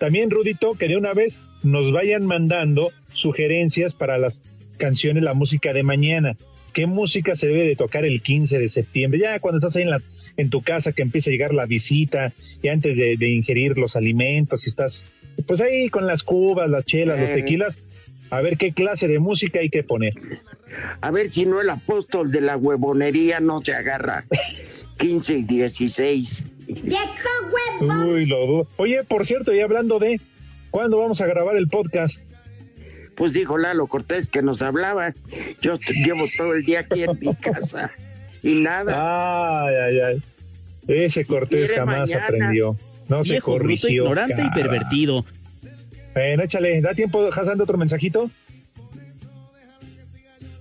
También, 0.00 0.30
Rudito, 0.30 0.72
que 0.74 0.88
de 0.88 0.96
una 0.96 1.12
vez 1.12 1.38
nos 1.62 1.92
vayan 1.92 2.24
mandando 2.24 2.90
sugerencias 3.12 3.92
para 3.94 4.16
las 4.16 4.40
canciones, 4.78 5.22
la 5.22 5.34
música 5.34 5.74
de 5.74 5.82
mañana. 5.82 6.36
¿Qué 6.72 6.86
música 6.86 7.36
se 7.36 7.46
debe 7.48 7.64
de 7.64 7.76
tocar 7.76 8.04
el 8.04 8.22
15 8.22 8.58
de 8.58 8.68
septiembre? 8.68 9.20
Ya 9.20 9.38
cuando 9.40 9.58
estás 9.58 9.76
ahí 9.76 9.82
en, 9.82 9.90
la, 9.90 10.00
en 10.36 10.48
tu 10.48 10.62
casa, 10.62 10.92
que 10.92 11.02
empieza 11.02 11.28
a 11.28 11.32
llegar 11.32 11.52
la 11.52 11.66
visita, 11.66 12.32
y 12.62 12.68
antes 12.68 12.96
de, 12.96 13.16
de 13.16 13.28
ingerir 13.28 13.76
los 13.76 13.96
alimentos, 13.96 14.64
y 14.64 14.70
estás 14.70 15.04
pues 15.46 15.60
ahí 15.60 15.88
con 15.88 16.06
las 16.06 16.22
cubas, 16.22 16.68
las 16.68 16.84
chelas, 16.84 17.20
los 17.20 17.30
tequilas, 17.30 17.78
a 18.30 18.40
ver 18.40 18.56
qué 18.56 18.72
clase 18.72 19.08
de 19.08 19.18
música 19.18 19.60
hay 19.60 19.70
que 19.70 19.82
poner. 19.82 20.14
A 21.00 21.10
ver 21.10 21.30
si 21.30 21.46
no 21.46 21.60
el 21.60 21.70
apóstol 21.70 22.30
de 22.30 22.40
la 22.40 22.56
huevonería 22.56 23.40
no 23.40 23.60
se 23.60 23.74
agarra. 23.74 24.24
15 24.98 25.34
y 25.34 25.42
16. 25.44 26.44
Uy, 27.80 28.26
lo 28.26 28.46
dudo. 28.46 28.66
Oye, 28.76 29.02
por 29.04 29.26
cierto, 29.26 29.54
y 29.54 29.60
hablando 29.60 29.98
de, 29.98 30.20
¿cuándo 30.70 30.98
vamos 30.98 31.20
a 31.20 31.26
grabar 31.26 31.56
el 31.56 31.68
podcast? 31.68 32.20
Pues 33.18 33.32
dijo 33.32 33.58
Lalo 33.58 33.86
Cortés 33.88 34.28
que 34.28 34.40
nos 34.42 34.62
hablaba. 34.62 35.12
Yo 35.60 35.76
llevo 36.04 36.24
todo 36.36 36.54
el 36.54 36.62
día 36.64 36.80
aquí 36.80 37.02
en 37.02 37.18
mi 37.20 37.34
casa. 37.34 37.90
Y 38.44 38.54
nada. 38.54 39.64
Ay, 39.66 39.74
ay, 39.74 40.00
ay. 40.00 40.22
Ese 40.86 41.24
Cortés 41.26 41.72
jamás 41.72 42.08
mañana. 42.08 42.24
aprendió. 42.26 42.76
No 43.08 43.24
se 43.24 43.32
Viejo, 43.32 43.54
bruto, 43.54 43.62
corrigió. 43.64 44.04
ignorante 44.04 44.40
y 44.40 44.50
pervertido. 44.50 45.26
Bueno, 46.14 46.44
échale, 46.44 46.80
¿da 46.80 46.94
tiempo, 46.94 47.28
Hassan, 47.32 47.56
de 47.58 47.64
otro 47.64 47.76
mensajito? 47.76 48.30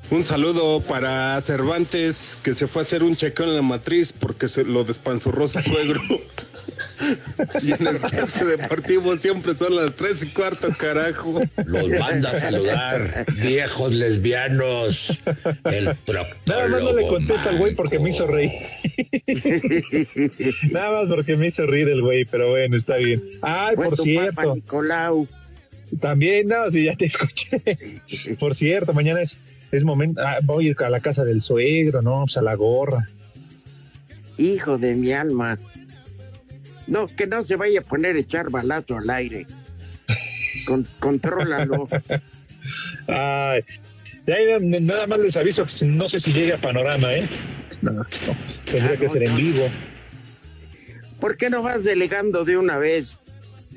Un 0.10 0.26
saludo 0.26 0.82
para 0.82 1.39
Cervantes 1.41 2.38
que 2.41 2.53
se 2.55 2.68
fue 2.68 2.82
a 2.82 2.86
hacer 2.86 3.03
un 3.03 3.16
chequeo 3.16 3.45
en 3.45 3.55
la 3.55 3.62
matriz 3.62 4.14
porque 4.14 4.47
se 4.47 4.64
lo 4.64 4.84
despanzurró 4.84 5.47
su 5.47 5.60
suegro. 5.62 6.01
y 7.61 7.72
en 7.72 7.88
espacio 7.88 8.45
deportivo 8.45 9.18
siempre 9.18 9.55
son 9.55 9.76
las 9.76 9.95
tres 9.95 10.24
y 10.24 10.28
cuarto, 10.28 10.70
carajo. 10.78 11.41
Los 11.65 11.89
manda 11.89 12.32
a 12.32 12.34
saludar, 12.34 13.26
viejos 13.36 13.93
lesbianos. 13.93 15.20
El 15.65 15.95
Nada 16.45 16.68
más 16.68 16.84
no 16.84 16.93
le 16.93 17.07
contesto 17.07 17.49
al 17.49 17.57
güey 17.57 17.76
porque 17.76 17.99
me 17.99 18.09
hizo 18.09 18.28
reír. 18.28 18.51
Nada 20.72 21.03
más 21.03 21.13
porque 21.13 21.38
me 21.38 21.47
hizo 21.47 21.65
reír 21.65 21.89
el 21.89 22.01
güey, 22.01 22.26
pero 22.26 22.49
bueno, 22.49 22.76
está 22.76 22.95
bien. 22.97 23.24
Ay, 23.41 23.76
Fue 23.76 23.86
por 23.86 23.97
cierto. 23.97 24.55
Nicolau. 24.55 25.28
También, 26.01 26.47
no, 26.47 26.70
si 26.70 26.86
ya 26.86 26.95
te 26.95 27.05
escuché. 27.05 27.61
Por 28.39 28.55
cierto, 28.55 28.93
mañana 28.93 29.22
es, 29.22 29.38
es 29.72 29.84
momento. 29.84 30.22
ah, 30.22 30.39
voy 30.43 30.68
a 30.68 30.72
ir 30.72 30.78
a 30.84 30.89
la 30.89 30.99
casa 30.99 31.24
del 31.24 31.41
suegro, 31.41 32.01
¿no? 32.01 32.24
Pues 32.26 32.38
a 32.38 32.41
la 32.41 32.55
gorra. 32.55 33.07
Hijo 34.38 34.78
de 34.78 34.95
mi 34.95 35.13
alma. 35.13 35.57
No, 36.88 37.08
que 37.08 37.28
no 37.28 37.44
se 37.44 37.56
vaya 37.56 37.82
a 37.82 37.84
poner 37.84 38.16
a 38.16 38.20
echar 38.20 38.50
balazo 38.50 38.98
al 38.98 39.10
aire. 39.10 39.46
Con, 40.66 40.88
contrólalo. 41.00 41.88
Ay, 43.08 43.64
ya, 44.26 44.36
ya, 44.46 44.60
nada 44.60 45.08
más 45.08 45.20
les 45.20 45.38
aviso 45.38 45.66
no 45.86 46.10
sé 46.10 46.20
si 46.20 46.34
llega 46.34 46.56
a 46.56 46.62
panorama, 46.62 47.14
¿eh? 47.14 47.28
Pues 47.68 47.84
no, 47.84 47.92
no, 47.92 48.04
tendría 48.66 48.92
Ah, 48.92 48.98
que 48.98 49.06
no, 49.06 49.14
ser 49.14 49.24
en 49.24 49.36
vivo. 49.36 49.70
¿Por 51.20 51.38
qué 51.38 51.50
no 51.50 51.62
vas 51.62 51.84
delegando 51.84 52.44
de 52.46 52.58
una 52.58 52.78
vez? 52.78 53.18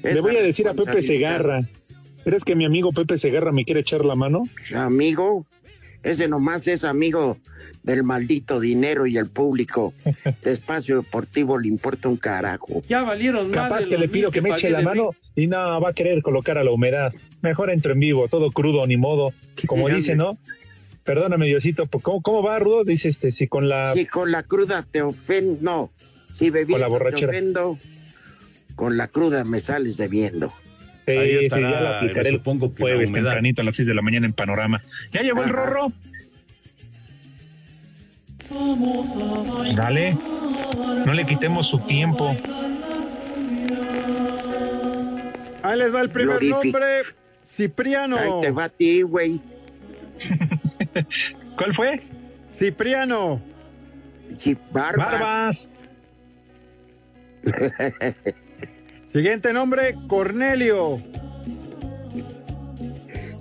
Le 0.02 0.20
voy 0.20 0.36
a 0.36 0.42
decir 0.42 0.68
a 0.68 0.74
Pepe? 0.74 1.02
Segarra. 1.02 1.60
¿Crees 2.24 2.44
que 2.44 2.54
mi 2.54 2.66
amigo 2.66 2.92
Pepe 2.92 3.16
Segarra 3.18 3.52
me 3.52 3.64
quiere 3.64 3.80
echar 3.80 4.04
la 4.04 4.14
mano? 4.14 4.44
Amigo, 4.74 5.46
ese 6.02 6.28
nomás 6.28 6.66
es 6.68 6.84
amigo 6.84 7.36
del 7.82 8.04
maldito 8.04 8.60
dinero 8.60 9.06
y 9.06 9.18
el 9.18 9.28
público. 9.28 9.92
De 10.42 10.52
espacio 10.52 10.96
deportivo 11.02 11.58
le 11.58 11.68
importa 11.68 12.08
un 12.08 12.16
carajo. 12.16 12.82
Ya 12.88 13.02
valieron 13.02 13.50
más 13.50 13.68
Capaz 13.68 13.80
de 13.84 13.90
que 13.90 13.98
le 13.98 14.08
pido 14.08 14.30
que 14.30 14.40
me 14.40 14.50
eche 14.50 14.70
la 14.70 14.82
mano 14.82 15.10
y 15.36 15.46
no, 15.46 15.80
va 15.80 15.90
a 15.90 15.92
querer 15.92 16.22
colocar 16.22 16.58
a 16.58 16.64
la 16.64 16.70
humedad. 16.70 17.12
Mejor 17.42 17.70
entro 17.70 17.92
en 17.92 18.00
vivo, 18.00 18.28
todo 18.28 18.50
crudo, 18.50 18.86
ni 18.86 18.96
modo. 18.96 19.32
Como 19.66 19.88
Sí, 19.88 19.94
dice. 19.94 20.16
¿no? 20.16 20.38
Perdóname, 21.04 21.46
Diosito, 21.46 21.86
pues, 21.86 22.04
¿cómo, 22.04 22.22
cómo 22.22 22.42
va, 22.42 22.58
Rudo? 22.58 22.84
Dice 22.84 23.08
este, 23.08 23.32
si 23.32 23.48
con 23.48 23.68
la... 23.68 23.92
Si 23.94 24.06
con 24.06 24.30
la 24.30 24.42
cruda 24.42 24.86
te 24.88 25.02
ofendo, 25.02 25.58
no. 25.62 25.90
Si 26.32 26.50
bebiendo 26.50 26.74
Con 26.74 26.80
la 26.80 26.86
te 26.86 26.92
borrachera. 26.92 27.30
ofendo, 27.30 27.78
con 28.76 28.96
la 28.96 29.08
cruda 29.08 29.44
me 29.44 29.60
sales 29.60 29.96
debiendo. 29.96 30.52
Sí, 31.12 31.18
Ahí 31.18 31.38
sí, 31.38 31.44
estará, 31.46 31.70
ya 31.70 31.80
la 31.80 31.98
aplicaré 31.98 32.28
el 32.30 32.36
supongo 32.36 32.68
que 32.68 32.74
la 32.74 32.80
jueves 32.80 33.10
humedad. 33.10 33.24
tempranito 33.30 33.62
a 33.62 33.64
las 33.64 33.76
6 33.76 33.88
de 33.88 33.94
la 33.94 34.02
mañana 34.02 34.26
en 34.26 34.32
Panorama. 34.32 34.80
¿Ya 35.12 35.22
llegó 35.22 35.42
el. 35.42 35.48
Rorro? 35.50 35.86
Dale. 39.76 40.16
No 41.06 41.12
le 41.14 41.24
quitemos 41.24 41.68
su 41.68 41.78
tiempo. 41.80 42.36
Ahí 45.62 45.78
les 45.78 45.94
va 45.94 46.00
el 46.00 46.10
primer 46.10 46.38
Glorific- 46.40 46.64
nombre. 46.64 46.86
Cipriano. 47.44 48.16
Ahí 48.16 48.30
te 48.42 48.50
va 48.50 48.64
a 48.64 48.68
ti, 48.68 49.02
güey. 49.02 49.40
¿Cuál 51.56 51.74
fue? 51.74 52.02
Cipriano. 52.56 53.40
Barbas. 54.72 55.10
Barbas. 55.10 55.68
Siguiente 59.12 59.52
nombre, 59.52 59.96
Cornelio. 60.06 61.00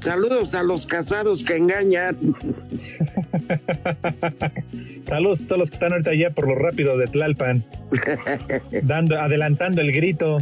Saludos 0.01 0.55
a 0.55 0.63
los 0.63 0.87
casados 0.87 1.43
que 1.43 1.57
engañan. 1.57 2.17
Saludos 5.07 5.41
a 5.41 5.43
todos 5.45 5.59
los 5.59 5.69
que 5.69 5.75
están 5.75 5.91
ahorita 5.91 6.09
allá 6.11 6.29
por 6.31 6.47
los 6.47 6.57
rápidos 6.57 6.97
de 6.97 7.07
Tlalpan. 7.07 7.63
Dando, 8.83 9.19
adelantando 9.19 9.81
el 9.81 9.91
grito. 9.91 10.39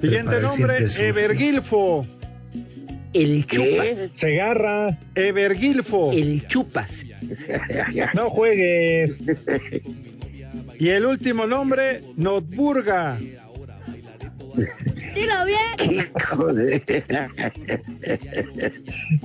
Siguiente 0.00 0.40
nombre. 0.40 0.86
Evergilfo. 0.96 2.06
El 3.12 3.46
¿Qué? 3.46 3.56
chupas. 3.56 4.10
Segarra. 4.14 4.98
Evergilfo. 5.14 6.12
El 6.12 6.46
chupas. 6.46 7.04
No 8.14 8.30
juegues. 8.30 9.20
Y 10.78 10.88
el 10.88 11.06
último 11.06 11.46
nombre, 11.46 12.00
Notburga. 12.16 13.18
Dilo 15.14 15.44
bien. 15.44 15.92
Hijo 15.92 16.52
de... 16.52 17.02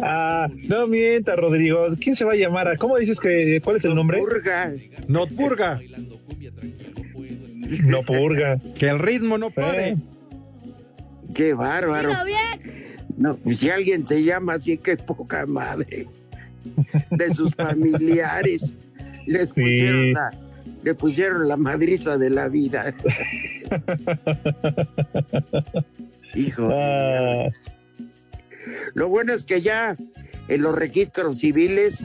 Ah, 0.01 0.47
no 0.67 0.87
mienta, 0.87 1.35
Rodrigo. 1.35 1.87
¿Quién 1.99 2.15
se 2.15 2.25
va 2.25 2.33
a 2.33 2.35
llamar? 2.35 2.77
¿Cómo 2.77 2.97
dices 2.97 3.19
que 3.19 3.61
cuál 3.63 3.77
es 3.77 3.85
el 3.85 3.95
nombre? 3.95 4.19
Purga. 4.19 4.73
Notburga. 5.07 5.79
No 7.85 8.03
purga. 8.03 8.59
Que 8.75 8.89
el 8.89 8.99
ritmo 8.99 9.37
no 9.37 9.49
pare. 9.49 9.89
Eh, 9.89 9.97
Qué 11.33 11.53
bárbaro. 11.53 12.09
Dilo 12.09 12.25
bien. 12.25 12.83
No, 13.17 13.35
pues 13.37 13.59
si 13.59 13.69
alguien 13.69 14.07
se 14.07 14.23
llama 14.23 14.53
así, 14.53 14.77
que 14.77 14.97
poca 14.97 15.45
madre. 15.45 16.07
De 17.11 17.33
sus 17.33 17.55
familiares. 17.55 18.73
Les 19.25 19.49
pusieron 19.49 20.13
la, 20.13 20.31
le 20.83 20.93
pusieron 20.95 21.47
la 21.47 21.57
madriza 21.57 22.17
de 22.17 22.29
la 22.29 22.49
vida. 22.49 22.93
Hijo. 26.35 26.67
de- 26.67 27.51
Lo 28.93 29.09
bueno 29.09 29.33
es 29.33 29.43
que 29.43 29.61
ya 29.61 29.95
en 30.47 30.61
los 30.61 30.75
registros 30.75 31.37
civiles 31.39 32.03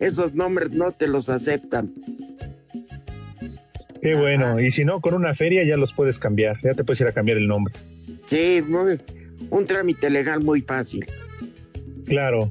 esos 0.00 0.34
nombres 0.34 0.70
no 0.72 0.92
te 0.92 1.08
los 1.08 1.28
aceptan. 1.28 1.92
Qué 4.02 4.14
bueno. 4.14 4.60
Y 4.60 4.70
si 4.70 4.84
no, 4.84 5.00
con 5.00 5.14
una 5.14 5.34
feria 5.34 5.64
ya 5.64 5.76
los 5.76 5.92
puedes 5.94 6.18
cambiar. 6.18 6.58
Ya 6.62 6.74
te 6.74 6.84
puedes 6.84 7.00
ir 7.00 7.06
a 7.06 7.12
cambiar 7.12 7.38
el 7.38 7.48
nombre. 7.48 7.72
Sí, 8.26 8.62
muy- 8.66 8.98
un 9.50 9.66
trámite 9.66 10.10
legal 10.10 10.42
muy 10.42 10.60
fácil. 10.60 11.06
Claro. 12.06 12.50